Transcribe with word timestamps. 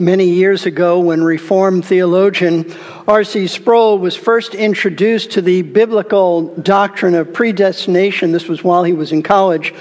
Many 0.00 0.26
years 0.26 0.64
ago, 0.64 1.00
when 1.00 1.24
Reformed 1.24 1.84
theologian 1.84 2.72
R.C. 3.08 3.48
Sproul 3.48 3.98
was 3.98 4.14
first 4.14 4.54
introduced 4.54 5.32
to 5.32 5.42
the 5.42 5.62
biblical 5.62 6.54
doctrine 6.54 7.16
of 7.16 7.32
predestination, 7.32 8.30
this 8.30 8.46
was 8.46 8.62
while 8.62 8.84
he 8.84 8.92
was 8.92 9.10
in 9.10 9.24
college, 9.24 9.74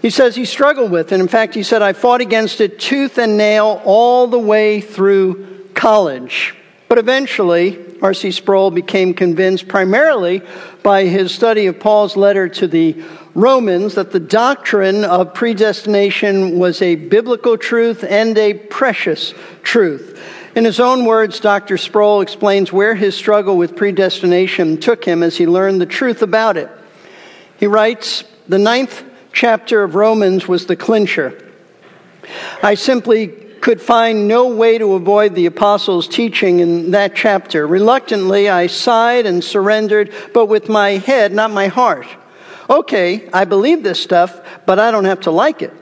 he 0.00 0.08
says 0.08 0.36
he 0.36 0.46
struggled 0.46 0.90
with 0.90 1.12
it. 1.12 1.20
In 1.20 1.28
fact, 1.28 1.54
he 1.54 1.62
said, 1.62 1.82
I 1.82 1.92
fought 1.92 2.22
against 2.22 2.62
it 2.62 2.78
tooth 2.78 3.18
and 3.18 3.36
nail 3.36 3.82
all 3.84 4.26
the 4.26 4.38
way 4.38 4.80
through 4.80 5.68
college. 5.74 6.54
But 6.88 6.96
eventually, 6.96 7.78
R.C. 8.00 8.30
Sproul 8.30 8.70
became 8.70 9.12
convinced 9.12 9.68
primarily 9.68 10.40
by 10.82 11.04
his 11.04 11.34
study 11.34 11.66
of 11.66 11.78
Paul's 11.78 12.16
letter 12.16 12.48
to 12.48 12.66
the 12.66 13.02
Romans 13.36 13.96
that 13.96 14.12
the 14.12 14.18
doctrine 14.18 15.04
of 15.04 15.34
predestination 15.34 16.58
was 16.58 16.80
a 16.80 16.94
biblical 16.94 17.58
truth 17.58 18.02
and 18.02 18.36
a 18.38 18.54
precious 18.54 19.34
truth. 19.62 20.18
In 20.56 20.64
his 20.64 20.80
own 20.80 21.04
words, 21.04 21.38
Dr. 21.38 21.76
Sproul 21.76 22.22
explains 22.22 22.72
where 22.72 22.94
his 22.94 23.14
struggle 23.14 23.58
with 23.58 23.76
predestination 23.76 24.78
took 24.78 25.04
him 25.04 25.22
as 25.22 25.36
he 25.36 25.46
learned 25.46 25.82
the 25.82 25.86
truth 25.86 26.22
about 26.22 26.56
it. 26.56 26.70
He 27.58 27.66
writes, 27.66 28.24
The 28.48 28.58
ninth 28.58 29.04
chapter 29.34 29.82
of 29.82 29.96
Romans 29.96 30.48
was 30.48 30.64
the 30.64 30.74
clincher. 30.74 31.38
I 32.62 32.74
simply 32.74 33.28
could 33.28 33.82
find 33.82 34.28
no 34.28 34.48
way 34.48 34.78
to 34.78 34.94
avoid 34.94 35.34
the 35.34 35.44
apostles' 35.44 36.08
teaching 36.08 36.60
in 36.60 36.92
that 36.92 37.14
chapter. 37.14 37.66
Reluctantly, 37.66 38.48
I 38.48 38.68
sighed 38.68 39.26
and 39.26 39.44
surrendered, 39.44 40.10
but 40.32 40.46
with 40.46 40.70
my 40.70 40.92
head, 40.92 41.34
not 41.34 41.50
my 41.50 41.66
heart. 41.66 42.06
Okay, 42.68 43.28
I 43.32 43.44
believe 43.44 43.82
this 43.82 44.02
stuff, 44.02 44.40
but 44.66 44.78
I 44.78 44.90
don't 44.90 45.04
have 45.04 45.20
to 45.22 45.30
like 45.30 45.62
it. 45.62 45.72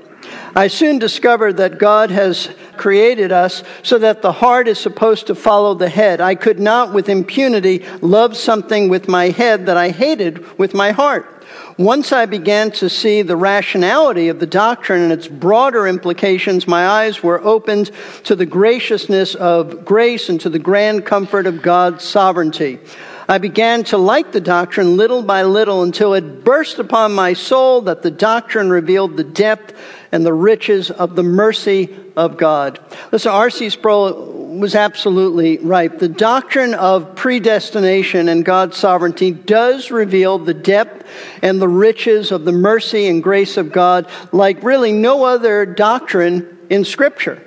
I 0.56 0.68
soon 0.68 0.98
discovered 0.98 1.56
that 1.56 1.78
God 1.78 2.10
has 2.10 2.48
created 2.76 3.32
us 3.32 3.62
so 3.82 3.98
that 3.98 4.22
the 4.22 4.32
heart 4.32 4.68
is 4.68 4.78
supposed 4.78 5.26
to 5.26 5.34
follow 5.34 5.74
the 5.74 5.88
head. 5.88 6.20
I 6.20 6.34
could 6.34 6.60
not, 6.60 6.92
with 6.92 7.08
impunity, 7.08 7.84
love 8.00 8.36
something 8.36 8.88
with 8.88 9.08
my 9.08 9.30
head 9.30 9.66
that 9.66 9.76
I 9.76 9.90
hated 9.90 10.58
with 10.58 10.74
my 10.74 10.92
heart. 10.92 11.30
Once 11.76 12.12
I 12.12 12.26
began 12.26 12.70
to 12.72 12.88
see 12.88 13.22
the 13.22 13.36
rationality 13.36 14.28
of 14.28 14.38
the 14.38 14.46
doctrine 14.46 15.02
and 15.02 15.12
its 15.12 15.26
broader 15.26 15.88
implications, 15.88 16.68
my 16.68 16.86
eyes 16.86 17.22
were 17.22 17.42
opened 17.42 17.90
to 18.24 18.36
the 18.36 18.46
graciousness 18.46 19.34
of 19.34 19.84
grace 19.84 20.28
and 20.28 20.40
to 20.40 20.48
the 20.48 20.58
grand 20.60 21.04
comfort 21.04 21.46
of 21.46 21.62
God's 21.62 22.04
sovereignty. 22.04 22.78
I 23.28 23.38
began 23.38 23.84
to 23.84 23.96
like 23.96 24.32
the 24.32 24.40
doctrine 24.40 24.96
little 24.96 25.22
by 25.22 25.42
little 25.44 25.82
until 25.82 26.14
it 26.14 26.44
burst 26.44 26.78
upon 26.78 27.14
my 27.14 27.32
soul 27.32 27.82
that 27.82 28.02
the 28.02 28.10
doctrine 28.10 28.70
revealed 28.70 29.16
the 29.16 29.24
depth 29.24 29.74
and 30.12 30.26
the 30.26 30.34
riches 30.34 30.90
of 30.90 31.16
the 31.16 31.22
mercy 31.22 31.96
of 32.16 32.36
God. 32.36 32.78
Listen, 33.12 33.32
R.C. 33.32 33.70
Sproul 33.70 34.32
was 34.58 34.74
absolutely 34.74 35.58
right. 35.58 35.98
The 35.98 36.08
doctrine 36.08 36.74
of 36.74 37.16
predestination 37.16 38.28
and 38.28 38.44
God's 38.44 38.76
sovereignty 38.76 39.32
does 39.32 39.90
reveal 39.90 40.38
the 40.38 40.54
depth 40.54 41.06
and 41.42 41.60
the 41.60 41.68
riches 41.68 42.30
of 42.30 42.44
the 42.44 42.52
mercy 42.52 43.06
and 43.06 43.22
grace 43.22 43.56
of 43.56 43.72
God 43.72 44.08
like 44.32 44.62
really 44.62 44.92
no 44.92 45.24
other 45.24 45.66
doctrine 45.66 46.58
in 46.70 46.84
Scripture. 46.84 47.42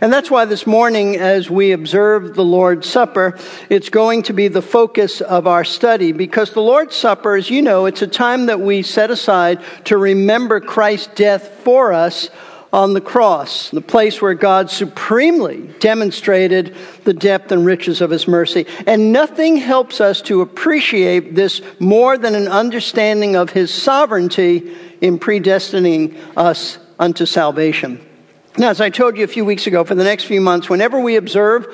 And 0.00 0.12
that's 0.12 0.30
why 0.30 0.44
this 0.44 0.66
morning, 0.66 1.16
as 1.16 1.50
we 1.50 1.72
observe 1.72 2.34
the 2.34 2.44
Lord's 2.44 2.88
Supper, 2.88 3.38
it's 3.68 3.88
going 3.88 4.22
to 4.24 4.32
be 4.32 4.48
the 4.48 4.62
focus 4.62 5.20
of 5.20 5.46
our 5.46 5.64
study 5.64 6.12
because 6.12 6.52
the 6.52 6.62
Lord's 6.62 6.96
Supper, 6.96 7.36
as 7.36 7.50
you 7.50 7.62
know, 7.62 7.86
it's 7.86 8.02
a 8.02 8.06
time 8.06 8.46
that 8.46 8.60
we 8.60 8.82
set 8.82 9.10
aside 9.10 9.60
to 9.84 9.96
remember 9.96 10.60
Christ's 10.60 11.08
death 11.14 11.60
for 11.62 11.92
us 11.92 12.30
on 12.72 12.94
the 12.94 13.00
cross, 13.00 13.70
the 13.70 13.82
place 13.82 14.22
where 14.22 14.34
God 14.34 14.70
supremely 14.70 15.68
demonstrated 15.78 16.74
the 17.04 17.12
depth 17.12 17.52
and 17.52 17.66
riches 17.66 18.00
of 18.00 18.10
his 18.10 18.26
mercy. 18.26 18.66
And 18.86 19.12
nothing 19.12 19.56
helps 19.56 20.00
us 20.00 20.22
to 20.22 20.40
appreciate 20.40 21.34
this 21.34 21.60
more 21.78 22.16
than 22.16 22.34
an 22.34 22.48
understanding 22.48 23.36
of 23.36 23.50
his 23.50 23.72
sovereignty 23.72 24.74
in 25.02 25.18
predestining 25.18 26.16
us 26.36 26.78
unto 26.98 27.26
salvation. 27.26 28.04
Now, 28.58 28.68
as 28.68 28.82
I 28.82 28.90
told 28.90 29.16
you 29.16 29.24
a 29.24 29.28
few 29.28 29.46
weeks 29.46 29.66
ago, 29.66 29.82
for 29.82 29.94
the 29.94 30.04
next 30.04 30.24
few 30.24 30.40
months, 30.42 30.68
whenever 30.68 31.00
we 31.00 31.16
observe 31.16 31.66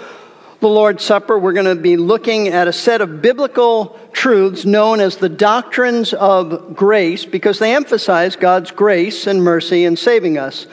the 0.60 0.68
Lord's 0.68 1.02
Supper, 1.02 1.36
we're 1.36 1.52
going 1.52 1.66
to 1.66 1.74
be 1.74 1.96
looking 1.96 2.48
at 2.48 2.68
a 2.68 2.72
set 2.72 3.00
of 3.00 3.20
biblical 3.20 3.98
truths 4.12 4.64
known 4.64 5.00
as 5.00 5.16
the 5.16 5.28
doctrines 5.28 6.12
of 6.12 6.76
grace 6.76 7.24
because 7.24 7.58
they 7.58 7.74
emphasize 7.74 8.36
God's 8.36 8.70
grace 8.70 9.26
and 9.26 9.42
mercy 9.42 9.84
in 9.84 9.96
saving 9.96 10.38
us. 10.38 10.68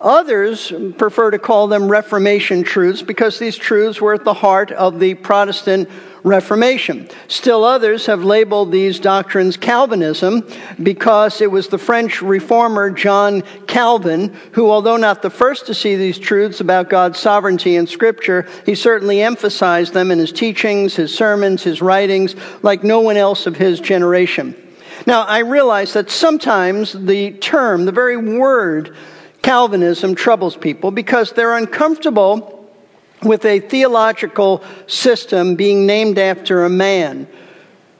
Others 0.00 0.72
prefer 0.98 1.30
to 1.30 1.38
call 1.38 1.68
them 1.68 1.88
Reformation 1.88 2.64
truths 2.64 3.02
because 3.02 3.38
these 3.38 3.56
truths 3.56 4.00
were 4.00 4.14
at 4.14 4.24
the 4.24 4.34
heart 4.34 4.72
of 4.72 4.98
the 4.98 5.14
Protestant 5.14 5.88
Reformation. 6.26 7.08
Still 7.28 7.62
others 7.62 8.06
have 8.06 8.24
labeled 8.24 8.72
these 8.72 8.98
doctrines 8.98 9.56
Calvinism 9.56 10.44
because 10.82 11.40
it 11.40 11.52
was 11.52 11.68
the 11.68 11.78
French 11.78 12.20
reformer 12.20 12.90
John 12.90 13.42
Calvin 13.68 14.36
who, 14.50 14.68
although 14.68 14.96
not 14.96 15.22
the 15.22 15.30
first 15.30 15.66
to 15.66 15.74
see 15.74 15.94
these 15.94 16.18
truths 16.18 16.58
about 16.58 16.90
God's 16.90 17.20
sovereignty 17.20 17.76
in 17.76 17.86
Scripture, 17.86 18.48
he 18.66 18.74
certainly 18.74 19.22
emphasized 19.22 19.94
them 19.94 20.10
in 20.10 20.18
his 20.18 20.32
teachings, 20.32 20.96
his 20.96 21.14
sermons, 21.14 21.62
his 21.62 21.80
writings, 21.80 22.34
like 22.60 22.82
no 22.82 23.00
one 23.00 23.16
else 23.16 23.46
of 23.46 23.54
his 23.54 23.78
generation. 23.78 24.56
Now, 25.06 25.22
I 25.22 25.38
realize 25.38 25.92
that 25.92 26.10
sometimes 26.10 26.92
the 26.92 27.34
term, 27.34 27.84
the 27.84 27.92
very 27.92 28.16
word, 28.16 28.96
Calvinism 29.42 30.16
troubles 30.16 30.56
people 30.56 30.90
because 30.90 31.30
they're 31.30 31.56
uncomfortable 31.56 32.55
with 33.22 33.44
a 33.44 33.60
theological 33.60 34.62
system 34.86 35.54
being 35.54 35.86
named 35.86 36.18
after 36.18 36.64
a 36.64 36.70
man. 36.70 37.26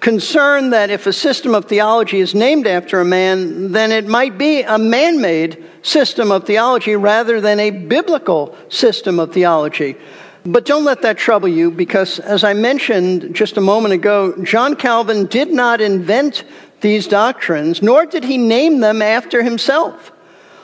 Concerned 0.00 0.72
that 0.72 0.90
if 0.90 1.06
a 1.06 1.12
system 1.12 1.54
of 1.54 1.64
theology 1.64 2.20
is 2.20 2.34
named 2.34 2.66
after 2.66 3.00
a 3.00 3.04
man, 3.04 3.72
then 3.72 3.90
it 3.90 4.06
might 4.06 4.38
be 4.38 4.62
a 4.62 4.78
man 4.78 5.20
made 5.20 5.64
system 5.82 6.30
of 6.30 6.44
theology 6.44 6.94
rather 6.96 7.40
than 7.40 7.58
a 7.58 7.70
biblical 7.70 8.56
system 8.68 9.18
of 9.18 9.32
theology. 9.32 9.96
But 10.44 10.64
don't 10.64 10.84
let 10.84 11.02
that 11.02 11.18
trouble 11.18 11.48
you 11.48 11.70
because, 11.72 12.20
as 12.20 12.44
I 12.44 12.52
mentioned 12.52 13.34
just 13.34 13.56
a 13.56 13.60
moment 13.60 13.94
ago, 13.94 14.36
John 14.44 14.76
Calvin 14.76 15.26
did 15.26 15.50
not 15.50 15.80
invent 15.80 16.44
these 16.82 17.08
doctrines, 17.08 17.82
nor 17.82 18.06
did 18.06 18.22
he 18.22 18.38
name 18.38 18.78
them 18.80 19.02
after 19.02 19.42
himself. 19.42 20.12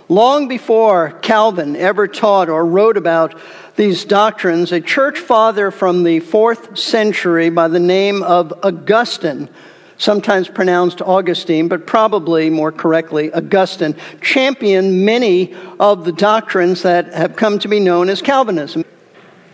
Long 0.09 0.49
before 0.49 1.13
Calvin 1.23 1.77
ever 1.77 2.09
taught 2.09 2.49
or 2.49 2.67
wrote 2.67 2.97
about 2.97 3.39
these 3.77 4.05
doctrines, 4.05 4.73
a 4.73 4.81
church 4.81 5.19
father 5.19 5.71
from 5.71 6.03
the 6.03 6.21
fourth 6.21 6.77
century 6.79 7.51
by 7.51 7.69
the 7.69 7.81
name 7.81 8.23
of 8.23 8.53
Augustine, 8.63 9.49
sometimes 9.97 10.49
pronounced 10.49 11.01
Augustine, 11.01 11.69
but 11.69 11.87
probably 11.87 12.51
more 12.51 12.73
correctly 12.73 13.33
Augustine, 13.33 13.97
championed 14.21 15.05
many 15.07 15.55
of 15.79 16.05
the 16.05 16.13
doctrines 16.13 16.83
that 16.83 17.13
have 17.15 17.37
come 17.37 17.59
to 17.61 17.69
be 17.69 17.81
known 17.81 18.09
as 18.11 18.21
Calvinism. 18.21 18.85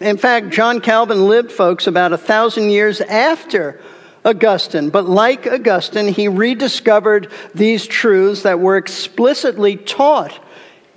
In 0.00 0.16
fact, 0.16 0.50
John 0.50 0.80
Calvin 0.80 1.28
lived, 1.28 1.52
folks, 1.52 1.86
about 1.86 2.12
a 2.12 2.18
thousand 2.18 2.70
years 2.70 3.00
after 3.00 3.80
Augustine. 4.28 4.90
But 4.90 5.08
like 5.08 5.46
Augustine, 5.46 6.08
he 6.08 6.28
rediscovered 6.28 7.32
these 7.54 7.86
truths 7.86 8.42
that 8.42 8.60
were 8.60 8.76
explicitly 8.76 9.76
taught 9.76 10.38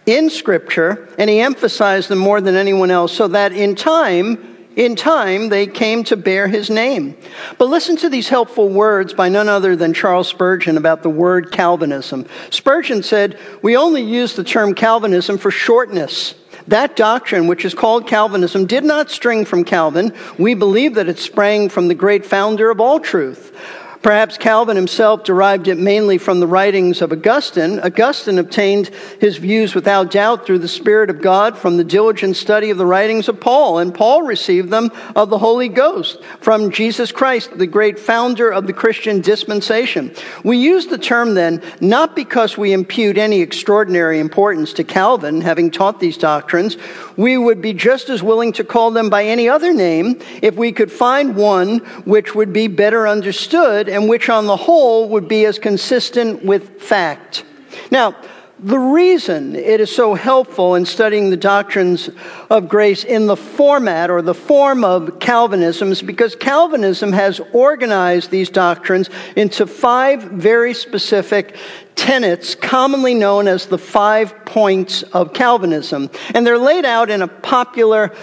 in 0.06 0.30
Scripture, 0.30 1.10
and 1.18 1.30
he 1.30 1.40
emphasized 1.40 2.10
them 2.10 2.20
more 2.20 2.42
than 2.42 2.56
anyone 2.56 2.92
else, 2.92 3.14
so 3.14 3.28
that 3.30 3.54
in 3.54 3.76
time, 3.76 4.68
in 4.76 4.96
time, 4.96 5.50
they 5.50 5.68
came 5.68 6.04
to 6.06 6.18
bear 6.18 6.48
his 6.48 6.70
name. 6.70 7.18
But 7.58 7.66
listen 7.66 7.98
to 7.98 8.10
these 8.10 8.30
helpful 8.30 8.70
words 8.70 9.14
by 9.14 9.30
none 9.30 9.50
other 9.50 9.76
than 9.76 9.94
Charles 9.94 10.28
Spurgeon 10.28 10.78
about 10.78 11.04
the 11.04 11.10
word 11.10 11.52
Calvinism. 11.52 12.26
Spurgeon 12.50 13.04
said, 13.04 13.38
We 13.62 13.78
only 13.78 14.02
use 14.02 14.36
the 14.36 14.44
term 14.44 14.74
Calvinism 14.74 15.38
for 15.38 15.52
shortness. 15.52 16.36
That 16.68 16.96
doctrine, 16.96 17.48
which 17.48 17.66
is 17.66 17.74
called 17.74 18.08
Calvinism, 18.08 18.66
did 18.66 18.84
not 18.84 19.10
spring 19.10 19.46
from 19.46 19.64
Calvin. 19.64 20.14
We 20.38 20.54
believe 20.54 20.96
that 20.96 21.10
it 21.10 21.20
sprang 21.20 21.70
from 21.70 21.88
the 21.88 21.96
great 21.96 22.26
founder 22.26 22.70
of 22.70 22.80
all 22.80 23.00
truth. 23.00 23.56
Perhaps 24.02 24.40
Calvin 24.40 24.76
himself 24.76 25.24
derived 25.24 25.68
it 25.68 25.78
mainly 25.78 26.18
from 26.18 26.40
the 26.40 26.48
writings 26.48 27.04
of 27.04 27.12
Augustine. 27.12 27.80
Augustine 27.82 28.40
obtained 28.40 28.88
his 29.20 29.38
views 29.38 29.76
without 29.76 30.10
doubt 30.10 30.44
through 30.44 30.58
the 30.58 30.68
Spirit 30.68 31.12
of 31.12 31.22
God 31.22 31.56
from 31.56 31.78
the 31.78 31.84
diligent 31.84 32.36
study 32.36 32.72
of 32.72 32.80
the 32.80 32.86
writings 32.86 33.30
of 33.30 33.40
Paul, 33.40 33.78
and 33.78 33.94
Paul 33.94 34.24
received 34.24 34.72
them 34.72 34.90
of 35.16 35.30
the 35.30 35.38
Holy 35.38 35.70
Ghost 35.70 36.24
from 36.40 36.72
Jesus 36.72 37.12
Christ, 37.12 37.56
the 37.60 37.68
great 37.68 38.00
founder 38.00 38.50
of 38.50 38.66
the 38.66 38.74
Christian 38.74 39.22
dispensation. 39.22 40.16
We 40.44 40.58
use 40.58 40.88
the 40.88 40.98
term 40.98 41.36
then 41.36 41.62
not 41.80 42.16
because 42.16 42.58
we 42.58 42.74
impute 42.74 43.20
any 43.20 43.42
extraordinary 43.42 44.20
importance 44.20 44.74
to 44.74 44.84
Calvin, 44.84 45.42
having 45.42 45.70
taught 45.70 46.00
these 46.00 46.18
doctrines. 46.18 46.76
We 47.18 47.38
would 47.38 47.62
be 47.62 47.74
just 47.74 48.10
as 48.10 48.24
willing 48.24 48.54
to 48.54 48.64
call 48.64 48.90
them 48.90 49.12
by 49.12 49.26
any 49.26 49.48
other 49.48 49.74
name 49.74 50.20
if 50.42 50.56
we 50.56 50.72
could 50.72 50.92
find 50.92 51.36
one 51.36 51.80
which 52.06 52.34
would 52.34 52.52
be 52.52 52.68
better 52.68 53.08
understood 53.08 53.91
and 53.92 54.10
which 54.10 54.30
on 54.30 54.48
the 54.48 54.58
whole 54.58 55.10
would 55.10 55.28
be 55.28 55.46
as 55.46 55.60
consistent 55.60 56.44
with 56.44 56.82
fact. 56.82 57.44
Now, 57.92 58.16
the 58.64 58.78
reason 58.78 59.56
it 59.56 59.80
is 59.80 59.94
so 59.94 60.14
helpful 60.14 60.76
in 60.76 60.86
studying 60.86 61.32
the 61.32 61.38
doctrines 61.38 62.12
of 62.52 62.70
grace 62.70 63.04
in 63.04 63.26
the 63.26 63.36
format 63.36 64.12
or 64.12 64.22
the 64.22 64.36
form 64.36 64.84
of 64.84 65.20
Calvinism 65.20 65.92
is 65.92 66.04
because 66.04 66.36
Calvinism 66.36 67.12
has 67.12 67.42
organized 67.54 68.30
these 68.30 68.52
doctrines 68.52 69.10
into 69.36 69.66
five 69.66 70.22
very 70.22 70.76
specific 70.76 71.56
tenets 71.96 72.54
commonly 72.54 73.16
known 73.16 73.48
as 73.48 73.66
the 73.66 73.80
five 73.80 74.46
points 74.46 75.02
of 75.04 75.34
Calvinism. 75.34 76.12
And 76.36 76.46
they're 76.46 76.60
laid 76.60 76.86
out 76.86 77.10
in 77.10 77.24
a 77.24 77.28
popular 77.28 78.14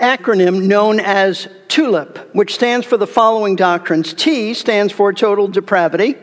acronym 0.00 0.66
known 0.66 0.98
as 1.00 1.48
TULIP, 1.68 2.34
which 2.34 2.54
stands 2.54 2.86
for 2.86 2.96
the 2.96 3.06
following 3.06 3.56
doctrines. 3.56 4.12
T 4.14 4.54
stands 4.54 4.92
for 4.92 5.12
total 5.12 5.46
depravity. 5.46 6.16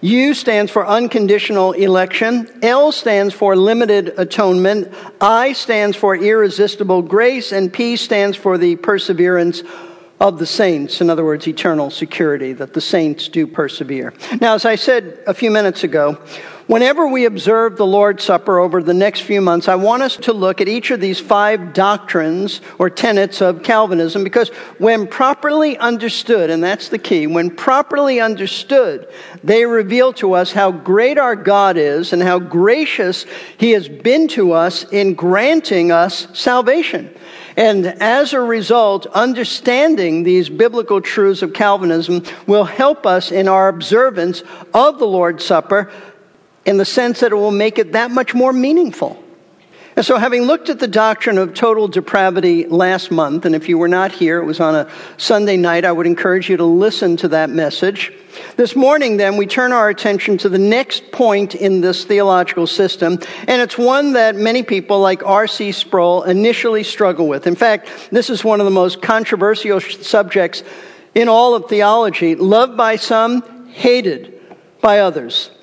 U 0.00 0.34
stands 0.34 0.70
for 0.70 0.86
unconditional 0.86 1.72
election. 1.72 2.48
L 2.62 2.92
stands 2.92 3.34
for 3.34 3.56
limited 3.56 4.14
atonement. 4.18 4.92
I 5.20 5.52
stands 5.52 5.96
for 5.96 6.14
irresistible 6.14 7.02
grace. 7.02 7.52
And 7.52 7.72
P 7.72 7.96
stands 7.96 8.36
for 8.36 8.58
the 8.58 8.76
perseverance 8.76 9.62
of 10.20 10.38
the 10.38 10.46
saints. 10.46 11.00
In 11.00 11.10
other 11.10 11.24
words, 11.24 11.46
eternal 11.46 11.90
security, 11.90 12.52
that 12.54 12.72
the 12.72 12.80
saints 12.80 13.28
do 13.28 13.46
persevere. 13.46 14.14
Now, 14.40 14.54
as 14.54 14.64
I 14.64 14.76
said 14.76 15.18
a 15.26 15.34
few 15.34 15.50
minutes 15.50 15.84
ago, 15.84 16.18
Whenever 16.66 17.06
we 17.06 17.26
observe 17.26 17.76
the 17.76 17.86
Lord's 17.86 18.24
Supper 18.24 18.58
over 18.58 18.82
the 18.82 18.92
next 18.92 19.20
few 19.20 19.40
months, 19.40 19.68
I 19.68 19.76
want 19.76 20.02
us 20.02 20.16
to 20.16 20.32
look 20.32 20.60
at 20.60 20.66
each 20.66 20.90
of 20.90 21.00
these 21.00 21.20
five 21.20 21.72
doctrines 21.72 22.60
or 22.80 22.90
tenets 22.90 23.40
of 23.40 23.62
Calvinism 23.62 24.24
because 24.24 24.48
when 24.78 25.06
properly 25.06 25.78
understood, 25.78 26.50
and 26.50 26.64
that's 26.64 26.88
the 26.88 26.98
key, 26.98 27.28
when 27.28 27.54
properly 27.54 28.18
understood, 28.18 29.08
they 29.44 29.64
reveal 29.64 30.12
to 30.14 30.32
us 30.32 30.50
how 30.50 30.72
great 30.72 31.18
our 31.18 31.36
God 31.36 31.76
is 31.76 32.12
and 32.12 32.20
how 32.20 32.40
gracious 32.40 33.26
He 33.58 33.70
has 33.70 33.88
been 33.88 34.26
to 34.28 34.50
us 34.50 34.90
in 34.90 35.14
granting 35.14 35.92
us 35.92 36.26
salvation. 36.36 37.14
And 37.56 37.86
as 37.86 38.32
a 38.32 38.40
result, 38.40 39.06
understanding 39.06 40.24
these 40.24 40.48
biblical 40.48 41.00
truths 41.00 41.42
of 41.42 41.54
Calvinism 41.54 42.24
will 42.48 42.64
help 42.64 43.06
us 43.06 43.30
in 43.30 43.46
our 43.46 43.68
observance 43.68 44.42
of 44.74 44.98
the 44.98 45.06
Lord's 45.06 45.44
Supper 45.44 45.90
in 46.66 46.76
the 46.76 46.84
sense 46.84 47.20
that 47.20 47.32
it 47.32 47.36
will 47.36 47.52
make 47.52 47.78
it 47.78 47.92
that 47.92 48.10
much 48.10 48.34
more 48.34 48.52
meaningful. 48.52 49.22
And 49.94 50.04
so, 50.04 50.18
having 50.18 50.42
looked 50.42 50.68
at 50.68 50.78
the 50.78 50.88
doctrine 50.88 51.38
of 51.38 51.54
total 51.54 51.88
depravity 51.88 52.66
last 52.66 53.10
month, 53.10 53.46
and 53.46 53.54
if 53.54 53.66
you 53.66 53.78
were 53.78 53.88
not 53.88 54.12
here, 54.12 54.38
it 54.38 54.44
was 54.44 54.60
on 54.60 54.74
a 54.74 54.90
Sunday 55.16 55.56
night, 55.56 55.86
I 55.86 55.92
would 55.92 56.06
encourage 56.06 56.50
you 56.50 56.58
to 56.58 56.64
listen 56.64 57.16
to 57.18 57.28
that 57.28 57.48
message. 57.48 58.12
This 58.56 58.76
morning, 58.76 59.16
then, 59.16 59.38
we 59.38 59.46
turn 59.46 59.72
our 59.72 59.88
attention 59.88 60.36
to 60.38 60.50
the 60.50 60.58
next 60.58 61.10
point 61.12 61.54
in 61.54 61.80
this 61.80 62.04
theological 62.04 62.66
system, 62.66 63.18
and 63.48 63.62
it's 63.62 63.78
one 63.78 64.12
that 64.12 64.36
many 64.36 64.62
people 64.62 65.00
like 65.00 65.24
R.C. 65.24 65.72
Sproul 65.72 66.24
initially 66.24 66.82
struggle 66.82 67.26
with. 67.26 67.46
In 67.46 67.56
fact, 67.56 67.88
this 68.12 68.28
is 68.28 68.44
one 68.44 68.60
of 68.60 68.66
the 68.66 68.70
most 68.70 69.00
controversial 69.00 69.80
subjects 69.80 70.62
in 71.14 71.26
all 71.26 71.54
of 71.54 71.70
theology 71.70 72.34
loved 72.34 72.76
by 72.76 72.96
some, 72.96 73.66
hated 73.68 74.38
by 74.82 74.98
others 74.98 75.55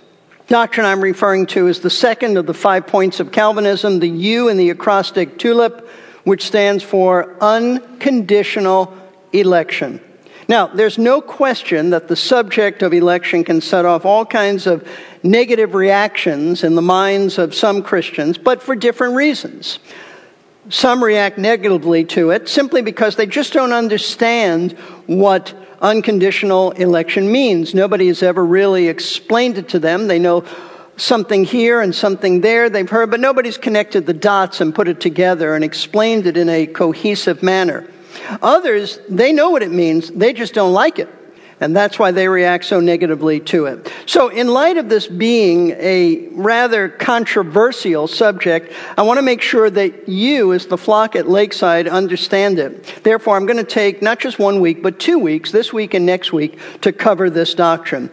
doctrine 0.48 0.86
I'm 0.86 1.02
referring 1.02 1.46
to 1.48 1.68
is 1.68 1.80
the 1.80 1.90
second 1.90 2.38
of 2.38 2.46
the 2.46 2.54
five 2.54 2.88
points 2.88 3.20
of 3.20 3.32
Calvinism, 3.32 4.00
the 4.00 4.08
U 4.08 4.50
in 4.50 4.58
the 4.58 4.70
acrostic 4.70 5.38
TULIP, 5.38 5.88
which 6.24 6.46
stands 6.46 6.84
for 6.84 7.36
unconditional 7.42 8.96
election. 9.32 10.00
Now, 10.48 10.68
there's 10.68 10.98
no 10.98 11.22
question 11.22 11.92
that 11.92 12.08
the 12.08 12.16
subject 12.16 12.84
of 12.84 12.94
election 12.94 13.44
can 13.44 13.62
set 13.62 13.86
off 13.86 14.06
all 14.06 14.26
kinds 14.26 14.68
of 14.68 14.88
negative 15.24 15.74
reactions 15.74 16.64
in 16.64 16.76
the 16.76 16.82
minds 16.82 17.38
of 17.38 17.56
some 17.56 17.82
Christians, 17.82 18.38
but 18.38 18.62
for 18.62 18.76
different 18.76 19.16
reasons. 19.16 19.80
Some 20.70 21.04
react 21.04 21.38
negatively 21.38 22.06
to 22.06 22.32
it 22.32 22.48
simply 22.48 22.82
because 22.82 23.16
they 23.16 23.26
just 23.26 23.54
don't 23.54 23.74
understand 23.74 24.74
what 25.08 25.54
unconditional 25.84 26.72
election 26.72 27.32
means. 27.32 27.76
Nobody 27.76 28.08
has 28.08 28.24
ever 28.24 28.44
really 28.44 28.88
explained 28.88 29.58
it 29.58 29.70
to 29.70 29.80
them. 29.80 30.08
They 30.08 30.18
know 30.18 30.46
something 30.96 31.44
here 31.44 31.82
and 31.82 31.94
something 31.94 32.42
there 32.42 32.70
they've 32.70 32.90
heard, 32.90 33.12
but 33.12 33.20
nobody's 33.20 33.58
connected 33.58 34.06
the 34.06 34.14
dots 34.14 34.62
and 34.62 34.74
put 34.74 34.88
it 34.88 35.00
together 35.00 35.54
and 35.54 35.64
explained 35.64 36.26
it 36.26 36.38
in 36.38 36.50
a 36.50 36.66
cohesive 36.66 37.44
manner. 37.44 37.88
Others, 38.42 39.00
they 39.10 39.34
know 39.34 39.50
what 39.50 39.64
it 39.64 39.72
means, 39.72 40.10
they 40.12 40.34
just 40.34 40.54
don't 40.54 40.74
like 40.74 41.00
it. 41.00 41.10
And 41.64 41.74
that's 41.74 41.98
why 41.98 42.12
they 42.12 42.28
react 42.28 42.66
so 42.66 42.82
negatively 42.82 43.40
to 43.40 43.68
it. 43.68 43.90
So, 44.06 44.28
in 44.28 44.50
light 44.50 44.76
of 44.76 44.90
this 44.90 45.08
being 45.08 45.72
a 45.72 46.28
rather 46.32 46.90
controversial 46.90 48.10
subject, 48.10 48.74
I 48.98 49.04
want 49.04 49.18
to 49.18 49.22
make 49.22 49.42
sure 49.42 49.70
that 49.70 50.10
you, 50.10 50.52
as 50.52 50.66
the 50.68 50.78
flock 50.78 51.16
at 51.16 51.30
Lakeside, 51.30 51.88
understand 51.88 52.60
it. 52.60 52.84
Therefore, 53.04 53.38
I'm 53.38 53.46
going 53.46 53.58
to 53.58 53.64
take 53.64 54.02
not 54.02 54.20
just 54.20 54.40
one 54.40 54.60
week, 54.60 54.84
but 54.84 55.00
two 55.00 55.18
weeks, 55.18 55.54
this 55.54 55.72
week 55.72 55.94
and 55.94 56.06
next 56.06 56.34
week, 56.34 56.60
to 56.82 56.92
cover 56.92 57.30
this 57.30 57.54
doctrine. 57.54 58.12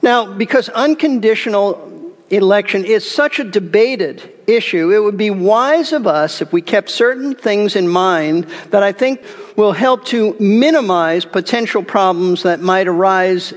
Now, 0.00 0.32
because 0.32 0.68
unconditional 0.68 2.14
election 2.30 2.84
is 2.84 3.10
such 3.10 3.40
a 3.40 3.44
debated 3.44 4.39
issue, 4.54 4.90
it 4.90 4.98
would 4.98 5.16
be 5.16 5.30
wise 5.30 5.92
of 5.92 6.06
us 6.06 6.40
if 6.40 6.52
we 6.52 6.62
kept 6.62 6.90
certain 6.90 7.34
things 7.34 7.76
in 7.76 7.88
mind 7.88 8.44
that 8.70 8.82
I 8.82 8.92
think 8.92 9.24
will 9.56 9.72
help 9.72 10.04
to 10.06 10.36
minimize 10.38 11.24
potential 11.24 11.82
problems 11.82 12.42
that 12.44 12.60
might 12.60 12.88
arise 12.88 13.54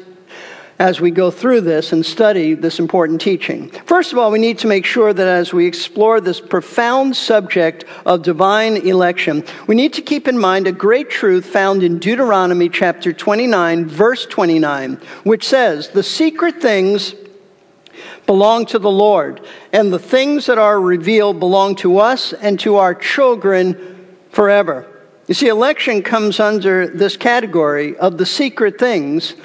as 0.79 0.99
we 0.99 1.11
go 1.11 1.31
through 1.31 1.61
this 1.61 1.93
and 1.93 2.05
study 2.05 2.53
this 2.53 2.79
important 2.79 3.21
teaching. 3.21 3.69
First 3.85 4.11
of 4.11 4.17
all, 4.17 4.31
we 4.31 4.39
need 4.39 4.59
to 4.59 4.67
make 4.67 4.85
sure 4.85 5.13
that 5.13 5.27
as 5.27 5.53
we 5.53 5.65
explore 5.65 6.19
this 6.19 6.41
profound 6.41 7.15
subject 7.15 7.85
of 8.05 8.23
divine 8.23 8.77
election, 8.77 9.43
we 9.67 9.75
need 9.75 9.93
to 9.93 10.01
keep 10.01 10.27
in 10.27 10.37
mind 10.37 10.67
a 10.67 10.71
great 10.71 11.09
truth 11.09 11.45
found 11.45 11.83
in 11.83 11.99
Deuteronomy 11.99 12.69
chapter 12.69 13.13
29, 13.13 13.85
verse 13.87 14.25
29, 14.25 14.95
which 15.23 15.47
says, 15.47 15.89
The 15.89 16.03
secret 16.03 16.61
things 16.61 17.15
belong 18.25 18.65
to 18.67 18.79
the 18.79 18.91
Lord, 18.91 19.41
and 19.71 19.91
the 19.91 19.99
things 19.99 20.45
that 20.45 20.57
are 20.57 20.79
revealed 20.79 21.39
belong 21.39 21.75
to 21.77 21.99
us 21.99 22.33
and 22.33 22.59
to 22.61 22.77
our 22.77 22.95
children 22.95 24.15
forever. 24.31 24.87
You 25.27 25.33
see, 25.33 25.47
election 25.47 26.01
comes 26.01 26.39
under 26.39 26.87
this 26.87 27.15
category 27.17 27.97
of 27.97 28.17
the 28.17 28.25
secret 28.25 28.77
things 28.77 29.35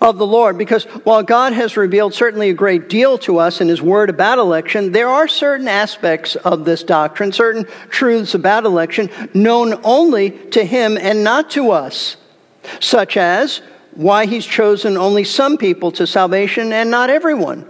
of 0.00 0.18
the 0.18 0.26
Lord 0.26 0.58
because 0.58 0.84
while 1.04 1.22
God 1.22 1.54
has 1.54 1.76
revealed 1.76 2.12
certainly 2.12 2.50
a 2.50 2.54
great 2.54 2.88
deal 2.90 3.16
to 3.18 3.38
us 3.38 3.62
in 3.62 3.68
His 3.68 3.80
Word 3.80 4.10
about 4.10 4.38
election, 4.38 4.92
there 4.92 5.08
are 5.08 5.26
certain 5.26 5.68
aspects 5.68 6.36
of 6.36 6.66
this 6.66 6.82
doctrine, 6.82 7.32
certain 7.32 7.64
truths 7.88 8.34
about 8.34 8.64
election 8.64 9.10
known 9.32 9.80
only 9.84 10.30
to 10.30 10.64
Him 10.64 10.98
and 10.98 11.24
not 11.24 11.50
to 11.52 11.70
us, 11.70 12.18
such 12.80 13.16
as 13.16 13.62
why 13.92 14.26
He's 14.26 14.44
chosen 14.44 14.98
only 14.98 15.24
some 15.24 15.56
people 15.56 15.90
to 15.92 16.06
salvation 16.06 16.74
and 16.74 16.90
not 16.90 17.08
everyone 17.08 17.66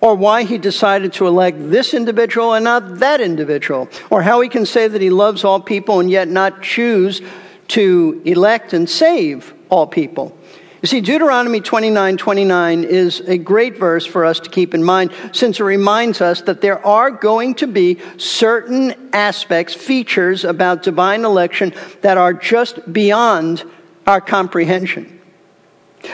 or 0.00 0.14
why 0.14 0.44
he 0.44 0.58
decided 0.58 1.12
to 1.14 1.26
elect 1.26 1.58
this 1.58 1.94
individual 1.94 2.54
and 2.54 2.64
not 2.64 2.98
that 2.98 3.20
individual, 3.20 3.88
or 4.10 4.22
how 4.22 4.40
he 4.40 4.48
can 4.48 4.64
say 4.64 4.86
that 4.86 5.02
he 5.02 5.10
loves 5.10 5.44
all 5.44 5.60
people 5.60 6.00
and 6.00 6.10
yet 6.10 6.28
not 6.28 6.62
choose 6.62 7.20
to 7.68 8.22
elect 8.24 8.72
and 8.72 8.88
save 8.88 9.52
all 9.70 9.86
people. 9.86 10.36
You 10.80 10.86
see, 10.86 11.00
Deuteronomy 11.00 11.60
29 11.60 12.16
29 12.16 12.84
is 12.84 13.20
a 13.20 13.36
great 13.36 13.76
verse 13.76 14.06
for 14.06 14.24
us 14.24 14.38
to 14.40 14.48
keep 14.48 14.74
in 14.74 14.84
mind 14.84 15.12
since 15.32 15.58
it 15.58 15.64
reminds 15.64 16.20
us 16.20 16.42
that 16.42 16.60
there 16.60 16.84
are 16.86 17.10
going 17.10 17.56
to 17.56 17.66
be 17.66 17.98
certain 18.16 19.10
aspects, 19.12 19.74
features 19.74 20.44
about 20.44 20.84
divine 20.84 21.24
election 21.24 21.74
that 22.02 22.16
are 22.16 22.32
just 22.32 22.92
beyond 22.92 23.64
our 24.06 24.20
comprehension. 24.20 25.20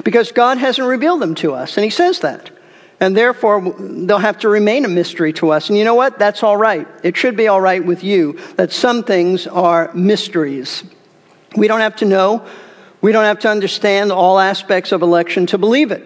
Because 0.02 0.32
God 0.32 0.56
hasn't 0.56 0.88
revealed 0.88 1.20
them 1.20 1.34
to 1.36 1.52
us, 1.52 1.76
and 1.76 1.84
He 1.84 1.90
says 1.90 2.20
that. 2.20 2.50
And 3.04 3.14
therefore, 3.14 3.74
they'll 3.78 4.16
have 4.16 4.38
to 4.38 4.48
remain 4.48 4.86
a 4.86 4.88
mystery 4.88 5.34
to 5.34 5.50
us. 5.50 5.68
And 5.68 5.76
you 5.76 5.84
know 5.84 5.94
what? 5.94 6.18
That's 6.18 6.42
all 6.42 6.56
right. 6.56 6.88
It 7.02 7.18
should 7.18 7.36
be 7.36 7.48
all 7.48 7.60
right 7.60 7.84
with 7.84 8.02
you 8.02 8.38
that 8.56 8.72
some 8.72 9.04
things 9.04 9.46
are 9.46 9.92
mysteries. 9.92 10.84
We 11.54 11.68
don't 11.68 11.80
have 11.80 11.96
to 11.96 12.06
know, 12.06 12.46
we 13.02 13.12
don't 13.12 13.24
have 13.24 13.40
to 13.40 13.50
understand 13.50 14.10
all 14.10 14.38
aspects 14.38 14.90
of 14.90 15.02
election 15.02 15.44
to 15.48 15.58
believe 15.58 15.92
it. 15.92 16.02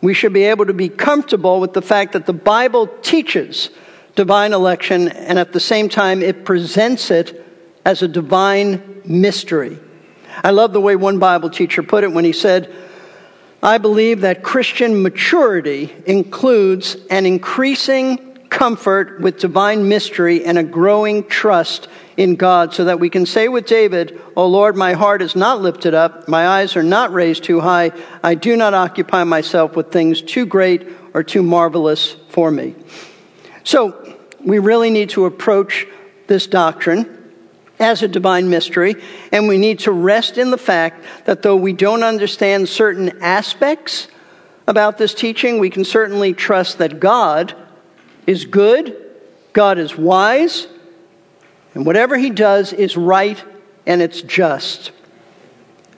We 0.00 0.14
should 0.14 0.32
be 0.32 0.44
able 0.44 0.66
to 0.66 0.72
be 0.72 0.88
comfortable 0.88 1.58
with 1.58 1.72
the 1.72 1.82
fact 1.82 2.12
that 2.12 2.26
the 2.26 2.32
Bible 2.32 2.86
teaches 3.02 3.70
divine 4.14 4.52
election, 4.52 5.08
and 5.08 5.40
at 5.40 5.52
the 5.52 5.58
same 5.58 5.88
time, 5.88 6.22
it 6.22 6.44
presents 6.44 7.10
it 7.10 7.44
as 7.84 8.02
a 8.02 8.08
divine 8.08 9.02
mystery. 9.04 9.80
I 10.44 10.52
love 10.52 10.72
the 10.72 10.80
way 10.80 10.94
one 10.94 11.18
Bible 11.18 11.50
teacher 11.50 11.82
put 11.82 12.04
it 12.04 12.12
when 12.12 12.24
he 12.24 12.32
said, 12.32 12.72
I 13.62 13.78
believe 13.78 14.22
that 14.22 14.42
Christian 14.42 15.02
maturity 15.02 15.94
includes 16.04 16.96
an 17.10 17.26
increasing 17.26 18.36
comfort 18.48 19.20
with 19.20 19.38
divine 19.38 19.88
mystery 19.88 20.44
and 20.44 20.58
a 20.58 20.64
growing 20.64 21.24
trust 21.28 21.86
in 22.16 22.34
God 22.34 22.74
so 22.74 22.84
that 22.84 22.98
we 22.98 23.08
can 23.08 23.24
say 23.24 23.46
with 23.46 23.66
David, 23.66 24.20
O 24.36 24.46
Lord, 24.46 24.76
my 24.76 24.94
heart 24.94 25.22
is 25.22 25.36
not 25.36 25.62
lifted 25.62 25.94
up, 25.94 26.26
my 26.28 26.46
eyes 26.46 26.76
are 26.76 26.82
not 26.82 27.12
raised 27.12 27.44
too 27.44 27.60
high, 27.60 27.92
I 28.22 28.34
do 28.34 28.56
not 28.56 28.74
occupy 28.74 29.22
myself 29.22 29.76
with 29.76 29.92
things 29.92 30.20
too 30.20 30.44
great 30.44 30.88
or 31.14 31.22
too 31.22 31.42
marvelous 31.42 32.16
for 32.30 32.50
me. 32.50 32.74
So, 33.62 34.16
we 34.44 34.58
really 34.58 34.90
need 34.90 35.10
to 35.10 35.26
approach 35.26 35.86
this 36.26 36.48
doctrine 36.48 37.21
as 37.82 38.02
a 38.02 38.08
divine 38.08 38.48
mystery, 38.48 38.94
and 39.32 39.48
we 39.48 39.58
need 39.58 39.80
to 39.80 39.92
rest 39.92 40.38
in 40.38 40.50
the 40.50 40.58
fact 40.58 41.04
that 41.24 41.42
though 41.42 41.56
we 41.56 41.72
don't 41.72 42.02
understand 42.02 42.68
certain 42.68 43.22
aspects 43.22 44.08
about 44.66 44.98
this 44.98 45.14
teaching, 45.14 45.58
we 45.58 45.68
can 45.68 45.84
certainly 45.84 46.32
trust 46.32 46.78
that 46.78 47.00
God 47.00 47.54
is 48.26 48.44
good, 48.44 48.96
God 49.52 49.78
is 49.78 49.98
wise, 49.98 50.68
and 51.74 51.84
whatever 51.84 52.16
He 52.16 52.30
does 52.30 52.72
is 52.72 52.96
right 52.96 53.42
and 53.86 54.00
it's 54.00 54.22
just. 54.22 54.92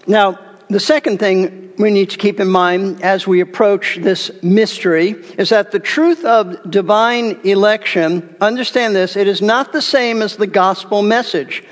Now, 0.06 0.38
the 0.74 0.80
second 0.80 1.20
thing 1.20 1.72
we 1.78 1.88
need 1.92 2.10
to 2.10 2.18
keep 2.18 2.40
in 2.40 2.48
mind 2.48 3.00
as 3.00 3.28
we 3.28 3.38
approach 3.38 3.98
this 4.02 4.32
mystery 4.42 5.10
is 5.38 5.50
that 5.50 5.70
the 5.70 5.78
truth 5.78 6.24
of 6.24 6.68
divine 6.68 7.38
election, 7.44 8.34
understand 8.40 8.92
this, 8.96 9.14
it 9.14 9.28
is 9.28 9.40
not 9.40 9.72
the 9.72 9.80
same 9.80 10.20
as 10.20 10.36
the 10.36 10.48
gospel 10.48 11.00
message. 11.00 11.62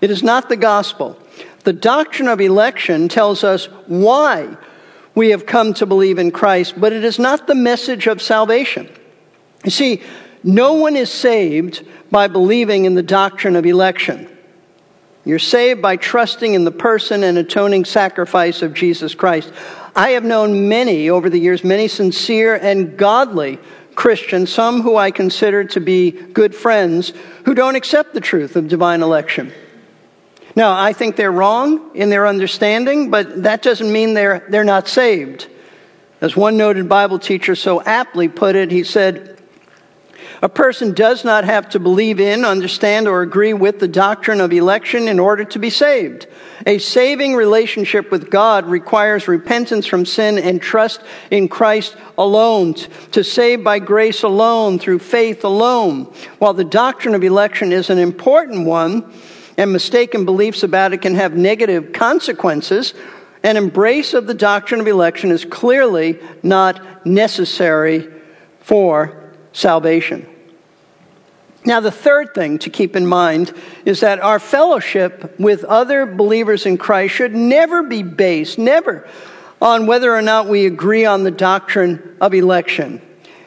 It 0.00 0.10
is 0.10 0.24
not 0.24 0.48
the 0.48 0.56
gospel. 0.56 1.16
The 1.62 1.72
doctrine 1.72 2.26
of 2.26 2.40
election 2.40 3.08
tells 3.08 3.44
us 3.44 3.66
why 3.86 4.56
we 5.14 5.30
have 5.30 5.46
come 5.46 5.72
to 5.74 5.86
believe 5.86 6.18
in 6.18 6.32
Christ, 6.32 6.74
but 6.80 6.92
it 6.92 7.04
is 7.04 7.20
not 7.20 7.46
the 7.46 7.54
message 7.54 8.08
of 8.08 8.20
salvation. 8.20 8.88
You 9.64 9.70
see, 9.70 10.02
no 10.42 10.72
one 10.72 10.96
is 10.96 11.12
saved 11.12 11.86
by 12.10 12.26
believing 12.26 12.86
in 12.86 12.96
the 12.96 13.04
doctrine 13.04 13.54
of 13.54 13.66
election. 13.66 14.28
You're 15.28 15.38
saved 15.38 15.82
by 15.82 15.96
trusting 15.96 16.54
in 16.54 16.64
the 16.64 16.70
person 16.70 17.22
and 17.22 17.36
atoning 17.36 17.84
sacrifice 17.84 18.62
of 18.62 18.72
Jesus 18.72 19.14
Christ. 19.14 19.52
I 19.94 20.12
have 20.12 20.24
known 20.24 20.70
many 20.70 21.10
over 21.10 21.28
the 21.28 21.38
years, 21.38 21.62
many 21.62 21.86
sincere 21.86 22.54
and 22.54 22.96
godly 22.96 23.58
Christians, 23.94 24.50
some 24.50 24.80
who 24.80 24.96
I 24.96 25.10
consider 25.10 25.64
to 25.64 25.80
be 25.80 26.12
good 26.12 26.54
friends, 26.54 27.12
who 27.44 27.54
don't 27.54 27.76
accept 27.76 28.14
the 28.14 28.22
truth 28.22 28.56
of 28.56 28.68
divine 28.68 29.02
election. 29.02 29.52
Now, 30.56 30.72
I 30.80 30.94
think 30.94 31.16
they're 31.16 31.30
wrong 31.30 31.94
in 31.94 32.08
their 32.08 32.26
understanding, 32.26 33.10
but 33.10 33.42
that 33.42 33.60
doesn't 33.60 33.92
mean 33.92 34.14
they're, 34.14 34.46
they're 34.48 34.64
not 34.64 34.88
saved. 34.88 35.46
As 36.22 36.38
one 36.38 36.56
noted 36.56 36.88
Bible 36.88 37.18
teacher 37.18 37.54
so 37.54 37.82
aptly 37.82 38.28
put 38.28 38.56
it, 38.56 38.70
he 38.70 38.82
said, 38.82 39.37
a 40.42 40.48
person 40.48 40.94
does 40.94 41.24
not 41.24 41.44
have 41.44 41.68
to 41.70 41.80
believe 41.80 42.20
in, 42.20 42.44
understand, 42.44 43.08
or 43.08 43.22
agree 43.22 43.52
with 43.52 43.80
the 43.80 43.88
doctrine 43.88 44.40
of 44.40 44.52
election 44.52 45.08
in 45.08 45.18
order 45.18 45.44
to 45.44 45.58
be 45.58 45.70
saved. 45.70 46.26
A 46.66 46.78
saving 46.78 47.34
relationship 47.34 48.10
with 48.10 48.30
God 48.30 48.66
requires 48.66 49.28
repentance 49.28 49.86
from 49.86 50.04
sin 50.04 50.38
and 50.38 50.60
trust 50.60 51.00
in 51.30 51.48
Christ 51.48 51.96
alone, 52.16 52.74
to 52.74 53.22
save 53.24 53.64
by 53.64 53.78
grace 53.78 54.22
alone, 54.22 54.78
through 54.78 54.98
faith 55.00 55.44
alone. 55.44 56.04
While 56.38 56.54
the 56.54 56.64
doctrine 56.64 57.14
of 57.14 57.24
election 57.24 57.72
is 57.72 57.90
an 57.90 57.98
important 57.98 58.66
one, 58.66 59.12
and 59.56 59.72
mistaken 59.72 60.24
beliefs 60.24 60.62
about 60.62 60.92
it 60.92 61.02
can 61.02 61.16
have 61.16 61.36
negative 61.36 61.92
consequences, 61.92 62.94
an 63.42 63.56
embrace 63.56 64.14
of 64.14 64.26
the 64.26 64.34
doctrine 64.34 64.80
of 64.80 64.86
election 64.86 65.30
is 65.30 65.44
clearly 65.44 66.18
not 66.42 67.06
necessary 67.06 68.08
for 68.60 69.27
salvation. 69.52 70.26
Now, 71.64 71.80
the 71.80 71.90
third 71.90 72.34
thing 72.34 72.58
to 72.60 72.70
keep 72.70 72.96
in 72.96 73.06
mind 73.06 73.52
is 73.84 74.00
that 74.00 74.20
our 74.20 74.38
fellowship 74.38 75.38
with 75.38 75.64
other 75.64 76.06
believers 76.06 76.64
in 76.66 76.78
Christ 76.78 77.14
should 77.14 77.34
never 77.34 77.82
be 77.82 78.02
based, 78.02 78.58
never, 78.58 79.06
on 79.60 79.86
whether 79.86 80.14
or 80.14 80.22
not 80.22 80.46
we 80.46 80.66
agree 80.66 81.04
on 81.04 81.24
the 81.24 81.30
doctrine 81.30 82.16
of 82.20 82.32
election. 82.32 83.02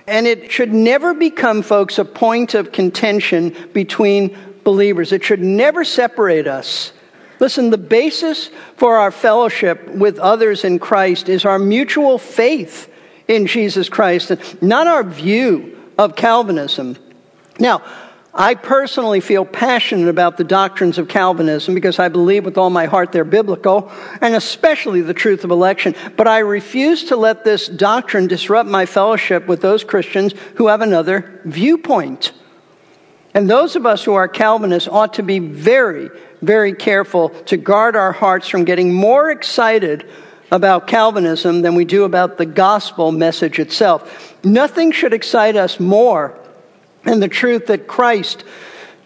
And 0.08 0.28
it 0.28 0.52
should 0.52 0.74
never 0.74 1.14
become, 1.14 1.62
folks, 1.62 1.98
a 1.98 2.06
point 2.06 2.54
of 2.54 2.72
contention 2.72 3.56
between 3.74 4.38
believers. 4.64 5.14
It 5.14 5.24
should 5.24 5.42
never 5.42 5.86
separate 5.86 6.48
us. 6.48 6.92
Listen, 7.40 7.72
the 7.72 7.78
basis 7.78 8.52
for 8.76 8.98
our 8.98 9.10
fellowship 9.10 9.88
with 9.88 10.20
others 10.20 10.64
in 10.64 10.78
Christ 10.78 11.28
is 11.28 11.46
our 11.46 11.58
mutual 11.58 12.20
faith 12.20 12.88
in 13.28 13.48
Jesus 13.48 13.90
Christ, 13.90 14.32
not 14.62 14.86
our 14.86 15.04
view 15.04 15.81
of 16.02 16.16
Calvinism. 16.16 16.98
Now, 17.60 17.84
I 18.34 18.56
personally 18.56 19.20
feel 19.20 19.46
passionate 19.46 20.08
about 20.08 20.38
the 20.38 20.44
doctrines 20.44 20.98
of 20.98 21.08
Calvinism 21.08 21.76
because 21.76 22.00
I 22.00 22.08
believe 22.08 22.44
with 22.44 22.58
all 22.58 22.72
my 22.72 22.86
heart 22.86 23.12
they're 23.12 23.24
biblical, 23.24 23.92
and 24.20 24.34
especially 24.34 25.02
the 25.02 25.14
truth 25.14 25.44
of 25.44 25.52
election. 25.52 25.94
But 26.18 26.28
I 26.28 26.40
refuse 26.40 27.04
to 27.06 27.16
let 27.18 27.44
this 27.44 27.68
doctrine 27.68 28.26
disrupt 28.26 28.68
my 28.68 28.88
fellowship 28.88 29.46
with 29.48 29.62
those 29.62 29.84
Christians 29.84 30.34
who 30.56 30.68
have 30.68 30.82
another 30.82 31.40
viewpoint. 31.46 32.32
And 33.36 33.48
those 33.48 33.76
of 33.76 33.86
us 33.86 34.04
who 34.04 34.14
are 34.14 34.28
Calvinists 34.28 34.90
ought 34.90 35.14
to 35.16 35.24
be 35.24 35.38
very, 35.38 36.10
very 36.42 36.74
careful 36.74 37.30
to 37.46 37.58
guard 37.58 37.96
our 37.96 38.12
hearts 38.12 38.48
from 38.48 38.66
getting 38.66 38.92
more 38.92 39.30
excited 39.30 40.10
about 40.52 40.88
Calvinism 40.88 41.62
than 41.62 41.76
we 41.76 41.86
do 41.86 42.04
about 42.04 42.38
the 42.38 42.46
gospel 42.46 43.12
message 43.12 43.58
itself. 43.58 44.36
Nothing 44.44 44.92
should 44.92 45.14
excite 45.14 45.56
us 45.56 45.80
more 45.80 46.38
than 47.04 47.20
the 47.20 47.28
truth 47.28 47.68
that 47.68 47.88
Christ 47.88 48.44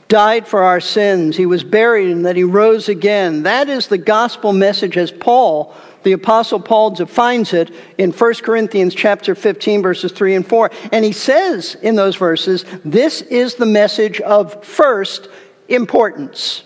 died 0.07 0.47
for 0.47 0.63
our 0.63 0.79
sins, 0.79 1.35
he 1.37 1.45
was 1.45 1.63
buried, 1.63 2.11
and 2.11 2.25
that 2.25 2.35
he 2.35 2.43
rose 2.43 2.89
again. 2.89 3.43
That 3.43 3.69
is 3.69 3.87
the 3.87 3.97
gospel 3.97 4.53
message 4.53 4.97
as 4.97 5.11
Paul, 5.11 5.75
the 6.05 6.11
apostle 6.11 6.59
Paul 6.59 6.91
defines 6.91 7.51
it 7.51 7.73
in 7.97 8.11
1 8.11 8.33
Corinthians 8.35 8.93
chapter 8.93 9.33
15 9.33 9.81
verses 9.81 10.11
3 10.11 10.35
and 10.35 10.47
4. 10.47 10.69
And 10.91 11.03
he 11.03 11.11
says 11.11 11.73
in 11.81 11.95
those 11.95 12.15
verses, 12.15 12.63
this 12.85 13.23
is 13.23 13.55
the 13.55 13.65
message 13.65 14.21
of 14.21 14.63
first 14.63 15.27
importance. 15.67 16.63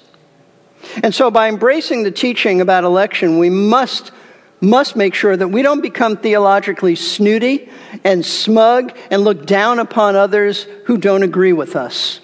And 1.03 1.15
so 1.15 1.31
by 1.31 1.47
embracing 1.47 2.03
the 2.03 2.11
teaching 2.11 2.59
about 2.59 2.83
election, 2.83 3.39
we 3.39 3.49
must 3.49 4.11
must 4.61 4.95
make 4.95 5.13
sure 5.13 5.35
that 5.35 5.47
we 5.47 5.61
don't 5.61 5.81
become 5.81 6.17
theologically 6.17 6.95
snooty 6.95 7.69
and 8.03 8.25
smug 8.25 8.95
and 9.09 9.23
look 9.23 9.45
down 9.45 9.79
upon 9.79 10.15
others 10.15 10.63
who 10.85 10.97
don't 10.97 11.23
agree 11.23 11.53
with 11.53 11.75
us. 11.75 12.19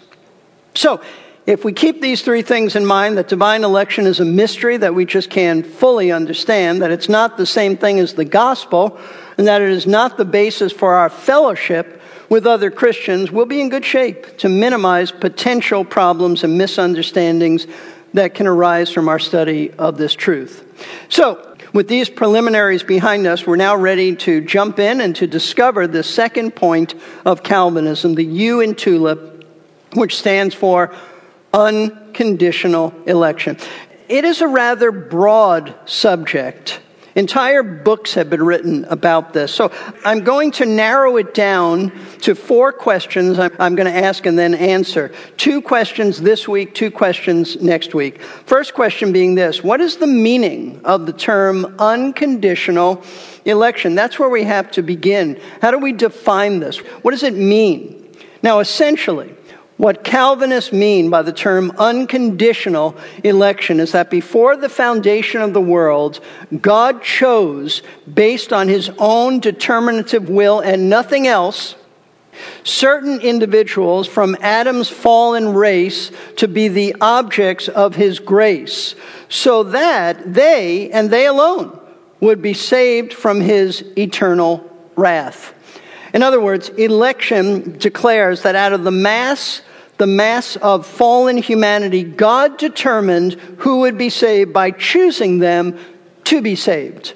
So, 0.74 1.01
if 1.46 1.63
we 1.63 1.74
keep 1.74 2.01
these 2.01 2.24
three 2.24 2.42
things 2.42 2.75
in 2.75 2.88
mind 2.88 3.20
that 3.20 3.27
divine 3.27 3.63
election 3.63 4.08
is 4.08 4.20
a 4.20 4.25
mystery 4.25 4.77
that 4.77 4.96
we 4.96 5.06
just 5.06 5.30
can't 5.30 5.65
fully 5.65 6.12
understand, 6.12 6.82
that 6.82 6.89
it's 6.89 7.08
not 7.08 7.38
the 7.38 7.46
same 7.46 7.77
thing 7.77 8.00
as 8.00 8.15
the 8.15 8.25
gospel, 8.25 9.00
and 9.38 9.46
that 9.46 9.62
it 9.62 9.70
is 9.70 9.86
not 9.86 10.18
the 10.18 10.25
basis 10.25 10.74
for 10.74 10.96
our 10.96 11.10
fellowship 11.10 12.01
with 12.30 12.48
other 12.48 12.72
Christians, 12.72 13.32
we'll 13.32 13.46
be 13.46 13.62
in 13.62 13.70
good 13.70 13.86
shape 13.86 14.38
to 14.39 14.50
minimize 14.50 15.12
potential 15.12 15.86
problems 15.86 16.44
and 16.44 16.58
misunderstandings 16.58 17.68
that 18.15 18.34
can 18.34 18.48
arise 18.48 18.89
from 18.89 19.08
our 19.08 19.20
study 19.20 19.72
of 19.74 19.98
this 19.98 20.13
truth. 20.13 20.65
So, 21.10 21.45
with 21.75 21.89
these 21.89 22.10
preliminaries 22.10 22.84
behind 22.84 23.27
us, 23.27 23.46
we're 23.46 23.58
now 23.58 23.75
ready 23.75 24.15
to 24.15 24.39
jump 24.39 24.79
in 24.79 25.01
and 25.01 25.13
to 25.17 25.27
discover 25.27 25.88
the 25.88 26.03
second 26.03 26.55
point 26.55 26.96
of 27.25 27.44
Calvinism, 27.44 28.15
the 28.15 28.24
U 28.24 28.62
in 28.62 28.75
tulip, 28.75 29.46
which 29.94 30.17
stands 30.17 30.55
for 30.55 30.96
unconditional 31.53 32.94
election. 33.05 33.58
It 34.08 34.24
is 34.24 34.39
a 34.39 34.48
rather 34.48 34.89
broad 34.89 35.75
subject. 35.84 36.79
Entire 37.16 37.64
books 37.64 38.14
have 38.16 38.30
been 38.30 38.44
written 38.44 38.84
about 38.86 39.32
this. 39.32 39.54
So 39.54 39.72
I'm 40.04 40.26
going 40.26 40.52
to 40.52 40.66
narrow 40.66 41.16
it 41.16 41.34
down 41.34 41.94
to 42.22 42.36
four 42.36 42.74
questions 42.74 43.40
I'm, 43.40 43.76
going 43.76 43.92
to 43.92 43.98
ask 43.98 44.26
and 44.26 44.38
then 44.38 44.54
answer. 44.54 45.14
Two 45.38 45.62
questions 45.62 46.22
this 46.22 46.46
week, 46.46 46.76
two 46.76 46.92
questions 46.92 47.62
next 47.62 47.96
week. 47.96 48.22
First 48.22 48.74
question 48.74 49.14
being 49.14 49.36
this 49.36 49.64
What 49.64 49.80
is 49.80 49.96
the 49.96 50.08
meaning 50.08 50.82
of 50.84 51.06
the 51.06 51.14
term 51.14 51.76
unconditional 51.80 53.02
election? 53.46 53.96
That's 53.96 54.20
where 54.20 54.30
we 54.30 54.44
have 54.44 54.72
to 54.72 54.82
begin. 54.82 55.40
How 55.62 55.72
do 55.72 55.80
we 55.80 55.94
define 55.94 56.60
this? 56.60 56.80
What 56.80 57.12
does 57.12 57.24
it 57.24 57.34
mean? 57.34 58.14
Now, 58.44 58.60
essentially, 58.60 59.35
what 59.77 60.03
Calvinists 60.05 60.72
mean 60.72 61.10
by 61.10 61.22
the 61.22 61.34
term 61.34 61.72
unconditional 61.77 62.96
election 63.24 63.79
is 63.79 63.91
that 63.91 64.10
before 64.10 64.55
the 64.55 64.70
foundation 64.70 65.41
of 65.41 65.53
the 65.53 65.62
world, 65.62 66.22
God 66.62 67.03
chose, 67.03 67.82
based 68.12 68.53
on 68.53 68.70
his 68.70 68.89
own 68.98 69.39
determinative 69.39 70.29
will 70.29 70.62
and 70.62 70.89
nothing 70.89 71.27
else, 71.27 71.75
certain 72.63 73.20
individuals 73.22 74.08
from 74.08 74.38
Adam's 74.39 74.89
fallen 74.89 75.53
race 75.53 76.12
to 76.38 76.48
be 76.48 76.67
the 76.67 76.96
objects 77.01 77.67
of 77.67 77.96
his 77.96 78.20
grace, 78.20 78.96
so 79.27 79.63
that 79.63 80.34
they, 80.34 80.89
and 80.91 81.10
they 81.10 81.25
alone, 81.25 81.77
would 82.22 82.41
be 82.41 82.53
saved 82.53 83.13
from 83.13 83.41
his 83.41 83.84
eternal 83.98 84.70
wrath. 84.96 85.53
In 86.16 86.24
other 86.24 86.40
words, 86.40 86.70
election 86.70 87.78
declares 87.78 88.44
that 88.44 88.56
out 88.56 88.72
of 88.72 88.86
the 88.86 88.92
mass 88.92 89.62
the 89.98 90.08
mass 90.08 90.58
of 90.58 90.86
fallen 90.86 91.38
humanity, 91.38 92.04
God 92.04 92.58
determined 92.58 93.34
who 93.60 93.80
would 93.82 93.98
be 93.98 94.10
saved 94.10 94.52
by 94.52 94.72
choosing 94.72 95.40
them 95.40 95.80
to 96.26 96.42
be 96.42 96.56
saved. 96.56 97.14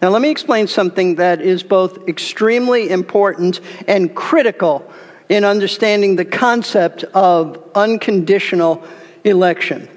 Now, 0.00 0.08
let 0.08 0.22
me 0.22 0.30
explain 0.30 0.66
something 0.66 1.16
that 1.16 1.42
is 1.42 1.62
both 1.62 2.08
extremely 2.08 2.88
important 2.88 3.60
and 3.86 4.14
critical 4.14 4.90
in 5.28 5.44
understanding 5.44 6.16
the 6.16 6.24
concept 6.24 7.04
of 7.04 7.62
unconditional 7.74 8.82
election. 9.24 9.88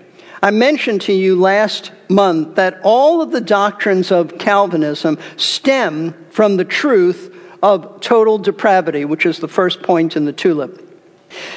I 0.41 0.51
mentioned 0.51 1.01
to 1.03 1.13
you 1.13 1.39
last 1.39 1.91
month 2.09 2.55
that 2.55 2.81
all 2.83 3.21
of 3.21 3.31
the 3.31 3.41
doctrines 3.41 4.11
of 4.11 4.37
Calvinism 4.37 5.17
stem 5.37 6.13
from 6.29 6.57
the 6.57 6.65
truth 6.65 7.36
of 7.61 8.01
total 8.01 8.37
depravity, 8.37 9.05
which 9.05 9.25
is 9.25 9.39
the 9.39 9.47
first 9.47 9.81
point 9.81 10.15
in 10.15 10.25
the 10.25 10.33
tulip. 10.33 10.83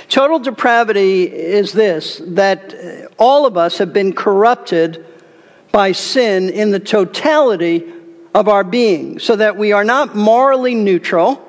Total 0.09 0.38
depravity 0.38 1.25
is 1.25 1.73
this 1.73 2.21
that 2.25 2.75
all 3.19 3.47
of 3.47 3.57
us 3.57 3.78
have 3.78 3.92
been 3.92 4.12
corrupted 4.12 5.07
by 5.73 5.92
sin 5.92 6.50
in 6.50 6.71
the 6.71 6.80
totality 6.80 7.92
of 8.35 8.49
our 8.49 8.64
being, 8.64 9.19
so 9.19 9.37
that 9.37 9.57
we 9.57 9.73
are 9.73 9.85
not 9.85 10.16
morally 10.16 10.75
neutral. 10.75 11.47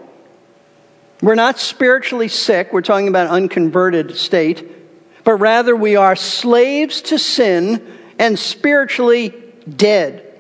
We're 1.22 1.36
not 1.36 1.60
spiritually 1.60 2.28
sick. 2.28 2.74
We're 2.74 2.82
talking 2.82 3.08
about 3.08 3.28
unconverted 3.28 4.16
state. 4.16 4.70
But 5.24 5.36
rather, 5.36 5.76
we 5.76 5.96
are 5.96 6.16
slaves 6.16 7.02
to 7.04 7.20
sin 7.20 8.00
and 8.18 8.38
spiritually 8.38 9.34
dead. 9.70 10.31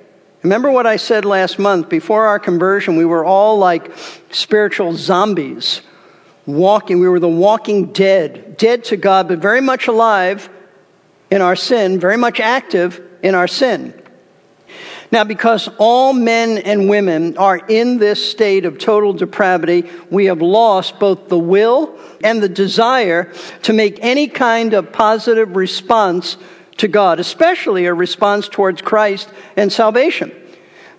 Remember 0.44 0.72
what 0.72 0.88
I 0.88 0.96
said 0.96 1.24
last 1.24 1.60
month? 1.60 1.90
Before 1.90 2.26
our 2.26 2.40
conversion, 2.40 2.96
we 2.96 3.06
were 3.06 3.24
all 3.24 3.58
like 3.58 3.92
spiritual 4.32 4.94
zombies, 4.94 5.82
walking. 6.48 7.00
We 7.00 7.08
were 7.08 7.20
the 7.20 7.28
walking 7.28 7.94
dead, 7.94 8.58
dead 8.58 8.84
to 8.86 8.98
God, 8.98 9.28
but 9.28 9.38
very 9.38 9.62
much 9.62 9.88
alive 9.88 10.50
in 11.30 11.42
our 11.42 11.56
sin, 11.56 12.00
very 12.00 12.18
much 12.18 12.40
active 12.40 13.02
in 13.22 13.36
our 13.36 13.48
sin. 13.48 13.94
Now, 15.12 15.26
because 15.26 15.70
all 15.78 16.14
men 16.14 16.58
and 16.60 16.90
women 16.90 17.38
are 17.38 17.58
in 17.58 17.98
this 17.98 18.32
state 18.32 18.66
of 18.66 18.80
total 18.80 19.12
depravity, 19.12 19.90
we 20.10 20.26
have 20.26 20.42
lost 20.42 21.00
both 21.00 21.28
the 21.28 21.38
will 21.38 22.00
and 22.24 22.42
the 22.42 22.50
desire 22.50 23.32
to 23.64 23.74
make 23.74 24.00
any 24.02 24.28
kind 24.28 24.74
of 24.74 24.94
positive 24.94 25.56
response 25.56 26.38
to 26.82 26.88
God, 26.88 27.20
especially 27.20 27.86
a 27.86 27.94
response 27.94 28.50
towards 28.50 28.82
Christ 28.82 29.30
and 29.56 29.72
salvation. 29.72 30.32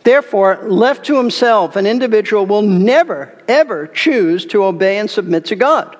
Therefore, 0.05 0.69
left 0.69 1.07
to 1.07 1.17
himself, 1.17 1.77
an 1.77 1.87
individual 1.87 2.47
will 2.47 2.62
never, 2.62 3.39
ever 3.47 3.87
choose 3.87 4.47
to 4.47 4.65
obey 4.65 4.99
and 4.99 5.11
submit 5.11 5.45
to 5.47 5.57
God. 5.57 5.97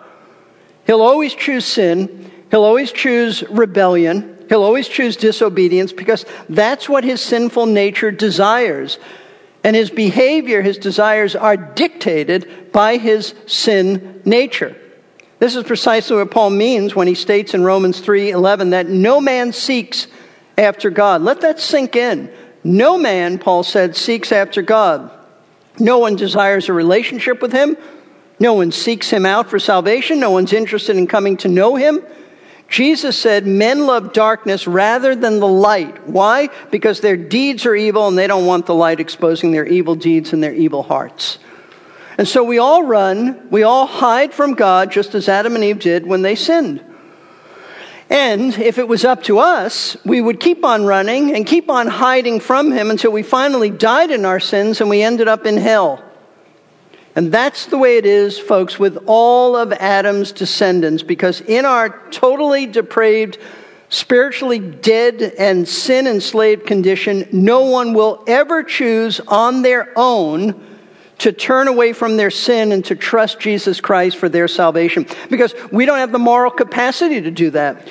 He'll 0.87 1.03
always 1.03 1.35
choose 1.35 1.65
sin. 1.65 2.31
He'll 2.51 2.65
always 2.65 2.91
choose 2.91 3.43
rebellion. 3.45 4.47
He'll 4.49 4.65
always 4.65 4.89
choose 4.89 5.17
disobedience 5.17 5.93
because 5.93 6.25
that's 6.49 6.89
what 6.89 7.05
his 7.05 7.21
sinful 7.21 7.67
nature 7.67 8.11
desires. 8.11 8.99
And 9.65 9.77
his 9.77 9.91
behavior, 9.91 10.63
his 10.63 10.79
desires 10.79 11.37
are 11.37 11.57
dictated 11.57 12.73
by 12.73 12.99
his 12.99 13.35
sin 13.47 14.23
nature. 14.25 14.77
This 15.43 15.57
is 15.57 15.65
precisely 15.65 16.19
what 16.19 16.31
Paul 16.31 16.51
means 16.51 16.95
when 16.95 17.09
he 17.09 17.17
states 17.17 17.53
in 17.53 17.65
Romans 17.65 18.01
3:11 18.01 18.71
that 18.71 18.89
no 18.89 19.21
man 19.21 19.53
seeks 19.53 20.07
after 20.57 20.89
God. 20.89 21.21
Let 21.21 21.41
that 21.41 21.59
sink 21.59 21.97
in. 21.97 22.31
No 22.63 22.97
man, 22.97 23.39
Paul 23.39 23.65
said, 23.65 23.97
seeks 23.97 24.31
after 24.31 24.63
God. 24.63 25.11
No 25.81 25.99
one 25.99 26.15
desires 26.15 26.69
a 26.69 26.73
relationship 26.73 27.43
with 27.43 27.51
him. 27.51 27.77
No 28.39 28.53
one 28.53 28.71
seeks 28.71 29.11
him 29.11 29.27
out 29.27 29.51
for 29.51 29.59
salvation. 29.59 30.21
No 30.21 30.31
one's 30.31 30.53
interested 30.53 30.97
in 30.97 31.09
coming 31.09 31.37
to 31.39 31.49
know 31.49 31.75
him. 31.75 32.05
Jesus 32.69 33.19
said, 33.19 33.45
Men 33.45 33.85
love 33.85 34.13
darkness 34.13 34.69
rather 34.69 35.17
than 35.17 35.41
the 35.41 35.49
light. 35.49 36.07
Why? 36.07 36.51
Because 36.71 37.01
their 37.01 37.17
deeds 37.17 37.67
are 37.67 37.75
evil 37.75 38.07
and 38.07 38.17
they 38.17 38.29
don't 38.29 38.47
want 38.47 38.67
the 38.67 38.77
light 38.77 39.01
exposing 39.01 39.51
their 39.51 39.67
evil 39.67 39.97
deeds 39.97 40.33
and 40.33 40.41
their 40.41 40.55
evil 40.55 40.85
hearts. 40.85 41.41
And 42.19 42.29
so 42.29 42.45
we 42.45 42.59
all 42.59 42.83
run, 42.83 43.49
we 43.51 43.63
all 43.63 43.87
hide 43.87 44.35
from 44.35 44.55
God, 44.55 44.93
just 44.93 45.15
as 45.15 45.29
Adam 45.29 45.55
and 45.55 45.65
Eve 45.65 45.79
did 45.79 46.07
when 46.07 46.23
they 46.23 46.35
sinned. 46.35 46.85
And 48.11 48.53
if 48.59 48.77
it 48.77 48.87
was 48.87 49.07
up 49.07 49.23
to 49.25 49.39
us, 49.39 49.97
we 50.05 50.21
would 50.21 50.39
keep 50.39 50.67
on 50.67 50.85
running 50.85 51.35
and 51.35 51.47
keep 51.47 51.71
on 51.71 51.87
hiding 51.87 52.41
from 52.41 52.71
Him 52.71 52.91
until 52.91 53.11
we 53.11 53.23
finally 53.23 53.71
died 53.71 54.11
in 54.11 54.27
our 54.27 54.41
sins 54.41 54.83
and 54.83 54.91
we 54.91 55.01
ended 55.03 55.29
up 55.29 55.47
in 55.47 55.57
hell. 55.57 56.05
And 57.17 57.33
that's 57.33 57.67
the 57.67 57.79
way 57.79 57.97
it 57.97 58.05
is, 58.05 58.39
folks, 58.39 58.79
with 58.79 59.05
all 59.07 59.57
of 59.57 59.73
Adam's 59.73 60.33
descendants, 60.33 61.03
because 61.03 61.41
in 61.41 61.65
our 61.65 61.89
totally 62.11 62.67
depraved, 62.67 63.39
spiritually 63.89 64.59
dead, 64.59 65.23
and 65.39 65.67
sin 65.67 66.07
enslaved 66.07 66.67
condition, 66.67 67.27
no 67.33 67.63
one 67.63 67.95
will 67.95 68.23
ever 68.27 68.63
choose 68.63 69.21
on 69.21 69.63
their 69.63 69.91
own 69.97 70.72
to 71.23 71.33
turn 71.33 71.69
away 71.69 71.93
from 71.93 72.17
their 72.17 72.33
sin 72.33 72.73
and 72.73 72.85
to 72.85 72.97
trust 72.97 73.39
Jesus 73.39 73.81
Christ 73.81 74.17
for 74.17 74.29
their 74.29 74.49
salvation. 74.49 75.07
Because 75.31 75.55
we 75.71 75.87
don't 75.87 75.99
have 75.99 76.11
the 76.11 76.19
moral 76.19 76.51
capacity 76.51 77.21
to 77.21 77.31
do 77.31 77.51
that. 77.51 77.89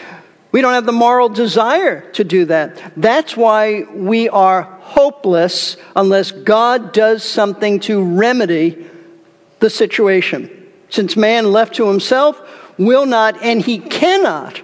We 0.51 0.59
don't 0.59 0.73
have 0.73 0.85
the 0.85 0.91
moral 0.91 1.29
desire 1.29 2.11
to 2.11 2.25
do 2.25 2.43
that. 2.45 2.91
That's 2.97 3.37
why 3.37 3.83
we 3.83 4.27
are 4.27 4.63
hopeless 4.81 5.77
unless 5.95 6.31
God 6.31 6.91
does 6.91 7.23
something 7.23 7.79
to 7.81 8.03
remedy 8.03 8.85
the 9.59 9.69
situation. 9.69 10.69
Since 10.89 11.15
man 11.15 11.53
left 11.53 11.75
to 11.75 11.87
himself 11.87 12.41
will 12.77 13.05
not 13.05 13.41
and 13.41 13.61
he 13.61 13.79
cannot 13.79 14.61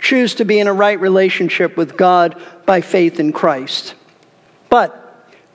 choose 0.00 0.34
to 0.36 0.44
be 0.44 0.58
in 0.58 0.66
a 0.66 0.72
right 0.72 0.98
relationship 0.98 1.76
with 1.76 1.96
God 1.96 2.42
by 2.66 2.80
faith 2.80 3.20
in 3.20 3.32
Christ. 3.32 3.94
But 4.68 5.04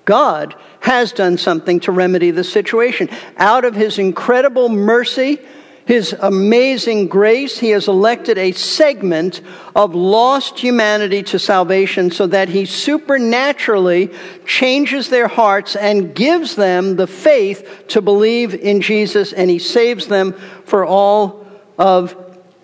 God 0.06 0.56
has 0.84 1.14
done 1.14 1.38
something 1.38 1.80
to 1.80 1.94
remedy 1.94 2.30
the 2.30 2.44
situation. 2.44 3.10
Out 3.38 3.64
of 3.64 3.74
his 3.74 3.98
incredible 3.98 4.68
mercy, 4.68 5.40
his 5.86 6.14
amazing 6.20 7.08
grace, 7.08 7.58
he 7.58 7.70
has 7.70 7.88
elected 7.88 8.38
a 8.38 8.52
segment 8.52 9.40
of 9.78 9.96
lost 9.96 10.60
humanity 10.60 11.24
to 11.24 11.40
salvation 11.40 12.12
so 12.12 12.28
that 12.28 12.50
he 12.50 12.66
supernaturally 12.66 14.12
changes 14.46 15.08
their 15.08 15.30
hearts 15.30 15.78
and 15.78 16.14
gives 16.14 16.58
them 16.58 16.98
the 16.98 17.08
faith 17.08 17.86
to 17.88 18.02
believe 18.02 18.54
in 18.54 18.82
Jesus, 18.82 19.32
and 19.32 19.50
he 19.50 19.60
saves 19.60 20.08
them 20.08 20.34
for 20.66 20.86
all 20.86 21.48
of 21.78 22.14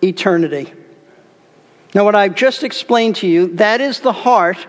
eternity. 0.04 0.74
Now, 1.96 2.04
what 2.04 2.16
I've 2.16 2.36
just 2.36 2.66
explained 2.66 3.16
to 3.18 3.28
you, 3.28 3.56
that 3.56 3.80
is 3.80 4.02
the 4.02 4.14
heart, 4.14 4.68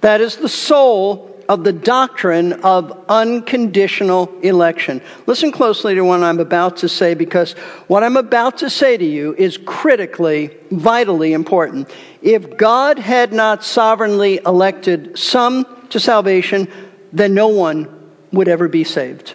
that 0.00 0.20
is 0.20 0.36
the 0.36 0.48
soul 0.48 1.29
of 1.50 1.64
the 1.64 1.72
doctrine 1.72 2.52
of 2.62 3.06
unconditional 3.08 4.32
election. 4.42 5.02
Listen 5.26 5.50
closely 5.50 5.96
to 5.96 6.02
what 6.02 6.22
I'm 6.22 6.38
about 6.38 6.76
to 6.76 6.88
say 6.88 7.14
because 7.14 7.54
what 7.88 8.04
I'm 8.04 8.16
about 8.16 8.58
to 8.58 8.70
say 8.70 8.96
to 8.96 9.04
you 9.04 9.34
is 9.34 9.58
critically, 9.58 10.56
vitally 10.70 11.32
important. 11.32 11.90
If 12.22 12.56
God 12.56 13.00
had 13.00 13.32
not 13.32 13.64
sovereignly 13.64 14.38
elected 14.46 15.18
some 15.18 15.88
to 15.88 15.98
salvation, 15.98 16.68
then 17.12 17.34
no 17.34 17.48
one 17.48 18.12
would 18.30 18.46
ever 18.46 18.68
be 18.68 18.84
saved. 18.84 19.34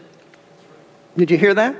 Did 1.17 1.29
you 1.29 1.37
hear 1.37 1.53
that? 1.53 1.75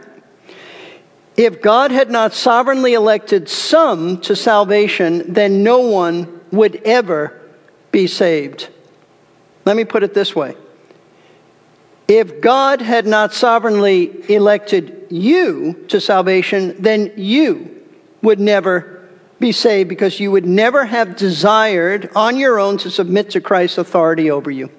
If 1.38 1.62
God 1.62 1.92
had 1.92 2.12
not 2.12 2.34
sovereignly 2.34 2.94
elected 2.94 3.48
some 3.48 4.20
to 4.22 4.36
salvation, 4.36 5.32
then 5.32 5.64
no 5.64 5.80
one 5.80 6.42
would 6.52 6.76
ever 6.84 7.42
be 7.94 8.08
saved. 8.08 8.68
Let 9.66 9.76
me 9.76 9.84
put 9.84 10.04
it 10.04 10.14
this 10.14 10.36
way 10.36 10.56
if 12.08 12.40
God 12.40 12.82
had 12.82 13.08
not 13.08 13.34
sovereignly 13.34 14.32
elected 14.32 15.08
you 15.10 15.86
to 15.88 16.00
salvation, 16.00 16.80
then 16.82 17.12
you 17.18 17.84
would 18.22 18.40
never 18.40 19.10
be 19.40 19.52
saved 19.52 19.90
because 19.90 20.20
you 20.20 20.32
would 20.32 20.46
never 20.46 20.86
have 20.86 21.16
desired 21.16 22.10
on 22.16 22.38
your 22.38 22.60
own 22.60 22.78
to 22.80 22.92
submit 22.92 23.32
to 23.32 23.42
Christ's 23.42 23.80
authority 23.80 24.32
over 24.32 24.52
you. 24.52 24.70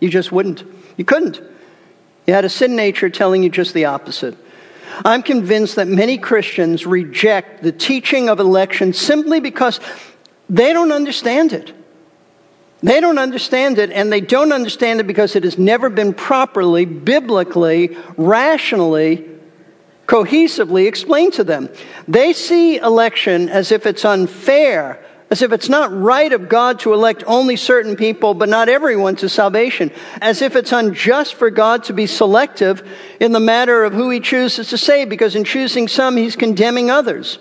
You 0.00 0.08
just 0.08 0.30
wouldn't. 0.30 0.62
You 0.96 1.04
couldn't. 1.04 1.40
You 2.26 2.34
had 2.34 2.44
a 2.44 2.48
sin 2.48 2.76
nature 2.76 3.10
telling 3.10 3.42
you 3.42 3.48
just 3.48 3.74
the 3.74 3.86
opposite. 3.86 4.36
I'm 5.04 5.22
convinced 5.22 5.76
that 5.76 5.88
many 5.88 6.18
Christians 6.18 6.86
reject 6.86 7.62
the 7.62 7.72
teaching 7.72 8.28
of 8.28 8.38
election 8.40 8.92
simply 8.92 9.40
because 9.40 9.80
they 10.48 10.72
don't 10.72 10.92
understand 10.92 11.52
it. 11.52 11.72
They 12.84 13.00
don't 13.00 13.18
understand 13.18 13.78
it, 13.78 13.90
and 13.90 14.12
they 14.12 14.20
don't 14.20 14.52
understand 14.52 15.00
it 15.00 15.06
because 15.06 15.34
it 15.36 15.44
has 15.44 15.56
never 15.56 15.88
been 15.88 16.12
properly, 16.12 16.84
biblically, 16.84 17.96
rationally, 18.18 19.26
cohesively 20.06 20.86
explained 20.86 21.32
to 21.32 21.44
them. 21.44 21.70
They 22.06 22.34
see 22.34 22.76
election 22.76 23.48
as 23.48 23.72
if 23.72 23.86
it's 23.86 24.04
unfair, 24.04 25.02
as 25.30 25.40
if 25.40 25.50
it's 25.50 25.70
not 25.70 25.96
right 25.96 26.30
of 26.30 26.50
God 26.50 26.80
to 26.80 26.92
elect 26.92 27.24
only 27.26 27.56
certain 27.56 27.96
people, 27.96 28.34
but 28.34 28.50
not 28.50 28.68
everyone 28.68 29.16
to 29.16 29.30
salvation, 29.30 29.90
as 30.20 30.42
if 30.42 30.54
it's 30.54 30.70
unjust 30.70 31.36
for 31.36 31.48
God 31.48 31.84
to 31.84 31.94
be 31.94 32.06
selective 32.06 32.86
in 33.18 33.32
the 33.32 33.40
matter 33.40 33.82
of 33.82 33.94
who 33.94 34.10
he 34.10 34.20
chooses 34.20 34.68
to 34.68 34.76
save, 34.76 35.08
because 35.08 35.34
in 35.34 35.44
choosing 35.44 35.88
some, 35.88 36.18
he's 36.18 36.36
condemning 36.36 36.90
others. 36.90 37.38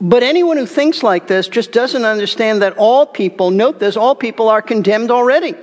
But 0.00 0.22
anyone 0.22 0.56
who 0.58 0.66
thinks 0.66 1.02
like 1.02 1.26
this 1.26 1.48
just 1.48 1.72
doesn't 1.72 2.04
understand 2.04 2.62
that 2.62 2.76
all 2.76 3.06
people, 3.06 3.50
note 3.50 3.78
this, 3.78 3.96
all 3.96 4.14
people 4.14 4.48
are 4.48 4.60
condemned 4.60 5.10
already. 5.10 5.54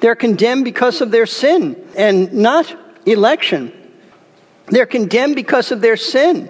They're 0.00 0.14
condemned 0.14 0.64
because 0.64 1.00
of 1.00 1.10
their 1.10 1.26
sin 1.26 1.76
and 1.96 2.32
not 2.32 2.74
election. 3.06 3.72
They're 4.66 4.86
condemned 4.86 5.36
because 5.36 5.72
of 5.72 5.80
their 5.80 5.96
sin 5.96 6.48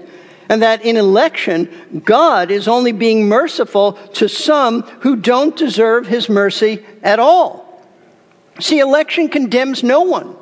And 0.49 0.63
that 0.63 0.85
in 0.85 0.97
election, 0.97 2.03
God 2.05 2.51
is 2.51 2.69
only 2.69 2.93
being 2.93 3.29
merciful 3.29 3.95
to 4.15 4.29
some 4.29 4.83
who 5.01 5.17
don't 5.17 5.57
deserve 5.57 6.07
his 6.07 6.29
mercy 6.29 6.85
at 7.03 7.19
all. 7.19 7.83
See, 8.61 8.79
election 8.79 9.29
condemns 9.29 9.83
no 9.83 10.03
one. 10.03 10.37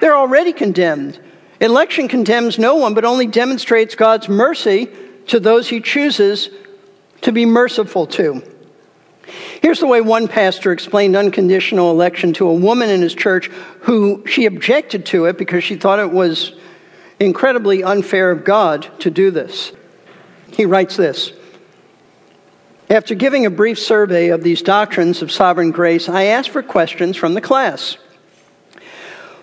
They're 0.00 0.16
already 0.16 0.52
condemned. 0.52 1.18
Election 1.60 2.08
condemns 2.08 2.58
no 2.58 2.76
one, 2.76 2.94
but 2.94 3.04
only 3.04 3.26
demonstrates 3.26 3.94
God's 3.94 4.28
mercy 4.28 4.88
to 5.28 5.40
those 5.40 5.68
he 5.68 5.80
chooses 5.80 6.50
to 7.22 7.32
be 7.32 7.46
merciful 7.46 8.06
to. 8.06 8.42
Here's 9.60 9.80
the 9.80 9.86
way 9.86 10.00
one 10.00 10.28
pastor 10.28 10.72
explained 10.72 11.16
unconditional 11.16 11.90
election 11.90 12.32
to 12.34 12.48
a 12.48 12.54
woman 12.54 12.88
in 12.88 13.02
his 13.02 13.14
church 13.14 13.48
who 13.80 14.24
she 14.26 14.46
objected 14.46 15.06
to 15.06 15.26
it 15.26 15.36
because 15.36 15.64
she 15.64 15.76
thought 15.76 15.98
it 15.98 16.10
was 16.10 16.52
incredibly 17.20 17.82
unfair 17.82 18.30
of 18.30 18.44
God 18.44 18.88
to 19.00 19.10
do 19.10 19.30
this. 19.30 19.72
He 20.52 20.64
writes 20.64 20.96
this 20.96 21.32
After 22.88 23.14
giving 23.14 23.44
a 23.44 23.50
brief 23.50 23.78
survey 23.78 24.28
of 24.28 24.42
these 24.42 24.62
doctrines 24.62 25.20
of 25.22 25.30
sovereign 25.30 25.72
grace, 25.72 26.08
I 26.08 26.24
asked 26.24 26.50
for 26.50 26.62
questions 26.62 27.16
from 27.16 27.34
the 27.34 27.40
class. 27.40 27.98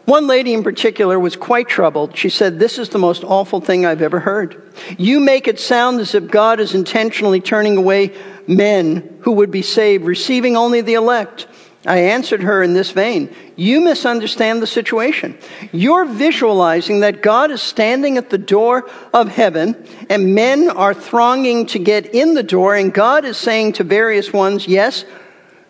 One 0.05 0.27
lady 0.27 0.53
in 0.53 0.63
particular 0.63 1.19
was 1.19 1.35
quite 1.35 1.67
troubled. 1.67 2.15
She 2.15 2.29
said, 2.29 2.59
This 2.59 2.77
is 2.77 2.89
the 2.89 2.99
most 2.99 3.23
awful 3.23 3.59
thing 3.59 3.85
I've 3.85 4.03
ever 4.03 4.19
heard. 4.19 4.71
You 4.99 5.19
make 5.19 5.47
it 5.47 5.59
sound 5.59 5.99
as 5.99 6.13
if 6.13 6.29
God 6.29 6.59
is 6.59 6.75
intentionally 6.75 7.41
turning 7.41 7.75
away 7.75 8.13
men 8.47 9.17
who 9.21 9.31
would 9.33 9.49
be 9.49 9.63
saved, 9.63 10.05
receiving 10.05 10.55
only 10.55 10.81
the 10.81 10.93
elect. 10.93 11.47
I 11.87 11.97
answered 11.97 12.41
her 12.41 12.63
in 12.63 12.73
this 12.73 12.91
vein 12.91 13.33
You 13.55 13.81
misunderstand 13.81 14.61
the 14.61 14.67
situation. 14.67 15.37
You're 15.71 16.05
visualizing 16.05 16.99
that 16.99 17.23
God 17.23 17.49
is 17.49 17.61
standing 17.61 18.17
at 18.17 18.29
the 18.29 18.37
door 18.37 18.89
of 19.11 19.29
heaven 19.29 19.87
and 20.09 20.35
men 20.35 20.69
are 20.69 20.93
thronging 20.93 21.65
to 21.67 21.79
get 21.79 22.13
in 22.13 22.35
the 22.35 22.43
door, 22.43 22.75
and 22.75 22.93
God 22.93 23.25
is 23.25 23.37
saying 23.37 23.73
to 23.73 23.83
various 23.83 24.31
ones, 24.31 24.67
Yes, 24.67 25.03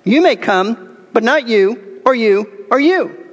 you 0.03 0.21
may 0.21 0.35
come, 0.35 0.97
but 1.13 1.23
not 1.23 1.47
you, 1.47 2.01
or 2.05 2.13
you, 2.13 2.67
or 2.69 2.81
you. 2.81 3.24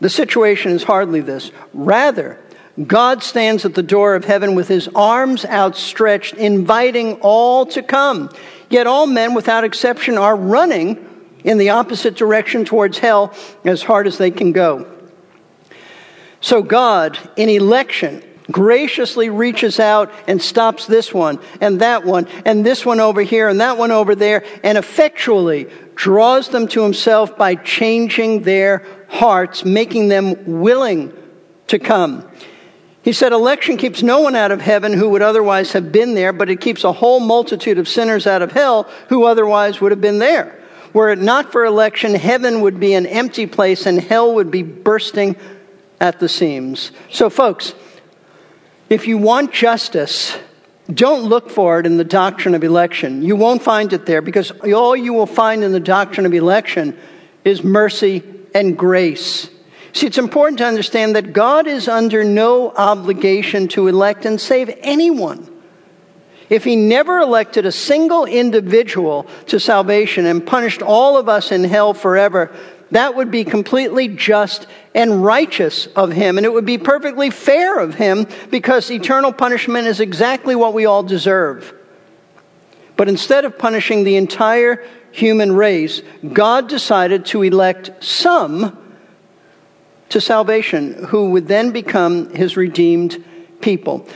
The 0.00 0.10
situation 0.10 0.72
is 0.72 0.84
hardly 0.84 1.20
this. 1.20 1.50
Rather, 1.72 2.38
God 2.86 3.22
stands 3.22 3.64
at 3.64 3.74
the 3.74 3.82
door 3.82 4.14
of 4.14 4.24
heaven 4.24 4.54
with 4.54 4.68
his 4.68 4.88
arms 4.94 5.44
outstretched, 5.44 6.34
inviting 6.34 7.14
all 7.20 7.66
to 7.66 7.82
come. 7.82 8.30
Yet 8.70 8.86
all 8.86 9.06
men, 9.06 9.34
without 9.34 9.64
exception, 9.64 10.16
are 10.16 10.36
running 10.36 11.04
in 11.42 11.58
the 11.58 11.70
opposite 11.70 12.14
direction 12.14 12.64
towards 12.64 12.98
hell 12.98 13.34
as 13.64 13.82
hard 13.82 14.06
as 14.06 14.18
they 14.18 14.30
can 14.30 14.52
go. 14.52 14.86
So 16.40 16.62
God, 16.62 17.18
in 17.36 17.48
election, 17.48 18.22
graciously 18.50 19.28
reaches 19.28 19.78
out 19.78 20.12
and 20.26 20.40
stops 20.40 20.86
this 20.86 21.12
one 21.12 21.38
and 21.60 21.80
that 21.80 22.04
one 22.04 22.26
and 22.44 22.64
this 22.64 22.84
one 22.84 23.00
over 23.00 23.22
here 23.22 23.48
and 23.48 23.60
that 23.60 23.76
one 23.76 23.90
over 23.90 24.14
there 24.14 24.44
and 24.62 24.78
effectually 24.78 25.70
draws 25.94 26.48
them 26.48 26.68
to 26.68 26.82
himself 26.82 27.36
by 27.36 27.54
changing 27.54 28.42
their 28.42 28.86
hearts, 29.08 29.64
making 29.64 30.08
them 30.08 30.60
willing 30.60 31.12
to 31.66 31.78
come. 31.78 32.28
He 33.02 33.12
said, 33.12 33.32
Election 33.32 33.76
keeps 33.76 34.02
no 34.02 34.20
one 34.20 34.36
out 34.36 34.50
of 34.52 34.60
heaven 34.60 34.92
who 34.92 35.08
would 35.10 35.22
otherwise 35.22 35.72
have 35.72 35.92
been 35.92 36.14
there, 36.14 36.32
but 36.32 36.50
it 36.50 36.60
keeps 36.60 36.84
a 36.84 36.92
whole 36.92 37.20
multitude 37.20 37.78
of 37.78 37.88
sinners 37.88 38.26
out 38.26 38.42
of 38.42 38.52
hell 38.52 38.84
who 39.08 39.24
otherwise 39.24 39.80
would 39.80 39.92
have 39.92 40.00
been 40.00 40.18
there. 40.18 40.54
Were 40.92 41.10
it 41.10 41.18
not 41.18 41.52
for 41.52 41.64
election, 41.64 42.14
heaven 42.14 42.60
would 42.62 42.80
be 42.80 42.94
an 42.94 43.06
empty 43.06 43.46
place 43.46 43.86
and 43.86 44.00
hell 44.00 44.34
would 44.34 44.50
be 44.50 44.62
bursting 44.62 45.36
at 46.00 46.20
the 46.20 46.28
seams. 46.28 46.92
So, 47.10 47.30
folks, 47.30 47.74
if 48.88 49.06
you 49.06 49.18
want 49.18 49.52
justice, 49.52 50.36
don't 50.92 51.24
look 51.24 51.50
for 51.50 51.78
it 51.78 51.86
in 51.86 51.98
the 51.98 52.04
doctrine 52.04 52.54
of 52.54 52.64
election. 52.64 53.22
You 53.22 53.36
won't 53.36 53.62
find 53.62 53.92
it 53.92 54.06
there 54.06 54.22
because 54.22 54.50
all 54.50 54.96
you 54.96 55.12
will 55.12 55.26
find 55.26 55.62
in 55.62 55.72
the 55.72 55.80
doctrine 55.80 56.24
of 56.24 56.32
election 56.32 56.98
is 57.44 57.62
mercy 57.62 58.22
and 58.54 58.76
grace. 58.76 59.50
See, 59.92 60.06
it's 60.06 60.18
important 60.18 60.58
to 60.58 60.64
understand 60.64 61.16
that 61.16 61.32
God 61.32 61.66
is 61.66 61.88
under 61.88 62.24
no 62.24 62.70
obligation 62.70 63.68
to 63.68 63.88
elect 63.88 64.24
and 64.24 64.40
save 64.40 64.70
anyone. 64.80 65.54
If 66.48 66.64
he 66.64 66.76
never 66.76 67.18
elected 67.18 67.66
a 67.66 67.72
single 67.72 68.24
individual 68.24 69.26
to 69.46 69.60
salvation 69.60 70.24
and 70.24 70.46
punished 70.46 70.80
all 70.80 71.18
of 71.18 71.28
us 71.28 71.52
in 71.52 71.64
hell 71.64 71.92
forever, 71.92 72.50
that 72.90 73.14
would 73.14 73.30
be 73.30 73.44
completely 73.44 74.08
just 74.08 74.66
and 74.94 75.24
righteous 75.24 75.86
of 75.88 76.10
him. 76.10 76.38
And 76.38 76.46
it 76.46 76.52
would 76.52 76.64
be 76.64 76.78
perfectly 76.78 77.30
fair 77.30 77.78
of 77.78 77.94
him 77.94 78.26
because 78.50 78.90
eternal 78.90 79.32
punishment 79.32 79.86
is 79.86 80.00
exactly 80.00 80.54
what 80.54 80.74
we 80.74 80.86
all 80.86 81.02
deserve. 81.02 81.74
But 82.96 83.08
instead 83.08 83.44
of 83.44 83.58
punishing 83.58 84.04
the 84.04 84.16
entire 84.16 84.84
human 85.12 85.52
race, 85.52 86.02
God 86.32 86.68
decided 86.68 87.26
to 87.26 87.42
elect 87.42 88.02
some 88.02 88.76
to 90.08 90.20
salvation 90.20 91.04
who 91.04 91.30
would 91.30 91.46
then 91.46 91.70
become 91.70 92.34
his 92.34 92.56
redeemed 92.56 93.22
people. 93.60 94.06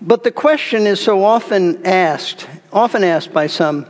But 0.00 0.24
the 0.24 0.32
question 0.32 0.86
is 0.86 0.98
so 0.98 1.24
often 1.24 1.86
asked, 1.86 2.48
often 2.72 3.04
asked 3.04 3.32
by 3.32 3.46
some, 3.46 3.86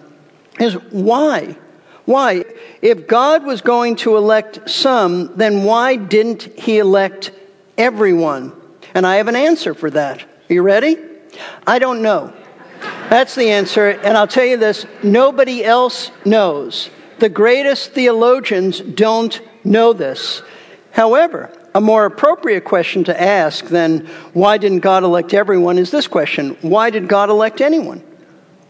is 0.58 0.74
why? 0.90 1.56
Why? 2.04 2.44
If 2.80 3.06
God 3.06 3.44
was 3.44 3.60
going 3.60 3.96
to 3.96 4.16
elect 4.16 4.68
some, 4.68 5.36
then 5.36 5.64
why 5.64 5.96
didn't 5.96 6.42
he 6.58 6.78
elect 6.78 7.32
everyone? 7.78 8.52
And 8.94 9.06
I 9.06 9.16
have 9.16 9.28
an 9.28 9.36
answer 9.36 9.74
for 9.74 9.90
that. 9.90 10.22
Are 10.22 10.54
you 10.54 10.62
ready? 10.62 10.96
I 11.66 11.78
don't 11.78 12.02
know. 12.02 12.32
That's 13.08 13.34
the 13.34 13.50
answer. 13.50 13.90
And 13.90 14.16
I'll 14.16 14.26
tell 14.26 14.44
you 14.44 14.56
this 14.56 14.86
nobody 15.02 15.64
else 15.64 16.10
knows. 16.24 16.90
The 17.18 17.28
greatest 17.28 17.92
theologians 17.92 18.80
don't 18.80 19.40
know 19.64 19.92
this. 19.92 20.42
However, 20.90 21.56
a 21.74 21.80
more 21.80 22.04
appropriate 22.04 22.64
question 22.64 23.04
to 23.04 23.20
ask 23.20 23.66
than 23.66 24.06
why 24.32 24.58
didn't 24.58 24.80
God 24.80 25.04
elect 25.04 25.32
everyone 25.32 25.78
is 25.78 25.90
this 25.90 26.08
question 26.08 26.56
Why 26.60 26.90
did 26.90 27.08
God 27.08 27.30
elect 27.30 27.60
anyone? 27.60 28.02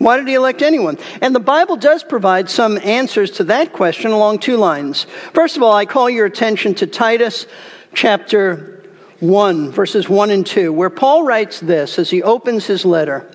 Why 0.03 0.17
did 0.17 0.27
he 0.27 0.35
elect 0.35 0.63
anyone? 0.63 0.99
And 1.21 1.33
the 1.33 1.39
Bible 1.39 1.77
does 1.77 2.03
provide 2.03 2.51
some 2.51 2.77
answers 2.79 3.31
to 3.33 3.45
that 3.45 3.73
question 3.73 4.11
along 4.11 4.41
two 4.41 4.57
lines. 4.57 5.05
First 5.33 5.57
of 5.57 5.63
all, 5.63 5.73
I 5.73 5.87
call 5.87 6.11
your 6.11 6.27
attention 6.27 6.75
to 6.77 6.89
Titus 6.89 7.47
chapter 7.95 8.83
1, 9.21 9.71
verses 9.71 10.09
1 10.09 10.31
and 10.33 10.45
2, 10.45 10.73
where 10.73 10.91
Paul 10.91 11.23
writes 11.23 11.61
this 11.61 12.01
as 12.01 12.11
he 12.11 12.21
opens 12.21 12.67
his 12.67 12.85
letter 12.85 13.31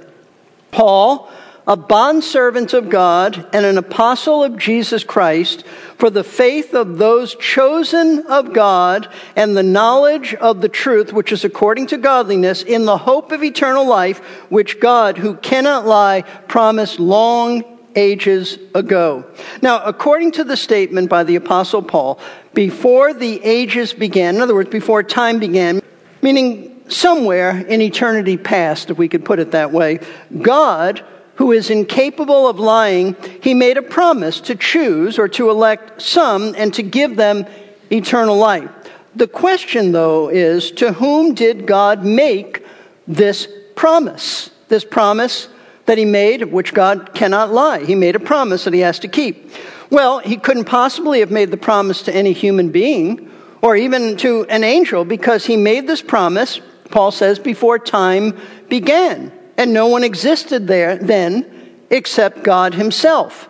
Paul, 0.71 1.31
a 1.67 1.75
bondservant 1.75 2.73
of 2.73 2.89
God 2.89 3.45
and 3.53 3.65
an 3.65 3.77
apostle 3.77 4.41
of 4.41 4.57
Jesus 4.57 5.03
Christ, 5.03 5.65
for 5.97 6.09
the 6.09 6.23
faith 6.23 6.73
of 6.73 6.97
those 6.97 7.35
chosen 7.35 8.25
of 8.27 8.53
God 8.53 9.09
and 9.35 9.55
the 9.55 9.63
knowledge 9.63 10.33
of 10.33 10.61
the 10.61 10.69
truth, 10.69 11.11
which 11.11 11.33
is 11.33 11.43
according 11.43 11.87
to 11.87 11.97
godliness, 11.97 12.63
in 12.63 12.85
the 12.85 12.97
hope 12.97 13.33
of 13.33 13.43
eternal 13.43 13.85
life, 13.85 14.19
which 14.49 14.79
God, 14.79 15.17
who 15.17 15.35
cannot 15.35 15.85
lie, 15.85 16.21
promised 16.21 17.01
long 17.01 17.63
ages 17.97 18.57
ago. 18.73 19.25
Now, 19.61 19.83
according 19.83 20.31
to 20.33 20.45
the 20.45 20.55
statement 20.55 21.09
by 21.09 21.25
the 21.25 21.35
apostle 21.35 21.81
Paul, 21.81 22.19
before 22.53 23.13
the 23.13 23.43
ages 23.43 23.91
began, 23.91 24.35
in 24.35 24.41
other 24.41 24.55
words, 24.55 24.69
before 24.69 25.03
time 25.03 25.39
began, 25.39 25.81
meaning 26.21 26.83
somewhere 26.87 27.57
in 27.57 27.81
eternity 27.81 28.37
past, 28.37 28.89
if 28.89 28.97
we 28.97 29.09
could 29.09 29.25
put 29.25 29.39
it 29.39 29.51
that 29.51 29.73
way, 29.73 29.99
God 30.41 31.03
who 31.37 31.51
is 31.51 31.69
incapable 31.69 32.47
of 32.47 32.59
lying, 32.59 33.15
he 33.41 33.53
made 33.53 33.77
a 33.77 33.81
promise 33.81 34.41
to 34.41 34.55
choose 34.55 35.19
or 35.19 35.27
to 35.27 35.49
elect 35.49 36.01
some 36.01 36.53
and 36.57 36.73
to 36.73 36.83
give 36.83 37.15
them 37.15 37.45
eternal 37.91 38.35
life. 38.35 38.69
The 39.15 39.27
question, 39.27 39.91
though, 39.91 40.29
is 40.29 40.71
to 40.71 40.93
whom 40.93 41.33
did 41.35 41.65
God 41.65 42.03
make 42.03 42.65
this 43.07 43.47
promise? 43.75 44.49
This 44.67 44.83
promise 44.83 45.47
that 45.85 45.97
he 45.97 46.05
made, 46.05 46.43
which 46.43 46.73
God 46.73 47.13
cannot 47.13 47.53
lie. 47.53 47.83
He 47.83 47.95
made 47.95 48.15
a 48.15 48.19
promise 48.19 48.63
that 48.63 48.73
he 48.73 48.81
has 48.81 48.99
to 48.99 49.07
keep. 49.07 49.51
Well, 49.91 50.19
he 50.19 50.37
couldn't 50.37 50.65
possibly 50.65 51.19
have 51.19 51.31
made 51.31 51.51
the 51.51 51.57
promise 51.57 52.01
to 52.03 52.15
any 52.15 52.33
human 52.33 52.71
being 52.71 53.31
or 53.61 53.75
even 53.75 54.17
to 54.17 54.45
an 54.49 54.63
angel 54.63 55.05
because 55.05 55.45
he 55.45 55.55
made 55.55 55.85
this 55.87 56.01
promise, 56.01 56.59
Paul 56.89 57.11
says, 57.11 57.37
before 57.37 57.77
time 57.77 58.37
began 58.69 59.36
and 59.57 59.73
no 59.73 59.87
one 59.87 60.03
existed 60.03 60.67
there 60.67 60.97
then 60.97 61.75
except 61.89 62.43
God 62.43 62.73
Himself. 62.73 63.49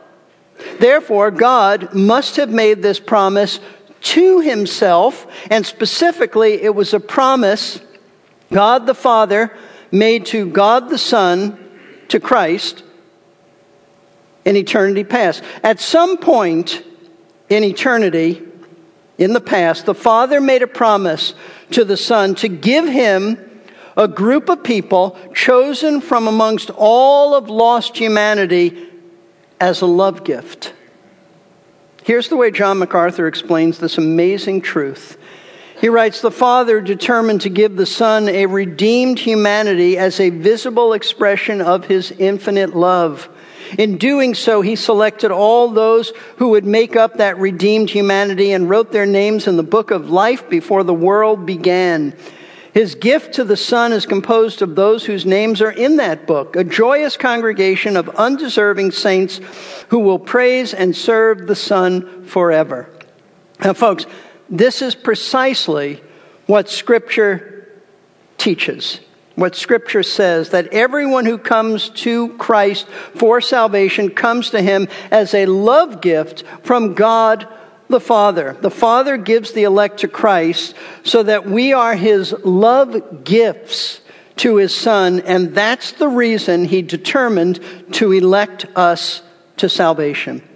Therefore, 0.80 1.32
God 1.32 1.94
must 1.94 2.38
have 2.38 2.50
made 2.50 2.82
this 2.82 3.00
promise 3.00 3.60
to 4.02 4.40
Himself, 4.40 5.28
and 5.52 5.66
specifically, 5.66 6.62
it 6.62 6.74
was 6.74 6.94
a 6.94 7.00
promise 7.00 7.80
God 8.52 8.86
the 8.86 8.96
Father 8.96 9.56
made 9.92 10.26
to 10.28 10.50
God 10.50 10.90
the 10.90 10.98
Son, 10.98 11.58
to 12.08 12.20
Christ, 12.20 12.84
in 14.46 14.56
eternity 14.56 15.04
past. 15.04 15.44
At 15.64 15.80
some 15.80 16.18
point 16.18 16.84
in 17.50 17.64
eternity, 17.64 18.44
in 19.18 19.34
the 19.34 19.42
past, 19.42 19.86
the 19.86 19.96
Father 19.96 20.40
made 20.40 20.62
a 20.62 20.68
promise 20.68 21.34
to 21.72 21.84
the 21.84 21.98
Son 21.98 22.36
to 22.36 22.48
give 22.48 22.88
him 22.88 23.47
a 23.98 24.08
group 24.08 24.48
of 24.48 24.64
people 24.64 25.18
chosen 25.34 26.00
from 26.00 26.28
amongst 26.28 26.70
all 26.70 27.34
of 27.34 27.50
lost 27.50 27.98
humanity 27.98 28.88
as 29.60 29.82
a 29.82 29.88
love 29.88 30.24
gift. 30.24 30.74
Here's 32.04 32.30
the 32.30 32.38
way 32.38 32.52
John 32.52 32.78
MacArthur 32.78 33.28
explains 33.28 33.80
this 33.80 33.98
amazing 33.98 34.62
truth. 34.62 35.18
He 35.82 35.90
writes 35.90 36.22
The 36.22 36.32
Father 36.32 36.80
determined 36.80 37.42
to 37.42 37.50
give 37.50 37.76
the 37.76 37.88
Son 37.88 38.30
a 38.30 38.46
redeemed 38.46 39.20
humanity 39.20 39.98
as 39.98 40.20
a 40.20 40.30
visible 40.30 40.94
expression 40.94 41.60
of 41.60 41.86
his 41.86 42.12
infinite 42.12 42.76
love. 42.76 43.28
In 43.78 43.98
doing 43.98 44.34
so, 44.34 44.62
he 44.62 44.76
selected 44.76 45.32
all 45.32 45.70
those 45.70 46.14
who 46.38 46.50
would 46.50 46.66
make 46.66 46.96
up 46.96 47.18
that 47.18 47.38
redeemed 47.38 47.90
humanity 47.90 48.54
and 48.54 48.70
wrote 48.70 48.92
their 48.92 49.06
names 49.06 49.46
in 49.46 49.58
the 49.58 49.64
book 49.64 49.92
of 49.92 50.10
life 50.10 50.50
before 50.50 50.84
the 50.84 50.94
world 50.94 51.46
began. 51.46 52.16
His 52.78 52.94
gift 52.94 53.34
to 53.34 53.44
the 53.44 53.58
Son 53.58 53.92
is 53.92 54.06
composed 54.06 54.62
of 54.62 54.76
those 54.76 55.04
whose 55.04 55.26
names 55.26 55.64
are 55.64 55.72
in 55.72 55.98
that 55.98 56.28
book, 56.28 56.56
a 56.56 56.64
joyous 56.64 57.18
congregation 57.18 57.98
of 57.98 58.08
undeserving 58.10 58.92
saints 58.92 59.42
who 59.88 59.98
will 59.98 60.20
praise 60.20 60.76
and 60.76 60.96
serve 60.96 61.48
the 61.48 61.56
Son 61.56 62.24
forever. 62.26 62.88
Now, 63.62 63.74
folks, 63.74 64.06
this 64.48 64.84
is 64.84 64.94
precisely 64.94 66.04
what 66.46 66.70
Scripture 66.70 67.68
teaches. 68.38 69.00
What 69.34 69.56
Scripture 69.56 70.04
says 70.04 70.52
that 70.52 70.68
everyone 70.68 71.26
who 71.26 71.40
comes 71.40 71.90
to 72.06 72.28
Christ 72.38 72.88
for 73.16 73.42
salvation 73.42 74.12
comes 74.12 74.52
to 74.52 74.62
Him 74.62 74.88
as 75.10 75.34
a 75.34 75.48
love 75.48 76.00
gift 76.00 76.44
from 76.62 76.94
God 76.94 77.48
the 77.90 78.00
Father. 78.00 78.58
The 78.60 78.72
Father 78.72 79.18
gives 79.18 79.52
the 79.52 79.64
elect 79.64 80.00
to 80.00 80.08
Christ 80.08 80.76
so 81.04 81.24
that 81.24 81.48
we 81.48 81.74
are 81.74 81.96
His 81.96 82.34
love 82.44 83.24
gifts 83.24 84.02
to 84.38 84.58
His 84.58 84.76
Son, 84.76 85.22
and 85.22 85.56
that's 85.56 85.94
the 85.94 86.08
reason 86.08 86.66
He 86.66 86.82
determined 86.82 87.60
to 87.94 88.12
elect 88.12 88.66
us 88.76 89.24
to 89.58 89.70
salvation. 89.70 90.48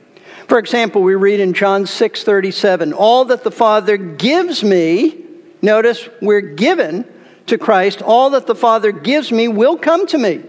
For 0.48 0.60
example, 0.60 1.02
we 1.02 1.16
read 1.16 1.40
in 1.40 1.54
John 1.54 1.86
6 1.86 2.24
37, 2.24 2.94
all 2.94 3.26
that 3.26 3.44
the 3.44 3.52
Father 3.52 3.98
gives 3.98 4.64
me, 4.64 5.24
notice 5.62 6.10
we're 6.22 6.42
given 6.42 7.06
to 7.48 7.58
Christ, 7.58 8.02
all 8.02 8.32
that 8.32 8.48
the 8.48 8.56
Father 8.56 8.92
gives 8.92 9.32
me 9.32 9.48
will 9.48 9.78
come 9.78 10.06
to 10.08 10.18
me. 10.18 10.44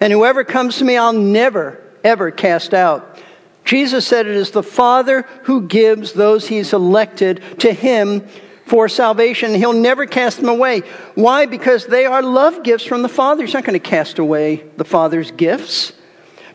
And 0.00 0.12
whoever 0.12 0.44
comes 0.44 0.78
to 0.78 0.84
me, 0.84 0.96
I'll 0.96 1.12
never, 1.12 1.82
ever 2.02 2.30
cast 2.30 2.74
out. 2.74 3.18
Jesus 3.64 4.06
said 4.06 4.26
it 4.26 4.36
is 4.36 4.50
the 4.50 4.62
Father 4.62 5.22
who 5.44 5.66
gives 5.66 6.12
those 6.12 6.48
he's 6.48 6.72
elected 6.72 7.42
to 7.60 7.72
him 7.72 8.26
for 8.66 8.88
salvation. 8.88 9.54
He'll 9.54 9.72
never 9.72 10.06
cast 10.06 10.38
them 10.38 10.48
away. 10.48 10.80
Why? 11.14 11.46
Because 11.46 11.86
they 11.86 12.06
are 12.06 12.22
love 12.22 12.62
gifts 12.62 12.84
from 12.84 13.02
the 13.02 13.08
Father. 13.08 13.44
He's 13.44 13.54
not 13.54 13.64
going 13.64 13.78
to 13.78 13.88
cast 13.88 14.18
away 14.18 14.64
the 14.76 14.84
Father's 14.84 15.30
gifts. 15.30 15.92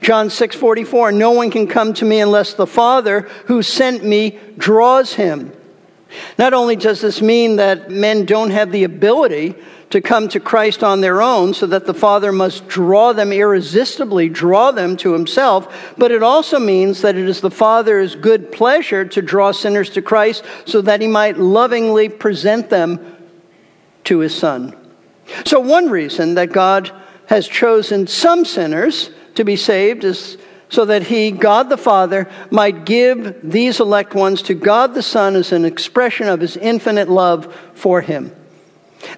John 0.02 0.30
6 0.30 0.56
44, 0.56 1.12
no 1.12 1.32
one 1.32 1.52
can 1.52 1.68
come 1.68 1.94
to 1.96 2.06
me 2.06 2.20
unless 2.20 2.54
the 2.54 2.68
Father 2.68 3.22
who 3.46 3.62
sent 3.62 4.04
me 4.04 4.40
draws 4.58 5.14
him. 5.14 5.52
Not 6.38 6.54
only 6.54 6.76
does 6.76 7.02
this 7.02 7.22
mean 7.22 7.58
that 7.58 7.92
men 7.92 8.26
don't 8.26 8.52
have 8.52 8.72
the 8.72 8.84
ability 8.84 9.56
to 9.90 10.02
come 10.02 10.28
to 10.30 10.40
Christ 10.40 10.84
on 10.84 11.02
their 11.02 11.22
own, 11.22 11.54
so 11.54 11.66
that 11.66 11.86
the 11.86 11.94
Father 11.94 12.32
must 12.32 12.68
draw 12.68 13.12
them 13.14 13.32
irresistibly, 13.32 14.30
draw 14.30 14.72
them 14.72 14.96
to 14.98 15.14
Himself, 15.14 15.94
but 15.98 16.12
it 16.12 16.22
also 16.22 16.60
means 16.60 17.02
that 17.02 17.16
it 17.16 17.28
is 17.28 17.42
the 17.42 17.52
Father's 17.52 18.16
good 18.16 18.52
pleasure 18.52 19.06
to 19.06 19.22
draw 19.22 19.52
sinners 19.52 19.90
to 19.92 20.02
Christ 20.02 20.44
so 20.66 20.82
that 20.82 21.02
He 21.02 21.08
might 21.08 21.38
lovingly 21.38 22.08
present 22.08 22.70
them 22.70 23.16
to 24.06 24.20
His 24.20 24.36
Son. 24.36 24.76
So, 25.46 25.60
one 25.60 25.90
reason 25.90 26.36
that 26.36 26.52
God 26.52 26.92
has 27.28 27.48
chosen 27.48 28.08
some 28.08 28.46
sinners 28.46 29.12
to 29.36 29.44
be 29.44 29.56
saved 29.56 30.04
is 30.04 30.38
so 30.70 30.86
that 30.86 31.04
he, 31.04 31.32
God 31.32 31.70
the 31.70 31.78
Father, 31.78 32.30
might 32.52 32.86
give 32.86 33.40
these 33.44 33.80
elect 33.80 34.14
ones 34.14 34.42
to 34.44 34.54
God 34.54 34.94
the 34.94 35.02
Son 35.02 35.36
as 35.36 35.52
an 35.52 35.66
expression 35.66 36.28
of 36.28 36.40
his 36.40 36.56
infinite 36.58 37.10
love 37.10 37.54
for 37.74 38.02
him. 38.02 38.36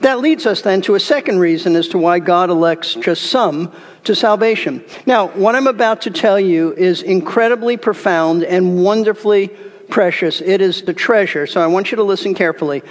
That 0.02 0.20
leads 0.20 0.46
us 0.46 0.62
then 0.62 0.82
to 0.84 0.96
a 0.96 1.00
second 1.00 1.40
reason 1.40 1.76
as 1.76 1.88
to 1.90 1.98
why 1.98 2.20
God 2.20 2.50
elects 2.50 2.94
just 2.96 3.24
some 3.24 3.74
to 4.04 4.16
salvation. 4.16 4.84
Now, 5.06 5.28
what 5.30 5.56
I'm 5.56 5.68
about 5.68 6.02
to 6.04 6.12
tell 6.12 6.40
you 6.40 6.74
is 6.74 7.02
incredibly 7.02 7.78
profound 7.78 8.44
and 8.44 8.84
wonderfully 8.84 9.50
precious. 9.90 10.40
It 10.40 10.62
is 10.62 10.84
the 10.84 10.94
treasure, 10.94 11.48
so 11.48 11.62
I 11.62 11.68
want 11.68 11.92
you 11.92 11.98
to 11.98 12.04
listen 12.04 12.34
carefully. 12.34 12.84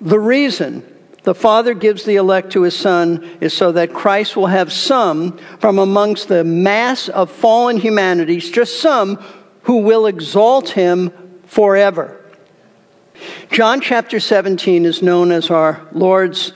The 0.00 0.18
reason 0.18 0.84
the 1.22 1.34
Father 1.34 1.74
gives 1.74 2.04
the 2.04 2.16
elect 2.16 2.52
to 2.52 2.62
his 2.62 2.76
Son 2.76 3.22
is 3.40 3.52
so 3.52 3.72
that 3.72 3.94
Christ 3.94 4.36
will 4.36 4.48
have 4.48 4.72
some 4.72 5.38
from 5.60 5.78
amongst 5.78 6.28
the 6.28 6.42
mass 6.42 7.08
of 7.08 7.30
fallen 7.30 7.76
humanities, 7.76 8.50
just 8.50 8.80
some 8.80 9.16
who 9.62 9.78
will 9.78 10.06
exalt 10.06 10.70
him 10.70 11.12
forever. 11.46 12.18
John 13.50 13.80
chapter 13.80 14.18
17 14.18 14.84
is 14.84 15.02
known 15.02 15.30
as 15.30 15.50
our 15.50 15.86
Lord's 15.92 16.52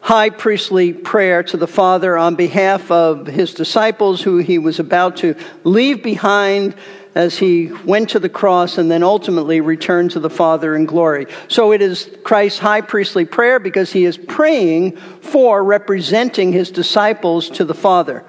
high 0.00 0.30
priestly 0.30 0.92
prayer 0.92 1.42
to 1.42 1.56
the 1.56 1.66
Father 1.66 2.16
on 2.16 2.36
behalf 2.36 2.90
of 2.90 3.26
his 3.26 3.54
disciples 3.54 4.20
who 4.20 4.38
he 4.38 4.58
was 4.58 4.78
about 4.78 5.16
to 5.16 5.34
leave 5.64 6.02
behind 6.02 6.76
as 7.14 7.38
he 7.38 7.66
went 7.84 8.10
to 8.10 8.18
the 8.18 8.28
cross 8.28 8.76
and 8.76 8.90
then 8.90 9.02
ultimately 9.02 9.60
returned 9.60 10.10
to 10.12 10.20
the 10.20 10.30
Father 10.30 10.74
in 10.74 10.84
glory. 10.84 11.26
So 11.48 11.72
it 11.72 11.80
is 11.80 12.10
Christ's 12.24 12.58
high 12.58 12.80
priestly 12.80 13.24
prayer 13.24 13.60
because 13.60 13.92
he 13.92 14.04
is 14.04 14.18
praying 14.18 14.96
for 14.96 15.62
representing 15.62 16.52
his 16.52 16.70
disciples 16.70 17.48
to 17.50 17.64
the 17.64 17.74
Father. 17.74 18.24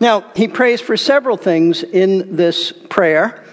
Now, 0.00 0.30
he 0.34 0.48
prays 0.48 0.80
for 0.80 0.96
several 0.96 1.36
things 1.36 1.82
in 1.82 2.36
this 2.36 2.72
prayer. 2.72 3.44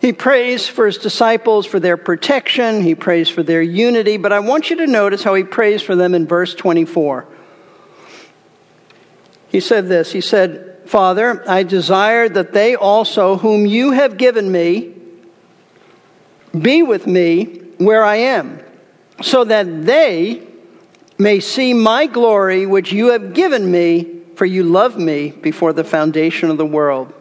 He 0.00 0.12
prays 0.12 0.68
for 0.68 0.84
his 0.84 0.98
disciples 0.98 1.64
for 1.64 1.80
their 1.80 1.96
protection, 1.96 2.82
he 2.82 2.94
prays 2.94 3.30
for 3.30 3.42
their 3.42 3.62
unity, 3.62 4.18
but 4.18 4.34
I 4.34 4.40
want 4.40 4.68
you 4.68 4.76
to 4.76 4.86
notice 4.86 5.24
how 5.24 5.34
he 5.34 5.44
prays 5.44 5.80
for 5.80 5.96
them 5.96 6.14
in 6.14 6.26
verse 6.26 6.54
24. 6.54 7.26
He 9.48 9.60
said 9.60 9.88
this 9.88 10.12
He 10.12 10.20
said, 10.20 10.73
Father, 10.86 11.48
I 11.48 11.62
desire 11.62 12.28
that 12.28 12.52
they 12.52 12.76
also, 12.76 13.36
whom 13.36 13.66
you 13.66 13.92
have 13.92 14.16
given 14.16 14.50
me, 14.50 14.94
be 16.58 16.82
with 16.82 17.06
me 17.06 17.44
where 17.78 18.04
I 18.04 18.16
am, 18.16 18.60
so 19.22 19.44
that 19.44 19.86
they 19.86 20.46
may 21.18 21.40
see 21.40 21.74
my 21.74 22.06
glory 22.06 22.66
which 22.66 22.92
you 22.92 23.08
have 23.12 23.34
given 23.34 23.70
me, 23.70 24.20
for 24.36 24.44
you 24.44 24.62
loved 24.64 24.98
me 24.98 25.30
before 25.30 25.72
the 25.72 25.84
foundation 25.84 26.50
of 26.50 26.58
the 26.58 26.66
world. 26.66 27.12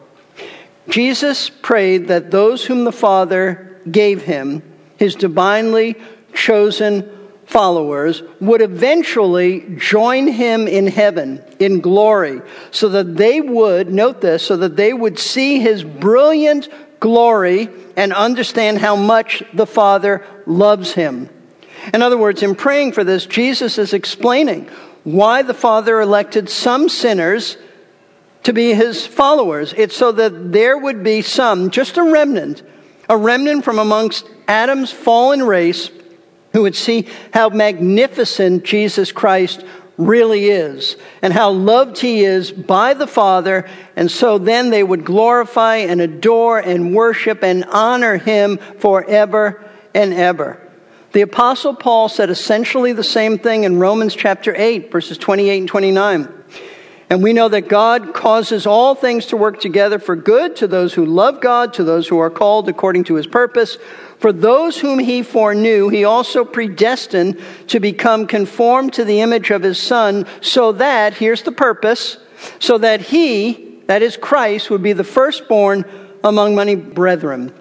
Jesus 0.90 1.50
prayed 1.50 2.08
that 2.08 2.32
those 2.32 2.66
whom 2.66 2.84
the 2.84 2.92
Father 2.92 3.80
gave 3.90 4.24
him, 4.24 4.62
his 4.98 5.16
divinely 5.16 5.96
chosen 6.34 7.23
followers, 7.46 8.24
would 8.40 8.62
eventually 8.62 9.76
join 9.78 10.28
him 10.28 10.68
in 10.68 10.88
heaven 10.88 11.44
in 11.60 11.82
glory, 11.82 12.42
so 12.72 12.90
that 12.90 13.16
they 13.16 13.42
would, 13.42 13.92
note 13.92 14.22
this, 14.22 14.44
so 14.46 14.58
that 14.58 14.76
they 14.76 14.94
would 14.94 15.20
see 15.20 15.60
his 15.60 15.84
brilliant 15.84 16.70
glory 17.00 17.70
and 17.98 18.14
understand 18.14 18.78
how 18.78 18.96
much 18.96 19.44
the 19.54 19.68
Father 19.68 20.26
loves 20.46 20.94
him. 20.94 21.30
In 21.94 22.02
other 22.02 22.18
words, 22.18 22.42
in 22.42 22.56
praying 22.56 22.94
for 22.94 23.04
this, 23.04 23.26
Jesus 23.26 23.78
is 23.78 23.94
explaining 23.94 24.70
why 25.04 25.42
the 25.42 25.54
Father 25.54 26.00
elected 26.00 26.50
some 26.50 26.88
sinners 26.88 27.58
to 28.44 28.54
be 28.54 28.74
his 28.74 29.06
followers. 29.06 29.74
It's 29.76 29.96
so 29.96 30.12
that 30.14 30.52
there 30.52 30.78
would 30.78 31.04
be 31.04 31.22
some, 31.22 31.72
just 31.72 31.98
a 31.98 32.04
remnant, 32.04 32.64
a 33.10 33.18
remnant 33.18 33.66
from 33.66 33.80
amongst 33.80 34.30
Adam's 34.48 34.92
fallen 34.92 35.44
race 35.44 35.92
who 36.54 36.62
would 36.62 36.76
see 36.76 37.08
how 37.34 37.50
magnificent 37.50 38.64
Jesus 38.64 39.12
Christ 39.12 39.66
really 39.98 40.46
is 40.46 40.96
and 41.22 41.34
how 41.34 41.52
loved 41.52 42.00
he 42.00 42.24
is 42.24 42.52
by 42.52 42.94
the 42.94 43.08
Father. 43.08 43.68
And 43.96 44.10
so 44.10 44.38
then 44.38 44.70
they 44.70 44.84
would 44.84 45.06
glorify 45.06 45.78
and 45.78 46.02
adore 46.02 46.60
and 46.60 46.96
worship 46.96 47.44
and 47.44 47.66
honor 47.66 48.18
him 48.18 48.58
forever 48.58 49.64
and 49.94 50.14
ever. 50.14 50.60
The 51.12 51.22
Apostle 51.22 51.76
Paul 51.76 52.10
said 52.10 52.32
essentially 52.32 52.92
the 52.94 53.04
same 53.04 53.38
thing 53.38 53.66
in 53.66 53.80
Romans 53.80 54.16
chapter 54.16 54.56
8, 54.56 54.92
verses 54.92 55.18
28 55.20 55.60
and 55.60 55.68
29. 55.68 56.43
And 57.14 57.22
we 57.22 57.34
know 57.34 57.48
that 57.48 57.68
God 57.68 58.16
causes 58.16 58.66
all 58.66 58.96
things 58.96 59.28
to 59.28 59.38
work 59.38 59.60
together 59.60 60.00
for 60.00 60.16
good 60.16 60.56
to 60.56 60.68
those 60.68 60.96
who 60.96 61.06
love 61.06 61.42
God, 61.42 61.72
to 61.76 61.84
those 61.84 62.08
who 62.08 62.18
are 62.18 62.32
called 62.32 62.68
according 62.68 63.04
to 63.04 63.14
his 63.14 63.28
purpose. 63.28 63.78
For 64.18 64.34
those 64.34 64.80
whom 64.80 64.98
he 64.98 65.22
foreknew, 65.22 65.90
he 65.90 66.06
also 66.06 66.44
predestined 66.44 67.40
to 67.68 67.80
become 67.80 68.26
conformed 68.26 68.94
to 68.94 69.06
the 69.06 69.22
image 69.22 69.52
of 69.52 69.62
his 69.62 69.80
Son, 69.80 70.26
so 70.42 70.72
that, 70.72 71.14
here's 71.14 71.44
the 71.44 71.52
purpose, 71.52 72.18
so 72.58 72.80
that 72.80 73.00
he, 73.00 73.78
that 73.86 74.02
is 74.02 74.18
Christ, 74.18 74.72
would 74.72 74.82
be 74.82 74.94
the 74.94 75.04
firstborn 75.04 75.86
among 76.24 76.56
many 76.56 76.74
brethren. 76.74 77.54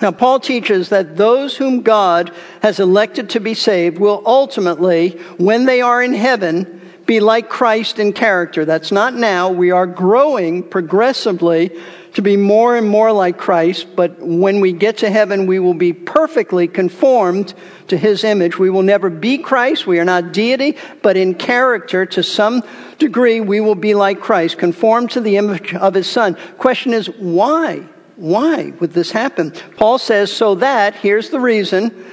Now, 0.00 0.12
Paul 0.12 0.38
teaches 0.38 0.90
that 0.90 1.16
those 1.16 1.56
whom 1.56 1.82
God 1.82 2.32
has 2.62 2.78
elected 2.78 3.30
to 3.30 3.40
be 3.40 3.54
saved 3.54 3.98
will 3.98 4.22
ultimately, 4.24 5.18
when 5.36 5.66
they 5.66 5.80
are 5.80 6.00
in 6.00 6.14
heaven, 6.14 6.82
be 7.06 7.20
like 7.20 7.48
Christ 7.48 7.98
in 7.98 8.12
character. 8.12 8.64
That's 8.64 8.92
not 8.92 9.14
now. 9.14 9.50
We 9.50 9.70
are 9.70 9.86
growing 9.86 10.62
progressively 10.62 11.78
to 12.14 12.22
be 12.22 12.36
more 12.36 12.76
and 12.76 12.88
more 12.88 13.10
like 13.10 13.38
Christ, 13.38 13.96
but 13.96 14.20
when 14.20 14.60
we 14.60 14.72
get 14.72 14.98
to 14.98 15.10
heaven, 15.10 15.46
we 15.46 15.58
will 15.58 15.74
be 15.74 15.92
perfectly 15.92 16.68
conformed 16.68 17.52
to 17.88 17.96
his 17.96 18.22
image. 18.22 18.56
We 18.56 18.70
will 18.70 18.84
never 18.84 19.10
be 19.10 19.38
Christ. 19.38 19.86
We 19.86 19.98
are 19.98 20.04
not 20.04 20.32
deity, 20.32 20.76
but 21.02 21.16
in 21.16 21.34
character, 21.34 22.06
to 22.06 22.22
some 22.22 22.62
degree, 22.98 23.40
we 23.40 23.60
will 23.60 23.74
be 23.74 23.94
like 23.94 24.20
Christ, 24.20 24.58
conformed 24.58 25.10
to 25.12 25.20
the 25.20 25.36
image 25.36 25.74
of 25.74 25.94
his 25.94 26.08
son. 26.08 26.36
Question 26.56 26.94
is, 26.94 27.08
why? 27.08 27.84
Why 28.14 28.72
would 28.78 28.92
this 28.92 29.10
happen? 29.10 29.50
Paul 29.76 29.98
says, 29.98 30.32
so 30.32 30.54
that, 30.56 30.94
here's 30.94 31.30
the 31.30 31.40
reason, 31.40 32.06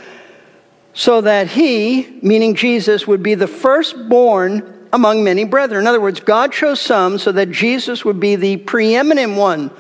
so 0.94 1.22
that 1.22 1.48
he, 1.48 2.20
meaning 2.24 2.56
Jesus, 2.56 3.06
would 3.06 3.22
be 3.22 3.36
the 3.36 3.48
firstborn 3.48 4.81
among 4.94 5.24
many 5.24 5.44
brethren. 5.44 5.82
In 5.82 5.88
other 5.88 6.02
words, 6.02 6.20
God 6.20 6.52
chose 6.52 6.80
some 6.80 7.18
so 7.18 7.32
that 7.32 7.52
Jesus 7.52 8.04
would 8.06 8.20
be 8.20 8.36
the 8.36 8.58
preeminent 8.58 9.36
one 9.36 9.72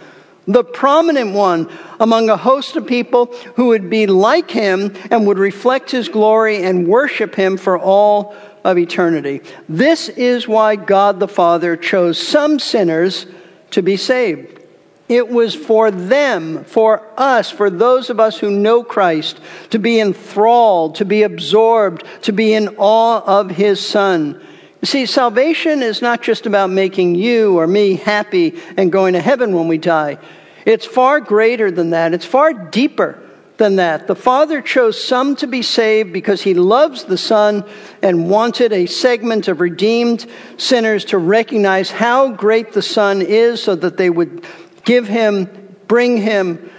the 0.47 0.63
prominent 0.63 1.33
one 1.33 1.69
among 1.99 2.29
a 2.29 2.37
host 2.37 2.75
of 2.75 2.87
people 2.87 3.27
who 3.55 3.67
would 3.67 3.89
be 3.89 4.07
like 4.07 4.49
him 4.49 4.93
and 5.09 5.27
would 5.27 5.37
reflect 5.37 5.91
his 5.91 6.09
glory 6.09 6.63
and 6.63 6.87
worship 6.87 7.35
him 7.35 7.57
for 7.57 7.77
all 7.77 8.35
of 8.63 8.77
eternity. 8.77 9.41
This 9.69 10.09
is 10.09 10.47
why 10.47 10.75
God 10.75 11.19
the 11.19 11.27
Father 11.27 11.75
chose 11.75 12.25
some 12.25 12.59
sinners 12.59 13.25
to 13.71 13.81
be 13.81 13.97
saved. 13.97 14.59
It 15.07 15.27
was 15.27 15.53
for 15.53 15.91
them, 15.91 16.63
for 16.63 17.05
us, 17.17 17.51
for 17.51 17.69
those 17.69 18.09
of 18.09 18.19
us 18.19 18.39
who 18.39 18.49
know 18.49 18.83
Christ, 18.83 19.39
to 19.71 19.79
be 19.79 19.99
enthralled, 19.99 20.95
to 20.95 21.05
be 21.05 21.23
absorbed, 21.23 22.03
to 22.21 22.31
be 22.31 22.53
in 22.53 22.75
awe 22.77 23.21
of 23.25 23.51
his 23.51 23.85
Son. 23.85 24.41
You 24.81 24.87
see, 24.87 25.05
salvation 25.05 25.83
is 25.83 26.01
not 26.01 26.23
just 26.23 26.47
about 26.47 26.71
making 26.71 27.13
you 27.13 27.59
or 27.59 27.67
me 27.67 27.95
happy 27.95 28.59
and 28.77 28.91
going 28.91 29.13
to 29.13 29.21
heaven 29.21 29.55
when 29.55 29.67
we 29.67 29.77
die. 29.77 30.17
It's 30.65 30.85
far 30.85 31.19
greater 31.19 31.69
than 31.69 31.91
that. 31.91 32.13
It's 32.13 32.25
far 32.25 32.51
deeper 32.51 33.21
than 33.57 33.75
that. 33.75 34.07
The 34.07 34.15
Father 34.15 34.59
chose 34.59 35.01
some 35.01 35.35
to 35.35 35.45
be 35.45 35.61
saved 35.61 36.11
because 36.11 36.41
He 36.41 36.55
loves 36.55 37.03
the 37.03 37.17
Son 37.17 37.63
and 38.01 38.27
wanted 38.27 38.73
a 38.73 38.87
segment 38.87 39.47
of 39.47 39.61
redeemed 39.61 40.25
sinners 40.57 41.05
to 41.05 41.19
recognize 41.19 41.91
how 41.91 42.31
great 42.31 42.73
the 42.73 42.81
Son 42.81 43.21
is 43.21 43.61
so 43.61 43.75
that 43.75 43.97
they 43.97 44.09
would 44.09 44.43
give 44.83 45.07
Him, 45.07 45.75
bring 45.87 46.17
Him 46.17 46.71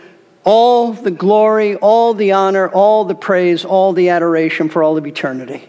all 0.43 0.93
the 0.93 1.13
glory, 1.13 1.77
all 1.77 2.15
the 2.15 2.33
honor, 2.33 2.69
all 2.69 3.05
the 3.05 3.15
praise, 3.15 3.65
all 3.65 3.93
the 3.93 4.09
adoration 4.09 4.69
for 4.69 4.83
all 4.83 4.97
of 4.97 5.07
eternity. 5.07 5.69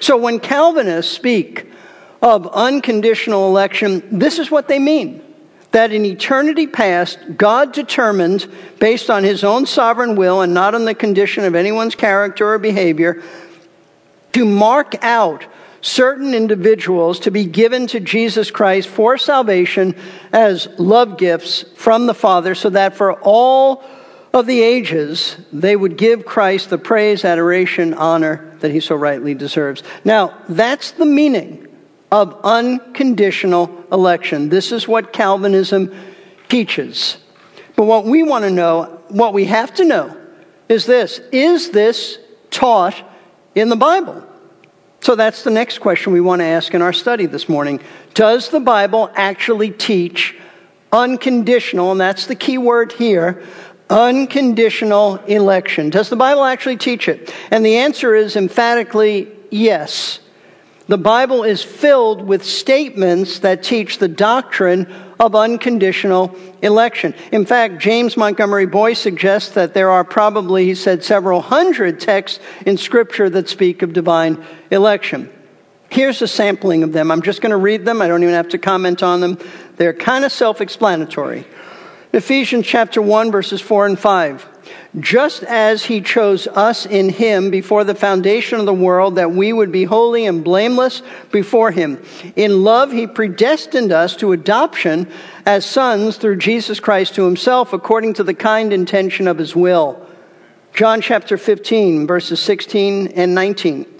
So 0.00 0.16
when 0.16 0.40
Calvinists 0.40 1.12
speak 1.12 1.66
of 2.20 2.46
unconditional 2.48 3.46
election, 3.46 4.18
this 4.18 4.38
is 4.38 4.50
what 4.50 4.68
they 4.68 4.78
mean. 4.78 5.22
That 5.72 5.92
in 5.92 6.04
eternity 6.04 6.66
past, 6.66 7.18
God 7.36 7.72
determined, 7.72 8.46
based 8.78 9.10
on 9.10 9.22
his 9.22 9.44
own 9.44 9.66
sovereign 9.66 10.16
will 10.16 10.40
and 10.40 10.54
not 10.54 10.74
on 10.74 10.84
the 10.84 10.94
condition 10.94 11.44
of 11.44 11.54
anyone's 11.54 11.94
character 11.94 12.48
or 12.48 12.58
behavior, 12.58 13.22
to 14.32 14.44
mark 14.44 14.94
out 15.02 15.44
certain 15.80 16.34
individuals 16.34 17.20
to 17.20 17.30
be 17.30 17.44
given 17.44 17.86
to 17.88 18.00
Jesus 18.00 18.50
Christ 18.50 18.88
for 18.88 19.16
salvation 19.16 19.94
as 20.32 20.66
love 20.78 21.18
gifts 21.18 21.64
from 21.76 22.06
the 22.06 22.14
Father, 22.14 22.54
so 22.54 22.70
that 22.70 22.96
for 22.96 23.12
all 23.20 23.84
of 24.32 24.46
the 24.46 24.60
ages, 24.60 25.36
they 25.52 25.76
would 25.76 25.96
give 25.96 26.26
Christ 26.26 26.70
the 26.70 26.78
praise, 26.78 27.24
adoration, 27.24 27.94
honor 27.94 28.47
that 28.60 28.70
he 28.70 28.80
so 28.80 28.94
rightly 28.94 29.34
deserves. 29.34 29.82
Now, 30.04 30.38
that's 30.48 30.92
the 30.92 31.06
meaning 31.06 31.66
of 32.10 32.38
unconditional 32.42 33.84
election. 33.92 34.48
This 34.48 34.72
is 34.72 34.88
what 34.88 35.12
Calvinism 35.12 35.94
teaches. 36.48 37.18
But 37.76 37.84
what 37.84 38.04
we 38.04 38.22
want 38.22 38.44
to 38.44 38.50
know, 38.50 39.02
what 39.08 39.34
we 39.34 39.44
have 39.44 39.74
to 39.74 39.84
know, 39.84 40.16
is 40.68 40.86
this 40.86 41.20
Is 41.32 41.70
this 41.70 42.18
taught 42.50 43.02
in 43.54 43.68
the 43.68 43.76
Bible? 43.76 44.24
So 45.00 45.14
that's 45.14 45.44
the 45.44 45.50
next 45.50 45.78
question 45.78 46.12
we 46.12 46.20
want 46.20 46.40
to 46.40 46.44
ask 46.44 46.74
in 46.74 46.82
our 46.82 46.92
study 46.92 47.26
this 47.26 47.48
morning. 47.48 47.80
Does 48.14 48.50
the 48.50 48.60
Bible 48.60 49.10
actually 49.14 49.70
teach 49.70 50.36
unconditional, 50.92 51.92
and 51.92 52.00
that's 52.00 52.26
the 52.26 52.34
key 52.34 52.58
word 52.58 52.92
here, 52.92 53.42
unconditional 53.90 55.16
election. 55.26 55.90
Does 55.90 56.08
the 56.08 56.16
Bible 56.16 56.44
actually 56.44 56.76
teach 56.76 57.08
it? 57.08 57.34
And 57.50 57.64
the 57.64 57.78
answer 57.78 58.14
is 58.14 58.36
emphatically 58.36 59.28
yes. 59.50 60.20
The 60.88 60.98
Bible 60.98 61.44
is 61.44 61.62
filled 61.62 62.22
with 62.26 62.44
statements 62.44 63.40
that 63.40 63.62
teach 63.62 63.98
the 63.98 64.08
doctrine 64.08 64.86
of 65.20 65.34
unconditional 65.34 66.34
election. 66.62 67.14
In 67.30 67.44
fact, 67.44 67.78
James 67.78 68.16
Montgomery 68.16 68.64
Boice 68.64 68.98
suggests 68.98 69.50
that 69.50 69.74
there 69.74 69.90
are 69.90 70.02
probably, 70.02 70.64
he 70.64 70.74
said, 70.74 71.04
several 71.04 71.42
hundred 71.42 72.00
texts 72.00 72.40
in 72.64 72.78
Scripture 72.78 73.28
that 73.28 73.50
speak 73.50 73.82
of 73.82 73.92
divine 73.92 74.42
election. 74.70 75.30
Here's 75.90 76.22
a 76.22 76.28
sampling 76.28 76.82
of 76.82 76.92
them. 76.92 77.10
I'm 77.10 77.22
just 77.22 77.42
going 77.42 77.50
to 77.50 77.56
read 77.56 77.84
them. 77.84 78.00
I 78.00 78.08
don't 78.08 78.22
even 78.22 78.34
have 78.34 78.50
to 78.50 78.58
comment 78.58 79.02
on 79.02 79.20
them. 79.20 79.38
They're 79.76 79.94
kind 79.94 80.24
of 80.24 80.32
self 80.32 80.60
explanatory. 80.62 81.46
Ephesians 82.12 82.66
chapter 82.66 83.02
1, 83.02 83.30
verses 83.30 83.60
4 83.60 83.86
and 83.86 83.98
5. 83.98 84.48
Just 84.98 85.42
as 85.42 85.84
he 85.84 86.00
chose 86.00 86.46
us 86.46 86.86
in 86.86 87.10
him 87.10 87.50
before 87.50 87.84
the 87.84 87.94
foundation 87.94 88.58
of 88.58 88.66
the 88.66 88.72
world, 88.72 89.16
that 89.16 89.30
we 89.30 89.52
would 89.52 89.70
be 89.70 89.84
holy 89.84 90.24
and 90.24 90.42
blameless 90.42 91.02
before 91.30 91.70
him. 91.70 92.02
In 92.34 92.64
love, 92.64 92.92
he 92.92 93.06
predestined 93.06 93.92
us 93.92 94.16
to 94.16 94.32
adoption 94.32 95.06
as 95.44 95.66
sons 95.66 96.16
through 96.16 96.36
Jesus 96.36 96.80
Christ 96.80 97.14
to 97.16 97.24
himself, 97.24 97.74
according 97.74 98.14
to 98.14 98.24
the 98.24 98.34
kind 98.34 98.72
intention 98.72 99.28
of 99.28 99.36
his 99.36 99.54
will. 99.54 100.04
John 100.72 101.02
chapter 101.02 101.36
15, 101.36 102.06
verses 102.06 102.40
16 102.40 103.08
and 103.08 103.34
19. 103.34 103.97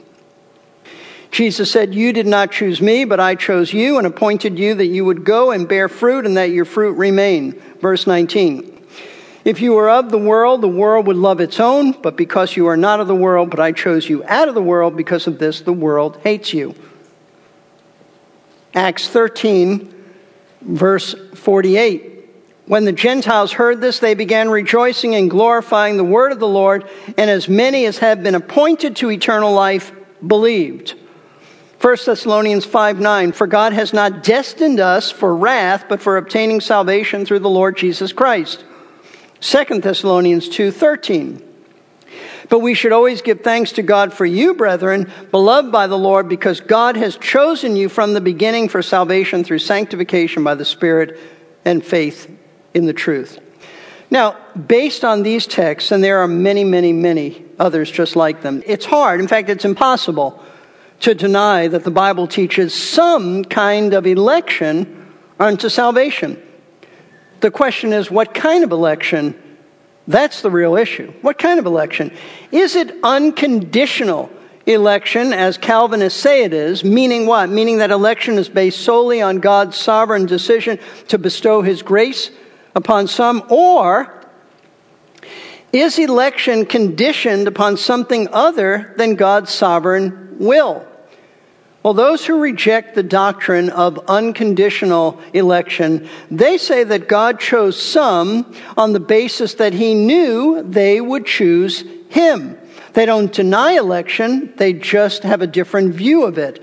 Jesus 1.30 1.70
said, 1.70 1.94
You 1.94 2.12
did 2.12 2.26
not 2.26 2.52
choose 2.52 2.80
me, 2.80 3.04
but 3.04 3.20
I 3.20 3.34
chose 3.34 3.72
you 3.72 3.98
and 3.98 4.06
appointed 4.06 4.58
you 4.58 4.74
that 4.74 4.86
you 4.86 5.04
would 5.04 5.24
go 5.24 5.50
and 5.50 5.68
bear 5.68 5.88
fruit 5.88 6.26
and 6.26 6.36
that 6.36 6.50
your 6.50 6.64
fruit 6.64 6.96
remain. 6.96 7.52
Verse 7.80 8.06
19. 8.06 8.78
If 9.44 9.60
you 9.60 9.74
were 9.74 9.88
of 9.88 10.10
the 10.10 10.18
world, 10.18 10.60
the 10.60 10.68
world 10.68 11.06
would 11.06 11.16
love 11.16 11.40
its 11.40 11.60
own, 11.60 11.92
but 11.92 12.16
because 12.16 12.56
you 12.56 12.66
are 12.66 12.76
not 12.76 13.00
of 13.00 13.08
the 13.08 13.14
world, 13.14 13.50
but 13.50 13.60
I 13.60 13.72
chose 13.72 14.08
you 14.08 14.24
out 14.24 14.48
of 14.48 14.54
the 14.54 14.62
world, 14.62 14.96
because 14.96 15.26
of 15.26 15.38
this, 15.38 15.60
the 15.60 15.72
world 15.72 16.18
hates 16.22 16.52
you. 16.52 16.74
Acts 18.74 19.08
13, 19.08 19.94
verse 20.60 21.14
48. 21.34 22.28
When 22.66 22.84
the 22.84 22.92
Gentiles 22.92 23.52
heard 23.52 23.80
this, 23.80 23.98
they 23.98 24.12
began 24.12 24.50
rejoicing 24.50 25.14
and 25.14 25.30
glorifying 25.30 25.96
the 25.96 26.04
word 26.04 26.32
of 26.32 26.40
the 26.40 26.48
Lord, 26.48 26.86
and 27.16 27.30
as 27.30 27.48
many 27.48 27.86
as 27.86 27.98
had 27.98 28.22
been 28.22 28.34
appointed 28.34 28.96
to 28.96 29.10
eternal 29.10 29.52
life 29.52 29.92
believed. 30.26 30.94
1 31.80 31.96
Thessalonians 32.04 32.64
5 32.64 32.98
9, 32.98 33.32
for 33.32 33.46
God 33.46 33.72
has 33.72 33.92
not 33.92 34.24
destined 34.24 34.80
us 34.80 35.12
for 35.12 35.34
wrath, 35.34 35.84
but 35.88 36.02
for 36.02 36.16
obtaining 36.16 36.60
salvation 36.60 37.24
through 37.24 37.38
the 37.38 37.48
Lord 37.48 37.76
Jesus 37.76 38.12
Christ. 38.12 38.64
2 39.40 39.80
Thessalonians 39.80 40.48
2 40.48 40.72
13. 40.72 41.44
But 42.48 42.60
we 42.60 42.74
should 42.74 42.92
always 42.92 43.22
give 43.22 43.42
thanks 43.42 43.72
to 43.72 43.82
God 43.82 44.12
for 44.12 44.26
you, 44.26 44.54
brethren, 44.54 45.12
beloved 45.30 45.70
by 45.70 45.86
the 45.86 45.98
Lord, 45.98 46.28
because 46.28 46.60
God 46.60 46.96
has 46.96 47.16
chosen 47.16 47.76
you 47.76 47.88
from 47.88 48.14
the 48.14 48.20
beginning 48.20 48.68
for 48.68 48.82
salvation 48.82 49.44
through 49.44 49.58
sanctification 49.60 50.42
by 50.42 50.54
the 50.54 50.64
Spirit 50.64 51.20
and 51.64 51.84
faith 51.84 52.34
in 52.74 52.86
the 52.86 52.92
truth. 52.92 53.38
Now, 54.10 54.36
based 54.54 55.04
on 55.04 55.22
these 55.22 55.46
texts, 55.46 55.92
and 55.92 56.02
there 56.02 56.20
are 56.20 56.28
many, 56.28 56.64
many, 56.64 56.92
many 56.94 57.44
others 57.58 57.90
just 57.90 58.16
like 58.16 58.40
them, 58.40 58.62
it's 58.66 58.86
hard, 58.86 59.20
in 59.20 59.28
fact, 59.28 59.50
it's 59.50 59.66
impossible 59.66 60.42
to 61.00 61.14
deny 61.14 61.68
that 61.68 61.85
the 61.85 61.90
Bible 61.90 62.27
teaches 62.27 62.75
some 62.75 63.44
kind 63.44 63.94
of 63.94 64.06
election 64.06 65.14
unto 65.38 65.68
salvation. 65.68 66.42
The 67.40 67.50
question 67.50 67.92
is, 67.92 68.10
what 68.10 68.35
kind 68.35 68.64
of 68.64 68.73
election? 68.73 69.40
That's 70.08 70.42
the 70.42 70.50
real 70.50 70.77
issue. 70.77 71.12
What 71.23 71.38
kind 71.38 71.60
of 71.60 71.66
election? 71.66 72.12
Is 72.50 72.75
it 72.75 72.94
unconditional 73.02 74.31
election, 74.66 75.33
as 75.33 75.56
Calvinists 75.56 76.18
say 76.18 76.44
it 76.44 76.52
is, 76.52 76.83
meaning 76.83 77.27
what? 77.27 77.48
Meaning 77.48 77.79
that 77.79 77.90
election 77.90 78.35
is 78.35 78.48
based 78.48 78.81
solely 78.81 79.23
on 79.23 79.38
God's 79.38 79.77
sovereign 79.77 80.27
decision 80.27 80.79
to 81.08 81.18
bestow 81.18 81.62
his 81.62 81.83
grace 81.83 82.31
upon 82.75 83.06
some, 83.06 83.44
or 83.50 84.14
is 85.73 85.98
election 85.98 86.64
conditioned 86.64 87.46
upon 87.46 87.77
something 87.77 88.29
other 88.33 88.94
than 88.96 89.14
God's 89.14 89.52
sovereign 89.52 90.38
will? 90.38 90.87
Well, 91.88 91.94
those 91.94 92.26
who 92.26 92.38
reject 92.38 92.94
the 92.94 93.02
doctrine 93.02 93.70
of 93.70 93.98
unconditional 94.10 95.18
election, 95.32 96.06
they 96.30 96.58
say 96.58 96.84
that 96.84 97.08
God 97.08 97.40
chose 97.40 97.80
some 97.80 98.54
on 98.76 98.92
the 98.92 99.00
basis 99.00 99.54
that 99.54 99.72
he 99.72 99.94
knew 99.94 100.62
they 100.62 101.00
would 101.00 101.24
choose 101.24 101.82
him. 102.10 102.58
They 102.92 103.06
don't 103.06 103.32
deny 103.32 103.78
election, 103.78 104.52
they 104.56 104.74
just 104.74 105.22
have 105.22 105.40
a 105.40 105.46
different 105.46 105.94
view 105.94 106.24
of 106.24 106.36
it. 106.36 106.62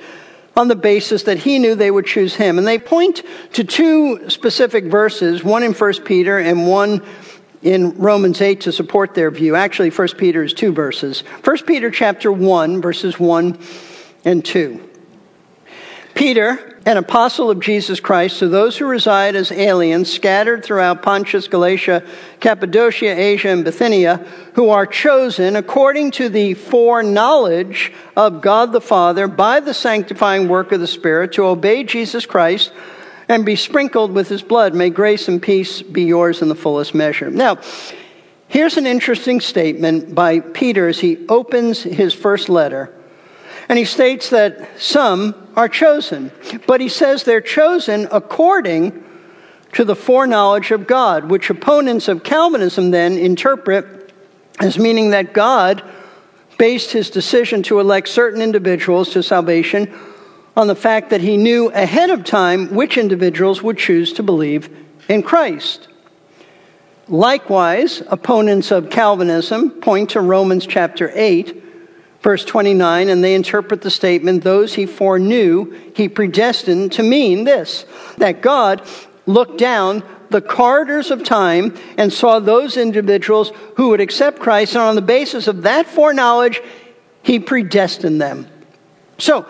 on 0.56 0.68
the 0.68 0.76
basis 0.76 1.24
that 1.24 1.40
he 1.40 1.58
knew 1.58 1.74
they 1.74 1.90
would 1.90 2.06
choose 2.06 2.36
him. 2.36 2.60
And 2.60 2.68
they 2.68 2.78
point 2.78 3.24
to 3.54 3.64
two 3.64 4.30
specific 4.30 4.86
verses, 4.86 5.44
one 5.44 5.64
in 5.64 5.74
1 5.74 6.04
Peter 6.04 6.38
and 6.38 6.68
one 6.68 7.02
in 7.64 7.98
Romans 7.98 8.42
8 8.42 8.62
to 8.62 8.72
support 8.72 9.16
their 9.16 9.32
view. 9.32 9.56
Actually, 9.56 9.90
1 9.90 10.08
Peter 10.20 10.44
is 10.44 10.54
two 10.54 10.72
verses. 10.72 11.22
1 11.44 11.58
Peter 11.66 11.90
chapter 11.90 12.32
1, 12.32 12.80
verses 12.80 13.20
1 13.20 13.58
and 14.24 14.46
2. 14.46 14.85
Peter, 16.16 16.80
an 16.86 16.96
apostle 16.96 17.52
of 17.52 17.60
Jesus 17.60 18.00
Christ, 18.00 18.40
to 18.40 18.48
those 18.48 18.78
who 18.78 18.86
reside 18.86 19.36
as 19.36 19.52
aliens 19.52 20.12
scattered 20.12 20.64
throughout 20.64 21.04
Pontus, 21.04 21.50
Galatia, 21.50 22.04
Cappadocia, 22.40 23.14
Asia, 23.14 23.50
and 23.50 23.66
Bithynia, 23.66 24.26
who 24.54 24.70
are 24.70 24.88
chosen 24.88 25.58
according 25.58 26.12
to 26.12 26.30
the 26.30 26.54
foreknowledge 26.54 27.92
of 28.16 28.42
God 28.42 28.72
the 28.72 28.80
Father 28.80 29.28
by 29.28 29.60
the 29.60 29.74
sanctifying 29.74 30.48
work 30.48 30.72
of 30.72 30.80
the 30.80 30.88
Spirit 30.88 31.34
to 31.34 31.44
obey 31.44 31.84
Jesus 31.84 32.26
Christ 32.26 32.72
and 33.28 33.46
be 33.46 33.58
sprinkled 33.58 34.14
with 34.14 34.30
his 34.30 34.42
blood. 34.42 34.74
May 34.74 34.92
grace 34.92 35.28
and 35.28 35.42
peace 35.42 35.82
be 35.82 36.04
yours 36.04 36.42
in 36.42 36.48
the 36.48 36.56
fullest 36.56 36.96
measure. 36.96 37.30
Now, 37.30 37.60
here's 38.48 38.78
an 38.78 38.88
interesting 38.88 39.42
statement 39.42 40.16
by 40.16 40.40
Peter 40.40 40.88
as 40.88 41.00
he 41.00 41.28
opens 41.28 41.84
his 41.84 42.14
first 42.14 42.48
letter. 42.48 42.95
And 43.68 43.80
he 43.80 43.86
states 43.86 44.30
that 44.30 44.80
some 44.80 45.50
are 45.56 45.70
chosen. 45.70 46.32
But 46.68 46.82
he 46.82 46.90
says 46.90 47.24
they're 47.24 47.42
chosen 47.42 48.08
according 48.12 49.04
to 49.74 49.84
the 49.84 49.96
foreknowledge 49.96 50.72
of 50.72 50.88
God, 50.88 51.30
which 51.30 51.50
opponents 51.50 52.08
of 52.08 52.24
Calvinism 52.24 52.92
then 52.92 53.18
interpret 53.18 54.14
as 54.60 54.78
meaning 54.78 55.10
that 55.10 55.34
God 55.34 55.84
based 56.58 56.92
his 56.92 57.10
decision 57.10 57.64
to 57.64 57.80
elect 57.80 58.08
certain 58.08 58.42
individuals 58.42 59.12
to 59.12 59.24
salvation 59.24 59.94
on 60.56 60.68
the 60.68 60.76
fact 60.76 61.10
that 61.10 61.20
he 61.20 61.36
knew 61.36 61.70
ahead 61.72 62.10
of 62.10 62.24
time 62.24 62.74
which 62.74 62.98
individuals 62.98 63.62
would 63.62 63.78
choose 63.78 64.14
to 64.14 64.24
believe 64.24 64.70
in 65.10 65.22
Christ. 65.22 65.90
Likewise, 67.08 68.02
opponents 68.08 68.72
of 68.72 68.90
Calvinism 68.90 69.70
point 69.70 70.12
to 70.12 70.22
Romans 70.22 70.66
chapter 70.66 71.12
8 71.14 71.65
verse 72.26 72.44
29, 72.44 73.08
and 73.08 73.24
they 73.24 73.36
interpret 73.36 73.84
the 73.84 73.92
statement, 73.92 74.44
those 74.44 74.74
he 74.74 74.88
foreknew, 74.88 75.72
he 75.96 76.10
predestined 76.10 76.92
to 76.92 77.04
mean 77.04 77.44
this, 77.44 77.86
that 78.18 78.42
God 78.42 78.82
looked 79.28 79.60
down 79.60 80.02
the 80.32 80.42
corridors 80.42 81.12
of 81.12 81.24
time 81.24 81.78
and 82.00 82.12
saw 82.12 82.40
those 82.40 82.78
individuals 82.78 83.52
who 83.78 83.90
would 83.90 84.02
accept 84.02 84.40
Christ, 84.40 84.74
and 84.74 84.82
on 84.82 84.96
the 84.96 85.04
basis 85.04 85.46
of 85.46 85.62
that 85.62 85.86
foreknowledge, 85.86 86.64
he 87.22 87.38
predestined 87.38 88.20
them. 88.20 88.48
So, 89.20 89.46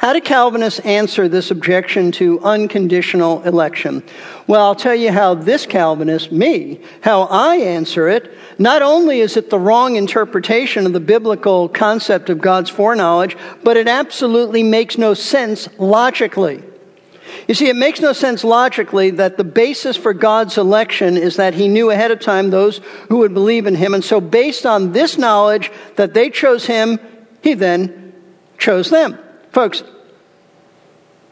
how 0.00 0.14
do 0.14 0.20
Calvinists 0.22 0.80
answer 0.80 1.28
this 1.28 1.50
objection 1.50 2.10
to 2.12 2.40
unconditional 2.40 3.42
election? 3.42 4.02
Well, 4.46 4.64
I'll 4.64 4.74
tell 4.74 4.94
you 4.94 5.12
how 5.12 5.34
this 5.34 5.66
Calvinist, 5.66 6.32
me, 6.32 6.80
how 7.02 7.24
I 7.24 7.56
answer 7.56 8.08
it. 8.08 8.32
Not 8.58 8.80
only 8.80 9.20
is 9.20 9.36
it 9.36 9.50
the 9.50 9.58
wrong 9.58 9.96
interpretation 9.96 10.86
of 10.86 10.94
the 10.94 11.00
biblical 11.00 11.68
concept 11.68 12.30
of 12.30 12.40
God's 12.40 12.70
foreknowledge, 12.70 13.36
but 13.62 13.76
it 13.76 13.88
absolutely 13.88 14.62
makes 14.62 14.96
no 14.96 15.12
sense 15.12 15.68
logically. 15.78 16.64
You 17.46 17.52
see, 17.52 17.68
it 17.68 17.76
makes 17.76 18.00
no 18.00 18.14
sense 18.14 18.42
logically 18.42 19.10
that 19.10 19.36
the 19.36 19.44
basis 19.44 19.98
for 19.98 20.14
God's 20.14 20.56
election 20.56 21.18
is 21.18 21.36
that 21.36 21.52
He 21.52 21.68
knew 21.68 21.90
ahead 21.90 22.10
of 22.10 22.20
time 22.20 22.48
those 22.48 22.78
who 23.10 23.18
would 23.18 23.34
believe 23.34 23.66
in 23.66 23.74
Him. 23.74 23.92
And 23.92 24.02
so, 24.02 24.18
based 24.18 24.64
on 24.64 24.92
this 24.92 25.18
knowledge 25.18 25.70
that 25.96 26.14
they 26.14 26.30
chose 26.30 26.64
Him, 26.64 26.98
He 27.42 27.52
then 27.52 28.14
chose 28.56 28.88
them. 28.88 29.18
Folks, 29.52 29.82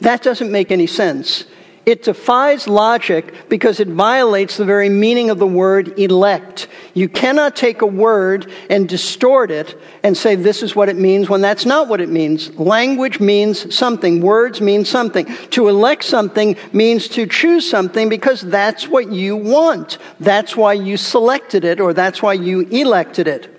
that 0.01 0.23
doesn't 0.23 0.51
make 0.51 0.71
any 0.71 0.87
sense. 0.87 1.45
It 1.89 2.03
defies 2.03 2.69
logic 2.69 3.49
because 3.49 3.81
it 3.81 3.89
violates 3.89 4.59
the 4.59 4.67
very 4.67 4.91
meaning 4.91 5.31
of 5.31 5.39
the 5.39 5.47
word 5.47 5.99
elect. 5.99 6.69
You 6.93 7.09
cannot 7.09 7.57
take 7.57 7.81
a 7.81 7.87
word 7.87 8.53
and 8.69 8.87
distort 8.87 9.51
it 9.51 9.75
and 10.03 10.15
say 10.15 10.35
this 10.35 10.63
is 10.63 10.77
what 10.77 10.91
it 10.91 10.97
means 10.97 11.31
when 11.31 11.41
that's 11.41 11.65
not 11.65 11.89
what 11.89 12.03
it 12.03 12.11
means. 12.11 12.55
Language 12.59 13.21
means 13.21 13.75
something. 13.75 14.21
Words 14.21 14.61
mean 14.61 14.85
something. 14.85 15.25
To 15.53 15.69
elect 15.69 16.05
something 16.05 16.59
means 16.75 17.09
to 17.09 17.27
choose 17.27 17.67
something 17.67 18.11
because 18.11 18.43
that's 18.43 18.87
what 18.87 19.11
you 19.11 19.37
want. 19.37 19.97
That's 20.21 20.55
why 20.55 20.75
you 20.75 20.99
selected 20.99 21.65
it 21.65 21.81
or 21.81 21.95
that's 21.95 22.21
why 22.21 22.35
you 22.35 22.61
elected 22.69 23.29
it. 23.29 23.58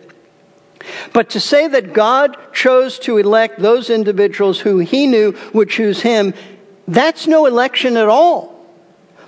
But 1.13 1.31
to 1.31 1.39
say 1.39 1.67
that 1.67 1.93
God 1.93 2.37
chose 2.53 2.99
to 2.99 3.17
elect 3.17 3.59
those 3.59 3.89
individuals 3.89 4.59
who 4.59 4.79
he 4.79 5.07
knew 5.07 5.35
would 5.53 5.69
choose 5.69 6.01
him, 6.01 6.33
that's 6.87 7.27
no 7.27 7.45
election 7.45 7.97
at 7.97 8.07
all. 8.07 8.59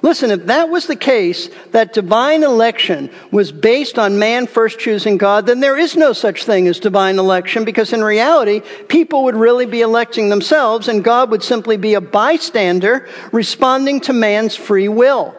Listen, 0.04 0.32
if 0.32 0.48
that 0.48 0.70
was 0.70 0.88
the 0.88 0.96
case, 0.96 1.50
that 1.72 1.94
divine 1.94 2.44
election 2.44 3.12
was 3.32 3.52
based 3.52 4.00
on 4.00 4.18
man 4.18 4.48
first 4.48 4.80
choosing 4.80 5.18
God, 5.18 5.46
then 5.46 5.60
there 5.60 5.78
is 5.78 5.96
no 5.96 6.12
such 6.12 6.44
thing 6.44 6.68
as 6.68 6.80
divine 6.80 7.20
election 7.20 7.66
because 7.66 7.94
in 7.94 8.04
reality, 8.04 8.62
people 8.88 9.26
would 9.26 9.36
really 9.36 9.68
be 9.68 9.82
electing 9.82 10.30
themselves 10.30 10.88
and 10.88 11.04
God 11.04 11.30
would 11.30 11.44
simply 11.44 11.78
be 11.78 11.94
a 11.94 12.02
bystander 12.02 13.08
responding 13.32 14.02
to 14.02 14.14
man's 14.14 14.56
free 14.56 14.88
will. 14.88 15.36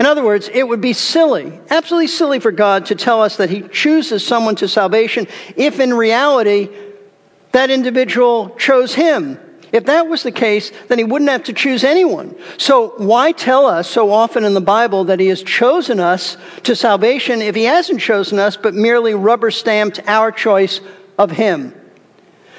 In 0.00 0.06
other 0.06 0.24
words, 0.24 0.48
it 0.52 0.66
would 0.66 0.80
be 0.80 0.92
silly, 0.92 1.60
absolutely 1.70 2.06
silly 2.06 2.40
for 2.40 2.50
God 2.50 2.86
to 2.86 2.94
tell 2.94 3.22
us 3.22 3.36
that 3.36 3.50
He 3.50 3.62
chooses 3.62 4.26
someone 4.26 4.56
to 4.56 4.68
salvation 4.68 5.26
if 5.56 5.80
in 5.80 5.94
reality 5.94 6.68
that 7.52 7.70
individual 7.70 8.50
chose 8.58 8.94
Him. 8.94 9.38
If 9.72 9.86
that 9.86 10.06
was 10.06 10.22
the 10.22 10.32
case, 10.32 10.70
then 10.88 10.98
He 10.98 11.04
wouldn't 11.04 11.30
have 11.30 11.44
to 11.44 11.52
choose 11.52 11.82
anyone. 11.84 12.36
So 12.58 12.94
why 12.98 13.32
tell 13.32 13.66
us 13.66 13.88
so 13.88 14.10
often 14.10 14.44
in 14.44 14.54
the 14.54 14.60
Bible 14.60 15.04
that 15.04 15.20
He 15.20 15.28
has 15.28 15.42
chosen 15.42 16.00
us 16.00 16.36
to 16.64 16.76
salvation 16.76 17.40
if 17.40 17.54
He 17.54 17.64
hasn't 17.64 18.00
chosen 18.00 18.38
us 18.38 18.56
but 18.56 18.74
merely 18.74 19.14
rubber 19.14 19.50
stamped 19.50 20.00
our 20.06 20.32
choice 20.32 20.80
of 21.18 21.30
Him? 21.30 21.74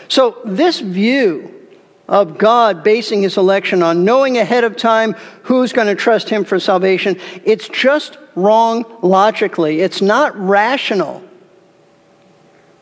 So 0.07 0.37
this 0.43 0.79
view 0.79 1.62
of 2.07 2.37
God 2.37 2.83
basing 2.83 3.21
his 3.21 3.37
election 3.37 3.81
on 3.81 4.03
knowing 4.03 4.37
ahead 4.37 4.63
of 4.63 4.75
time 4.75 5.13
who's 5.43 5.71
going 5.71 5.87
to 5.87 5.95
trust 5.95 6.29
him 6.29 6.43
for 6.43 6.59
salvation. 6.59 7.19
It's 7.45 7.69
just 7.69 8.17
wrong 8.35 8.85
logically. 9.01 9.81
It's 9.81 10.01
not 10.01 10.37
rational. 10.37 11.23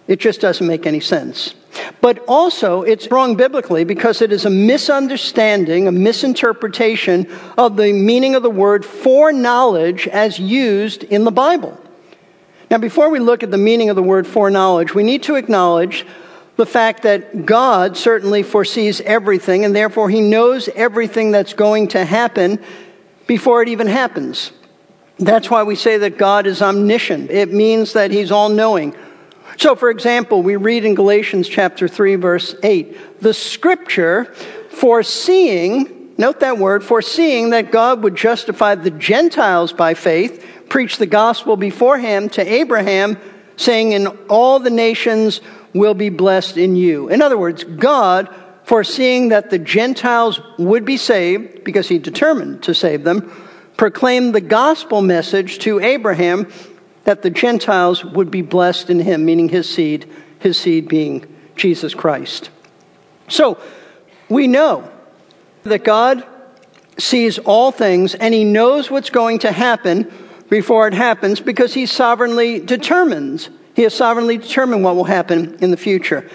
It 0.07 0.19
just 0.19 0.41
doesn't 0.41 0.65
make 0.65 0.85
any 0.85 0.99
sense. 0.99 1.53
But 2.01 2.23
also, 2.27 2.81
it's 2.81 3.09
wrong 3.11 3.35
biblically 3.35 3.83
because 3.83 4.21
it 4.21 4.33
is 4.33 4.45
a 4.45 4.49
misunderstanding, 4.49 5.87
a 5.87 5.91
misinterpretation 5.91 7.31
of 7.57 7.77
the 7.77 7.93
meaning 7.93 8.35
of 8.35 8.43
the 8.43 8.49
word 8.49 8.83
foreknowledge 8.83 10.07
as 10.07 10.39
used 10.39 11.03
in 11.03 11.23
the 11.23 11.31
Bible. 11.31 11.79
Now, 12.69 12.77
before 12.77 13.09
we 13.09 13.19
look 13.19 13.43
at 13.43 13.51
the 13.51 13.57
meaning 13.57 13.89
of 13.89 13.95
the 13.95 14.03
word 14.03 14.25
foreknowledge, 14.25 14.95
we 14.95 15.03
need 15.03 15.23
to 15.23 15.35
acknowledge 15.35 16.05
the 16.57 16.65
fact 16.65 17.03
that 17.03 17.45
God 17.45 17.97
certainly 17.97 18.43
foresees 18.43 19.01
everything, 19.01 19.65
and 19.65 19.75
therefore 19.75 20.09
He 20.09 20.21
knows 20.21 20.69
everything 20.69 21.31
that's 21.31 21.53
going 21.53 21.89
to 21.89 22.05
happen 22.05 22.59
before 23.27 23.61
it 23.61 23.69
even 23.69 23.87
happens. 23.87 24.51
That's 25.17 25.49
why 25.49 25.63
we 25.63 25.75
say 25.75 25.97
that 25.99 26.17
God 26.17 26.47
is 26.47 26.61
omniscient. 26.61 27.29
It 27.31 27.53
means 27.53 27.93
that 27.93 28.11
He's 28.11 28.31
all 28.31 28.49
knowing. 28.49 28.95
So, 29.57 29.75
for 29.75 29.89
example, 29.89 30.41
we 30.41 30.55
read 30.55 30.85
in 30.85 30.95
Galatians 30.95 31.47
chapter 31.47 31.87
3, 31.87 32.15
verse 32.15 32.55
8, 32.63 33.21
the 33.21 33.33
scripture 33.33 34.25
foreseeing, 34.69 36.13
note 36.17 36.39
that 36.39 36.57
word, 36.57 36.83
foreseeing 36.83 37.51
that 37.51 37.71
God 37.71 38.03
would 38.03 38.15
justify 38.15 38.75
the 38.75 38.91
Gentiles 38.91 39.73
by 39.73 39.93
faith, 39.93 40.45
preach 40.69 40.97
the 40.97 41.05
gospel 41.05 41.57
beforehand 41.57 42.33
to 42.33 42.53
Abraham, 42.53 43.17
saying, 43.57 43.91
In 43.91 44.07
all 44.07 44.59
the 44.59 44.69
nations 44.69 45.41
will 45.73 45.93
be 45.93 46.09
blessed 46.09 46.57
in 46.57 46.75
you. 46.75 47.09
In 47.09 47.21
other 47.21 47.37
words, 47.37 47.63
God, 47.63 48.33
foreseeing 48.63 49.29
that 49.29 49.49
the 49.49 49.59
Gentiles 49.59 50.39
would 50.57 50.85
be 50.85 50.97
saved, 50.97 51.63
because 51.63 51.87
he 51.87 51.97
determined 51.97 52.63
to 52.63 52.73
save 52.73 53.03
them, 53.03 53.31
proclaimed 53.77 54.35
the 54.35 54.41
gospel 54.41 55.01
message 55.01 55.59
to 55.59 55.79
Abraham 55.79 56.51
that 57.03 57.21
the 57.21 57.29
Gentiles 57.29 58.05
would 58.05 58.29
be 58.29 58.41
blessed 58.41 58.89
in 58.89 58.99
him, 58.99 59.25
meaning 59.25 59.49
his 59.49 59.67
seed, 59.67 60.07
his 60.39 60.57
seed 60.57 60.87
being 60.87 61.25
Jesus 61.55 61.93
Christ. 61.93 62.49
So, 63.27 63.57
we 64.29 64.47
know 64.47 64.89
that 65.63 65.83
God 65.83 66.25
sees 66.97 67.39
all 67.39 67.71
things 67.71 68.13
and 68.15 68.33
he 68.33 68.43
knows 68.43 68.91
what's 68.91 69.09
going 69.09 69.39
to 69.39 69.51
happen 69.51 70.11
before 70.49 70.87
it 70.87 70.93
happens 70.93 71.39
because 71.39 71.73
he 71.73 71.85
sovereignly 71.85 72.59
determines 72.59 73.49
he 73.75 73.83
has 73.83 73.93
sovereignly 73.93 74.37
determined 74.37 74.83
what 74.83 74.95
will 74.95 75.05
happen 75.05 75.57
in 75.61 75.71
the 75.71 75.77
future. 75.77 76.29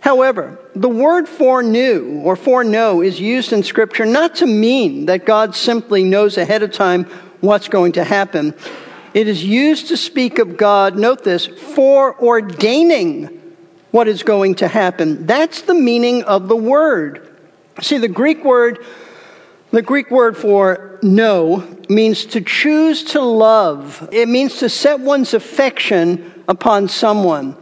However, 0.00 0.58
the 0.74 0.88
word 0.88 1.28
foreknew 1.28 2.20
or 2.22 2.36
foreknow 2.36 3.00
is 3.00 3.20
used 3.20 3.52
in 3.52 3.64
Scripture 3.64 4.06
not 4.06 4.36
to 4.36 4.46
mean 4.46 5.06
that 5.06 5.26
God 5.26 5.56
simply 5.56 6.04
knows 6.04 6.38
ahead 6.38 6.62
of 6.62 6.70
time 6.70 7.04
what's 7.40 7.68
going 7.68 7.92
to 7.92 8.04
happen. 8.04 8.54
It 9.14 9.28
is 9.28 9.42
used 9.42 9.88
to 9.88 9.96
speak 9.96 10.38
of 10.38 10.56
God, 10.56 10.96
note 10.96 11.24
this, 11.24 11.46
foreordaining 11.48 13.40
what 13.90 14.08
is 14.08 14.22
going 14.22 14.56
to 14.56 14.68
happen. 14.68 15.26
That's 15.26 15.62
the 15.62 15.74
meaning 15.74 16.22
of 16.22 16.48
the 16.48 16.56
word. 16.56 17.36
See, 17.80 17.98
the 17.98 18.08
Greek 18.08 18.44
word, 18.44 18.84
the 19.70 19.82
Greek 19.82 20.10
word 20.10 20.36
for 20.36 20.98
know 21.02 21.66
means 21.88 22.26
to 22.26 22.40
choose 22.40 23.04
to 23.04 23.20
love. 23.22 24.08
It 24.12 24.28
means 24.28 24.58
to 24.58 24.68
set 24.68 25.00
one's 25.00 25.34
affection 25.34 26.35
upon 26.48 26.88
someone. 26.88 27.56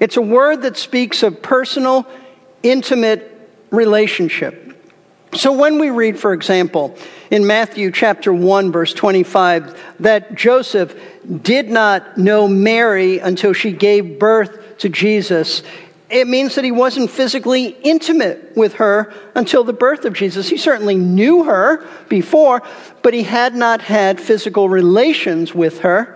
It's 0.00 0.16
a 0.16 0.22
word 0.22 0.62
that 0.62 0.76
speaks 0.76 1.22
of 1.22 1.42
personal, 1.42 2.06
intimate 2.62 3.34
relationship. 3.70 4.64
So 5.34 5.52
when 5.52 5.78
we 5.78 5.90
read, 5.90 6.18
for 6.18 6.32
example, 6.32 6.96
in 7.30 7.46
Matthew 7.46 7.90
chapter 7.92 8.32
1, 8.32 8.72
verse 8.72 8.94
25, 8.94 9.78
that 10.00 10.34
Joseph 10.34 10.98
did 11.42 11.68
not 11.68 12.16
know 12.16 12.48
Mary 12.48 13.18
until 13.18 13.52
she 13.52 13.72
gave 13.72 14.18
birth 14.18 14.78
to 14.78 14.88
Jesus, 14.88 15.62
it 16.08 16.26
means 16.26 16.54
that 16.54 16.64
he 16.64 16.72
wasn't 16.72 17.10
physically 17.10 17.76
intimate 17.82 18.56
with 18.56 18.74
her 18.74 19.12
until 19.34 19.64
the 19.64 19.74
birth 19.74 20.06
of 20.06 20.14
Jesus. 20.14 20.48
He 20.48 20.56
certainly 20.56 20.94
knew 20.94 21.44
her 21.44 21.86
before, 22.08 22.62
but 23.02 23.12
he 23.12 23.24
had 23.24 23.54
not 23.54 23.82
had 23.82 24.18
physical 24.18 24.70
relations 24.70 25.54
with 25.54 25.80
her. 25.80 26.14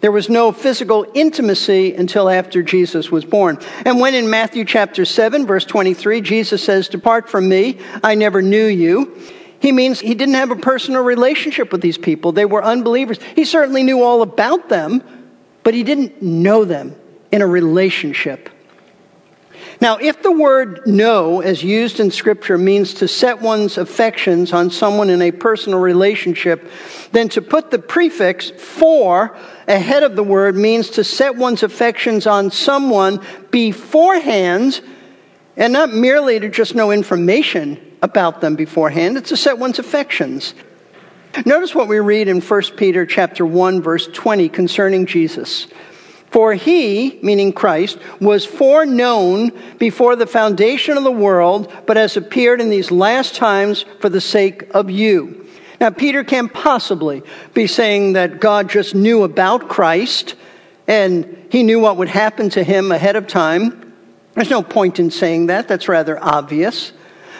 There 0.00 0.12
was 0.12 0.28
no 0.28 0.52
physical 0.52 1.06
intimacy 1.14 1.94
until 1.94 2.28
after 2.28 2.62
Jesus 2.62 3.10
was 3.10 3.24
born. 3.24 3.58
And 3.84 3.98
when 3.98 4.14
in 4.14 4.28
Matthew 4.28 4.64
chapter 4.64 5.04
7, 5.04 5.46
verse 5.46 5.64
23, 5.64 6.20
Jesus 6.20 6.62
says, 6.62 6.88
Depart 6.88 7.28
from 7.28 7.48
me, 7.48 7.78
I 8.04 8.14
never 8.14 8.42
knew 8.42 8.66
you, 8.66 9.16
he 9.58 9.72
means 9.72 10.00
he 10.00 10.14
didn't 10.14 10.34
have 10.34 10.50
a 10.50 10.56
personal 10.56 11.02
relationship 11.02 11.72
with 11.72 11.80
these 11.80 11.98
people. 11.98 12.32
They 12.32 12.44
were 12.44 12.62
unbelievers. 12.62 13.18
He 13.34 13.44
certainly 13.44 13.82
knew 13.82 14.02
all 14.02 14.22
about 14.22 14.68
them, 14.68 15.02
but 15.62 15.74
he 15.74 15.82
didn't 15.82 16.22
know 16.22 16.64
them 16.64 16.94
in 17.32 17.42
a 17.42 17.46
relationship. 17.46 18.50
Now, 19.80 19.98
if 19.98 20.22
the 20.22 20.32
word 20.32 20.86
know, 20.86 21.40
as 21.40 21.62
used 21.62 22.00
in 22.00 22.10
Scripture, 22.10 22.56
means 22.56 22.94
to 22.94 23.08
set 23.08 23.42
one's 23.42 23.76
affections 23.76 24.52
on 24.52 24.70
someone 24.70 25.10
in 25.10 25.20
a 25.20 25.32
personal 25.32 25.78
relationship, 25.78 26.70
then 27.12 27.28
to 27.30 27.42
put 27.42 27.70
the 27.70 27.78
prefix 27.78 28.50
for 28.50 29.36
ahead 29.68 30.02
of 30.02 30.16
the 30.16 30.22
word 30.22 30.56
means 30.56 30.90
to 30.90 31.04
set 31.04 31.36
one's 31.36 31.62
affections 31.62 32.26
on 32.26 32.50
someone 32.50 33.20
beforehand 33.50 34.80
and 35.56 35.72
not 35.72 35.92
merely 35.92 36.40
to 36.40 36.48
just 36.48 36.74
know 36.74 36.90
information 36.90 37.80
about 38.02 38.40
them 38.40 38.56
beforehand. 38.56 39.16
It's 39.16 39.30
to 39.30 39.36
set 39.36 39.58
one's 39.58 39.78
affections. 39.78 40.54
Notice 41.44 41.74
what 41.74 41.88
we 41.88 41.98
read 41.98 42.28
in 42.28 42.40
1 42.40 42.62
Peter 42.76 43.04
chapter 43.04 43.44
1 43.44 43.82
verse 43.82 44.06
20 44.06 44.48
concerning 44.48 45.04
Jesus. 45.04 45.66
For 46.36 46.52
he, 46.52 47.18
meaning 47.22 47.54
Christ, 47.54 47.96
was 48.20 48.44
foreknown 48.44 49.52
before 49.78 50.16
the 50.16 50.26
foundation 50.26 50.98
of 50.98 51.02
the 51.02 51.10
world, 51.10 51.72
but 51.86 51.96
has 51.96 52.14
appeared 52.18 52.60
in 52.60 52.68
these 52.68 52.90
last 52.90 53.36
times 53.36 53.86
for 54.00 54.10
the 54.10 54.20
sake 54.20 54.68
of 54.74 54.90
you. 54.90 55.46
Now, 55.80 55.88
Peter 55.88 56.24
can't 56.24 56.52
possibly 56.52 57.22
be 57.54 57.66
saying 57.66 58.12
that 58.12 58.38
God 58.38 58.68
just 58.68 58.94
knew 58.94 59.22
about 59.22 59.70
Christ 59.70 60.34
and 60.86 61.46
he 61.50 61.62
knew 61.62 61.80
what 61.80 61.96
would 61.96 62.08
happen 62.10 62.50
to 62.50 62.62
him 62.62 62.92
ahead 62.92 63.16
of 63.16 63.26
time. 63.26 63.94
There's 64.34 64.50
no 64.50 64.62
point 64.62 64.98
in 64.98 65.10
saying 65.10 65.46
that. 65.46 65.68
That's 65.68 65.88
rather 65.88 66.22
obvious. 66.22 66.92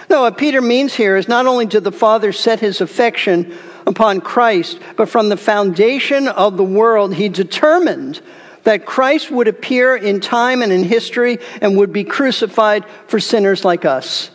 No, 0.09 0.23
what 0.23 0.39
Peter 0.39 0.63
means 0.63 0.95
here 0.95 1.19
is 1.19 1.29
not 1.29 1.45
only 1.45 1.67
did 1.67 1.85
the 1.85 1.93
Father 1.93 2.33
set 2.33 2.61
his 2.61 2.81
affection 2.81 3.55
upon 3.87 4.23
Christ, 4.23 4.81
but 4.97 5.11
from 5.11 5.29
the 5.29 5.37
foundation 5.37 6.29
of 6.29 6.57
the 6.57 6.65
world, 6.65 7.13
he 7.13 7.29
determined 7.29 8.23
that 8.67 8.85
Christ 8.85 9.31
would 9.31 9.47
appear 9.47 9.95
in 9.95 10.19
time 10.19 10.61
and 10.61 10.73
in 10.73 10.83
history 10.83 11.39
and 11.61 11.79
would 11.79 11.93
be 11.93 12.03
crucified 12.03 12.85
for 13.07 13.21
sinners 13.21 13.65
like 13.65 13.85
us. 13.85 14.29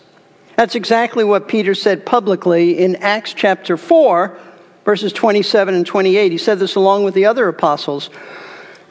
That's 0.56 0.74
exactly 0.74 1.26
what 1.26 1.50
Peter 1.50 1.76
said 1.76 2.06
publicly 2.06 2.80
in 2.80 2.96
Acts 2.96 3.34
chapter 3.34 3.76
4, 3.76 4.40
verses 4.86 5.12
27 5.12 5.76
and 5.76 5.86
28. 5.86 6.32
He 6.32 6.38
said 6.38 6.60
this 6.60 6.76
along 6.76 7.04
with 7.04 7.14
the 7.14 7.26
other 7.26 7.50
apostles. 7.50 8.10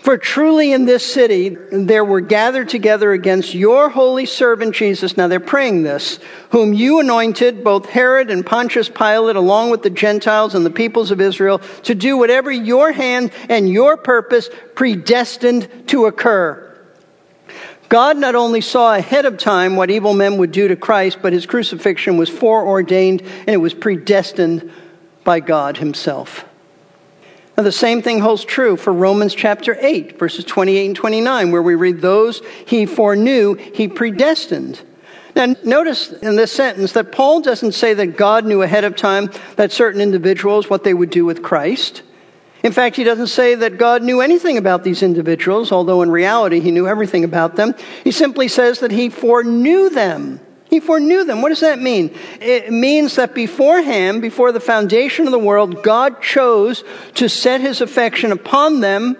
For 0.03 0.17
truly 0.17 0.73
in 0.73 0.87
this 0.87 1.05
city 1.05 1.51
there 1.71 2.05
were 2.05 2.23
gathered 2.23 2.71
together 2.71 3.13
against 3.13 3.53
your 3.53 3.91
holy 3.91 4.25
servant 4.25 4.75
Jesus. 4.75 5.17
Now 5.17 5.29
they're 5.29 5.41
praying 5.41 5.83
this, 5.83 6.19
whom 6.51 6.73
you 6.73 7.01
anointed, 7.01 7.63
both 7.63 7.87
Herod 7.87 8.31
and 8.31 8.45
Pontius 8.45 8.89
Pilate, 8.89 9.37
along 9.37 9.71
with 9.71 9.83
the 9.83 9.91
Gentiles 9.91 10.55
and 10.55 10.65
the 10.65 10.71
peoples 10.71 11.11
of 11.11 11.21
Israel, 11.21 11.59
to 11.83 11.95
do 11.95 12.17
whatever 12.17 12.51
your 12.51 12.93
hand 12.93 13.31
and 13.51 13.69
your 13.69 13.99
purpose 13.99 14.49
predestined 14.75 15.89
to 15.89 16.07
occur. 16.07 16.67
God 17.91 18.17
not 18.17 18.35
only 18.35 18.63
saw 18.63 18.95
ahead 18.95 19.27
of 19.27 19.37
time 19.37 19.77
what 19.77 19.91
evil 19.91 20.15
men 20.15 20.39
would 20.39 20.53
do 20.53 20.69
to 20.69 20.77
Christ, 20.77 21.19
but 21.21 21.35
his 21.35 21.45
crucifixion 21.45 22.17
was 22.17 22.31
foreordained 22.31 23.21
and 23.21 23.51
it 23.51 23.59
was 23.59 23.75
predestined 23.75 24.73
by 25.25 25.41
God 25.41 25.77
himself. 25.77 26.47
Now, 27.61 27.65
the 27.65 27.73
same 27.73 28.01
thing 28.01 28.21
holds 28.21 28.43
true 28.43 28.79
for 28.79 28.91
Romans 28.91 29.35
chapter 29.35 29.77
8, 29.79 30.19
verses 30.19 30.47
28 30.47 30.87
and 30.87 30.97
29, 30.97 31.53
where 31.53 31.61
we 31.61 31.75
read, 31.75 32.01
Those 32.01 32.41
he 32.65 32.87
foreknew, 32.87 33.53
he 33.53 33.87
predestined. 33.87 34.81
Now, 35.37 35.55
notice 35.63 36.11
in 36.11 36.37
this 36.37 36.53
sentence 36.53 36.93
that 36.93 37.13
Paul 37.13 37.43
doesn't 37.43 37.73
say 37.73 37.93
that 37.93 38.17
God 38.17 38.47
knew 38.47 38.63
ahead 38.63 38.85
of 38.85 38.97
time 38.97 39.29
that 39.57 39.73
certain 39.73 40.01
individuals, 40.01 40.71
what 40.71 40.85
they 40.85 40.95
would 40.95 41.11
do 41.11 41.27
with 41.27 41.43
Christ. 41.43 42.03
In 42.63 42.73
fact, 42.73 42.97
he 42.97 43.05
doesn't 43.05 43.27
say 43.27 43.55
that 43.57 43.77
God 43.77 44.03
knew 44.03 44.23
anything 44.23 44.57
about 44.57 44.83
these 44.83 45.03
individuals, 45.03 45.71
although 45.71 46.01
in 46.01 46.11
reality 46.11 46.61
he 46.61 46.71
knew 46.71 46.89
everything 46.89 47.25
about 47.25 47.57
them. 47.57 47.75
He 48.05 48.11
simply 48.11 48.49
says 48.49 48.81
that 48.81 48.91
he 48.91 49.11
foreknew 49.11 49.91
them. 49.91 50.41
He 50.71 50.79
foreknew 50.79 51.25
them. 51.25 51.43
What 51.43 51.49
does 51.49 51.61
that 51.61 51.81
mean? 51.81 52.15
It 52.41 52.73
means 52.73 53.17
that 53.17 53.35
beforehand, 53.35 54.23
before 54.23 54.53
the 54.53 54.61
foundation 54.61 55.27
of 55.27 55.33
the 55.33 55.39
world, 55.39 55.83
God 55.83 56.23
chose 56.23 56.85
to 57.17 57.29
set 57.29 57.61
his 57.61 57.81
affection 57.81 58.31
upon 58.31 58.79
them 58.79 59.17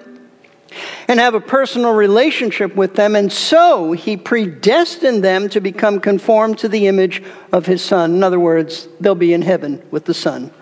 and 1.09 1.19
have 1.19 1.35
a 1.35 1.41
personal 1.41 1.93
relationship 1.93 2.77
with 2.77 2.95
them, 2.95 3.17
and 3.17 3.33
so 3.33 3.91
he 3.91 4.17
predestined 4.17 5.25
them 5.25 5.49
to 5.49 5.61
become 5.61 5.99
conformed 5.99 6.59
to 6.59 6.69
the 6.69 6.87
image 6.87 7.21
of 7.53 7.67
his 7.67 7.85
Son. 7.85 8.15
In 8.15 8.23
other 8.23 8.39
words, 8.39 8.87
they'll 9.01 9.17
be 9.17 9.33
in 9.33 9.43
heaven 9.43 9.83
with 9.91 10.05
the 10.05 10.15
Son. 10.15 10.53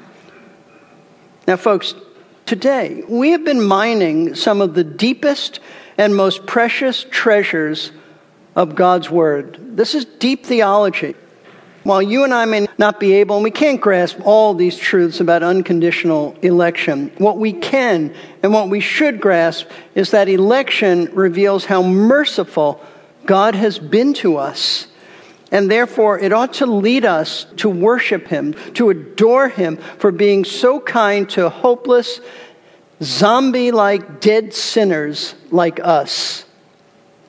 Now, 1.47 1.57
folks, 1.57 1.95
today 2.47 3.05
we 3.07 3.33
have 3.33 3.45
been 3.45 3.61
mining 3.61 4.35
some 4.35 4.63
of 4.63 4.73
the 4.73 4.85
deepest 4.85 5.61
and 5.99 6.17
most 6.17 6.47
precious 6.47 7.05
treasures 7.11 7.93
of 8.59 8.75
God's 8.75 9.09
Word. 9.09 9.77
This 9.77 9.95
is 9.95 10.05
deep 10.05 10.45
theology. 10.45 11.15
While 11.85 12.03
you 12.03 12.25
and 12.25 12.35
I 12.35 12.45
may 12.45 12.67
not 12.77 12.99
be 12.99 13.15
able, 13.15 13.37
and 13.37 13.45
we 13.45 13.53
can't 13.53 13.81
grasp 13.81 14.19
all 14.25 14.53
these 14.53 14.77
truths 14.77 15.21
about 15.21 15.45
unconditional 15.45 16.37
election, 16.43 17.13
what 17.19 17.39
we 17.39 17.53
can 17.53 18.13
and 18.43 18.53
what 18.53 18.69
we 18.69 18.81
should 18.81 19.21
grasp 19.21 19.69
is 19.95 20.11
that 20.11 20.29
election 20.29 21.09
reveals 21.15 21.67
how 21.67 21.85
merciful 21.85 22.85
God 23.27 23.55
has 23.55 23.79
been 23.79 24.13
to 24.15 24.39
us. 24.39 24.89
And 25.53 25.71
therefore, 25.71 26.19
it 26.19 26.33
ought 26.33 26.55
to 26.55 26.67
lead 26.67 27.05
us 27.05 27.47
to 27.59 27.71
worship 27.71 28.27
Him, 28.27 28.55
to 28.75 28.91
adore 28.91 29.49
Him 29.49 29.77
for 29.77 30.11
being 30.11 30.45
so 30.45 30.81
kind 30.81 31.31
to 31.31 31.49
hopeless, 31.49 32.21
zombie 33.01 33.71
like 33.71 34.21
dead 34.21 34.53
sinners 34.53 35.37
like 35.53 35.79
us. 35.79 36.45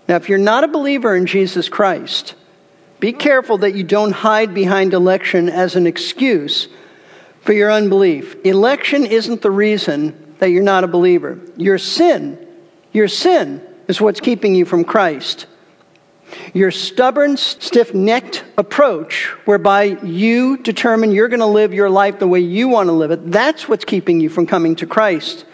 Now, 0.10 0.16
if 0.16 0.28
you're 0.28 0.40
not 0.40 0.64
a 0.64 0.68
believer 0.68 1.16
in 1.16 1.28
Jesus 1.28 1.70
Christ, 1.70 2.34
be 3.00 3.14
careful 3.14 3.60
that 3.60 3.76
you 3.76 3.84
don't 3.84 4.12
hide 4.12 4.56
behind 4.56 4.96
election 4.96 5.50
as 5.50 5.76
an 5.76 5.86
excuse 5.86 6.68
for 7.42 7.54
your 7.54 7.72
unbelief. 7.72 8.36
Election 8.44 9.06
isn't 9.06 9.44
the 9.44 9.52
reason 9.52 10.36
that 10.40 10.50
you're 10.50 10.64
not 10.64 10.84
a 10.84 10.88
believer. 10.88 11.40
Your 11.58 11.78
sin, 11.78 12.44
your 12.92 13.08
sin 13.08 13.62
is 13.88 14.02
what's 14.02 14.20
keeping 14.20 14.56
you 14.56 14.66
from 14.66 14.84
Christ. 14.84 15.46
Your 16.56 16.72
stubborn, 16.72 17.38
stiff 17.38 17.94
necked 17.94 18.44
approach, 18.58 19.26
whereby 19.46 19.84
you 19.84 20.58
determine 20.58 21.12
you're 21.12 21.28
going 21.28 21.40
to 21.40 21.46
live 21.46 21.72
your 21.72 21.90
life 21.90 22.18
the 22.18 22.28
way 22.28 22.40
you 22.40 22.68
want 22.68 22.88
to 22.88 22.94
live 22.94 23.12
it, 23.12 23.32
that's 23.32 23.70
what's 23.70 23.86
keeping 23.86 24.20
you 24.20 24.30
from 24.30 24.48
coming 24.48 24.76
to 24.78 24.88
Christ. 24.88 25.46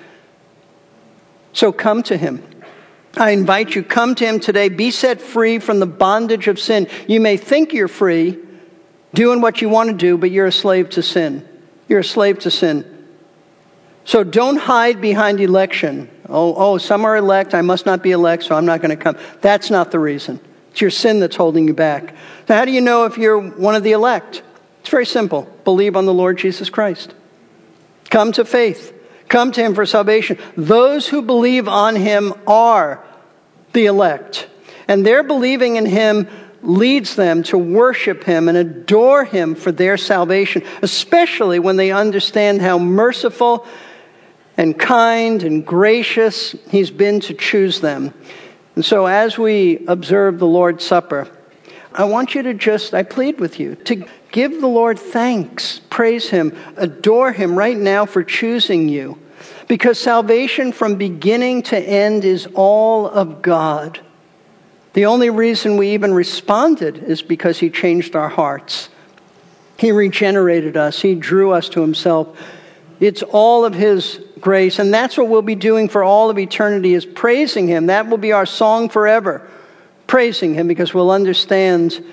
So 1.52 1.74
come 1.74 2.04
to 2.04 2.16
Him. 2.16 2.42
I 3.18 3.32
invite 3.32 3.76
you, 3.76 3.84
come 3.84 4.16
to 4.16 4.26
him 4.26 4.40
today. 4.40 4.70
Be 4.70 4.92
set 4.92 5.22
free 5.22 5.60
from 5.60 5.80
the 5.80 5.86
bondage 5.86 6.48
of 6.48 6.60
sin. 6.60 6.88
You 7.08 7.20
may 7.20 7.38
think 7.38 7.74
you're 7.74 7.88
free, 7.88 8.38
doing 9.14 9.42
what 9.42 9.62
you 9.62 9.70
want 9.70 9.90
to 9.90 9.96
do, 9.96 10.18
but 10.18 10.32
you're 10.32 10.48
a 10.48 10.52
slave 10.52 10.90
to 10.92 11.02
sin. 11.02 11.48
You're 11.88 12.00
a 12.00 12.04
slave 12.04 12.40
to 12.40 12.52
sin. 12.52 12.92
So 14.04 14.24
don't 14.24 14.58
hide 14.58 15.02
behind 15.02 15.40
election. 15.40 16.10
Oh, 16.28 16.54
oh, 16.56 16.78
some 16.78 17.06
are 17.06 17.16
elect. 17.16 17.54
I 17.54 17.62
must 17.62 17.86
not 17.86 18.04
be 18.04 18.12
elect, 18.12 18.44
so 18.44 18.56
I'm 18.56 18.66
not 18.66 18.82
going 18.82 18.96
to 18.96 19.02
come. 19.02 19.18
That's 19.42 19.70
not 19.70 19.92
the 19.92 20.00
reason. 20.00 20.40
It's 20.72 20.82
your 20.82 20.92
sin 20.92 21.20
that's 21.20 21.36
holding 21.36 21.68
you 21.68 21.74
back. 21.74 22.16
So, 22.48 22.56
how 22.56 22.66
do 22.66 22.72
you 22.72 22.82
know 22.82 23.06
if 23.06 23.18
you're 23.18 23.40
one 23.40 23.76
of 23.76 23.84
the 23.84 23.94
elect? 23.94 24.44
It's 24.82 24.90
very 24.90 25.06
simple. 25.06 25.44
Believe 25.64 25.96
on 25.96 26.06
the 26.06 26.14
Lord 26.14 26.38
Jesus 26.38 26.70
Christ. 26.70 27.14
Come 28.10 28.32
to 28.34 28.46
faith. 28.46 28.95
Come 29.28 29.52
to 29.54 29.64
him 29.64 29.76
for 29.76 29.86
salvation. 29.86 30.38
Those 30.56 31.08
who 31.08 31.22
believe 31.22 31.68
on 31.68 31.96
him 31.96 32.34
are 32.48 33.04
the 33.74 33.86
elect. 33.88 34.48
And 34.88 35.06
their 35.06 35.24
believing 35.24 35.78
in 35.78 35.86
him 35.86 36.28
leads 36.66 37.16
them 37.16 37.44
to 37.44 37.58
worship 37.58 38.24
Him 38.24 38.50
and 38.50 38.58
adore 38.58 39.24
Him 39.24 39.56
for 39.56 39.72
their 39.72 39.98
salvation, 39.98 40.64
especially 40.82 41.60
when 41.60 41.78
they 41.78 41.92
understand 41.92 42.62
how 42.62 42.78
merciful 42.78 43.66
and 44.58 44.78
kind 44.78 45.44
and 45.44 45.66
gracious 45.66 46.56
He's 46.70 46.92
been 46.92 47.20
to 47.22 47.34
choose 47.34 47.80
them. 47.82 48.14
And 48.76 48.84
so, 48.84 49.06
as 49.06 49.38
we 49.38 49.86
observe 49.88 50.40
the 50.40 50.48
Lord's 50.48 50.84
Supper, 50.84 51.30
I 51.94 52.06
want 52.06 52.36
you 52.36 52.44
to 52.44 52.54
just, 52.54 52.94
I 52.94 53.04
plead 53.04 53.40
with 53.40 53.60
you, 53.60 53.76
to 53.76 54.06
give 54.36 54.60
the 54.60 54.68
Lord 54.68 55.00
thanks, 55.00 55.80
praise 55.90 56.30
Him, 56.30 56.54
adore 56.76 57.32
Him 57.32 57.58
right 57.58 57.78
now 57.78 58.06
for 58.06 58.22
choosing 58.22 58.90
you. 58.90 59.18
Because 59.70 59.98
salvation 59.98 60.74
from 60.74 60.96
beginning 60.96 61.64
to 61.64 61.80
end 61.80 62.26
is 62.26 62.46
all 62.54 63.08
of 63.08 63.42
God. 63.42 64.02
The 64.92 65.06
only 65.06 65.30
reason 65.30 65.78
we 65.78 65.92
even 65.92 66.14
responded 66.14 66.98
is 66.98 67.22
because 67.22 67.60
He 67.60 67.70
changed 67.70 68.14
our 68.14 68.28
hearts. 68.28 68.90
He 69.78 69.94
regenerated 69.94 70.76
us, 70.76 71.02
He 71.02 71.16
drew 71.16 71.52
us 71.52 71.70
to 71.70 71.80
Himself. 71.80 72.38
It's 73.00 73.24
all 73.24 73.64
of 73.64 73.74
His 73.74 74.20
grace, 74.42 74.80
and 74.80 74.94
that's 74.94 75.18
what 75.18 75.30
we'll 75.30 75.44
be 75.44 75.56
doing 75.56 75.88
for 75.88 76.04
all 76.04 76.30
of 76.30 76.38
eternity 76.38 76.94
is 76.94 77.06
praising 77.06 77.70
Him. 77.70 77.86
That 77.86 78.10
will 78.10 78.18
be 78.18 78.34
our 78.34 78.46
song 78.46 78.90
forever 78.90 79.50
praising 80.08 80.56
Him 80.56 80.68
because 80.68 80.94
we'll 80.94 81.12
understand 81.12 82.04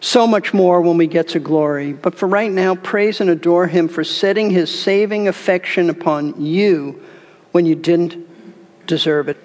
so 0.00 0.26
much 0.26 0.54
more 0.54 0.80
when 0.80 0.96
we 0.96 1.06
get 1.06 1.28
to 1.28 1.40
glory. 1.40 1.92
But 1.92 2.14
for 2.14 2.26
right 2.26 2.50
now, 2.50 2.74
praise 2.74 3.20
and 3.20 3.30
adore 3.30 3.66
Him 3.66 3.88
for 3.88 4.04
setting 4.04 4.50
His 4.50 4.76
saving 4.76 5.28
affection 5.28 5.90
upon 5.90 6.40
you 6.40 7.02
when 7.52 7.66
you 7.66 7.74
didn't 7.74 8.86
deserve 8.86 9.28
it. 9.28 9.36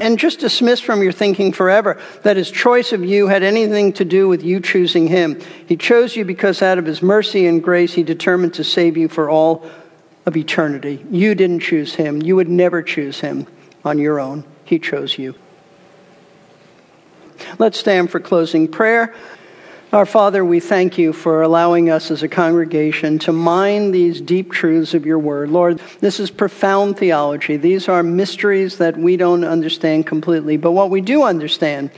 And 0.00 0.18
just 0.18 0.38
dismiss 0.38 0.80
from 0.80 1.02
your 1.02 1.12
thinking 1.12 1.52
forever 1.52 2.00
that 2.22 2.36
His 2.36 2.50
choice 2.50 2.92
of 2.92 3.04
you 3.04 3.26
had 3.26 3.42
anything 3.42 3.92
to 3.94 4.04
do 4.04 4.28
with 4.28 4.44
you 4.44 4.60
choosing 4.60 5.08
Him. 5.08 5.40
He 5.66 5.76
chose 5.76 6.14
you 6.14 6.24
because 6.24 6.62
out 6.62 6.78
of 6.78 6.86
His 6.86 7.02
mercy 7.02 7.46
and 7.46 7.62
grace, 7.62 7.94
He 7.94 8.02
determined 8.02 8.54
to 8.54 8.64
save 8.64 8.96
you 8.96 9.08
for 9.08 9.28
all 9.28 9.68
of 10.26 10.36
eternity. 10.36 11.04
You 11.10 11.34
didn't 11.34 11.60
choose 11.60 11.94
Him. 11.94 12.22
You 12.22 12.36
would 12.36 12.48
never 12.48 12.82
choose 12.82 13.20
Him 13.20 13.46
on 13.84 13.98
your 13.98 14.20
own. 14.20 14.44
He 14.64 14.78
chose 14.78 15.18
you. 15.18 15.34
Let's 17.58 17.78
stand 17.78 18.10
for 18.10 18.20
closing 18.20 18.68
prayer. 18.68 19.14
Our 19.90 20.04
Father, 20.04 20.44
we 20.44 20.60
thank 20.60 20.98
you 20.98 21.14
for 21.14 21.40
allowing 21.40 21.88
us 21.88 22.10
as 22.10 22.22
a 22.22 22.28
congregation 22.28 23.18
to 23.20 23.32
mine 23.32 23.90
these 23.90 24.20
deep 24.20 24.52
truths 24.52 24.92
of 24.92 25.06
your 25.06 25.18
word. 25.18 25.48
Lord, 25.48 25.80
this 26.00 26.20
is 26.20 26.30
profound 26.30 26.98
theology. 26.98 27.56
These 27.56 27.88
are 27.88 28.02
mysteries 28.02 28.76
that 28.76 28.98
we 28.98 29.16
don't 29.16 29.44
understand 29.44 30.06
completely, 30.06 30.58
but 30.58 30.72
what 30.72 30.90
we 30.90 31.00
do 31.00 31.22
understand 31.22 31.90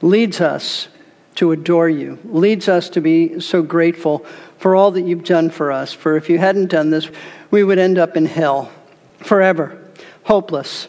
leads 0.00 0.40
us 0.40 0.88
to 1.34 1.52
adore 1.52 1.90
you, 1.90 2.18
leads 2.24 2.66
us 2.66 2.88
to 2.88 3.02
be 3.02 3.38
so 3.40 3.62
grateful 3.62 4.20
for 4.56 4.74
all 4.74 4.90
that 4.92 5.02
you've 5.02 5.24
done 5.24 5.50
for 5.50 5.70
us. 5.70 5.92
For 5.92 6.16
if 6.16 6.30
you 6.30 6.38
hadn't 6.38 6.70
done 6.70 6.88
this, 6.88 7.10
we 7.50 7.62
would 7.62 7.78
end 7.78 7.98
up 7.98 8.16
in 8.16 8.24
hell 8.24 8.72
forever, 9.18 9.78
hopeless. 10.24 10.88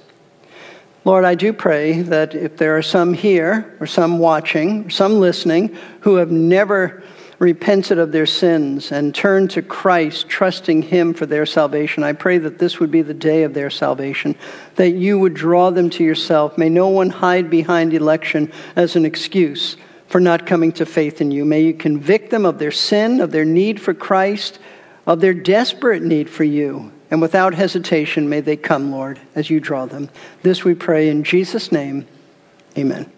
Lord, 1.06 1.26
I 1.26 1.36
do 1.36 1.52
pray 1.52 2.02
that 2.04 2.34
if 2.34 2.56
there 2.56 2.78
are 2.78 2.82
some 2.82 3.14
here, 3.14 3.76
or 3.82 3.88
some 3.88 4.20
watching, 4.20 4.86
or 4.86 4.90
some 4.90 5.20
listening, 5.20 5.76
who 6.02 6.16
have 6.16 6.32
never 6.32 7.04
repented 7.40 8.00
of 8.00 8.14
their 8.14 8.26
sins 8.26 8.90
and 8.90 9.14
turned 9.14 9.52
to 9.52 9.62
Christ, 9.62 10.30
trusting 10.30 10.84
Him 10.84 11.14
for 11.14 11.26
their 11.26 11.46
salvation, 11.46 12.04
I 12.04 12.14
pray 12.14 12.38
that 12.38 12.58
this 12.58 12.80
would 12.80 12.90
be 12.90 13.02
the 13.02 13.14
day 13.14 13.44
of 13.44 13.54
their 13.54 13.70
salvation, 13.70 14.38
that 14.76 14.92
you 14.92 15.20
would 15.20 15.34
draw 15.34 15.72
them 15.72 15.90
to 15.90 16.06
yourself. 16.06 16.58
May 16.58 16.70
no 16.70 16.88
one 16.88 17.10
hide 17.10 17.50
behind 17.50 17.94
election 17.94 18.50
as 18.78 18.96
an 18.96 19.04
excuse 19.04 19.76
for 20.08 20.22
not 20.22 20.46
coming 20.46 20.72
to 20.74 20.86
faith 20.86 21.20
in 21.20 21.32
you. 21.32 21.44
May 21.44 21.64
you 21.64 21.74
convict 21.74 22.30
them 22.30 22.46
of 22.46 22.60
their 22.60 22.72
sin, 22.72 23.20
of 23.20 23.32
their 23.32 23.44
need 23.44 23.82
for 23.82 23.94
Christ, 23.94 24.58
of 25.06 25.20
their 25.20 25.34
desperate 25.34 26.04
need 26.04 26.30
for 26.30 26.46
you. 26.46 26.94
And 27.14 27.22
without 27.22 27.54
hesitation, 27.54 28.28
may 28.28 28.42
they 28.42 28.58
come, 28.58 28.92
Lord, 28.92 29.20
as 29.36 29.48
you 29.52 29.60
draw 29.60 29.86
them. 29.86 30.10
This 30.42 30.64
we 30.64 30.74
pray 30.74 31.10
in 31.10 31.24
Jesus' 31.24 31.72
name. 31.72 32.08
Amen. 32.76 33.12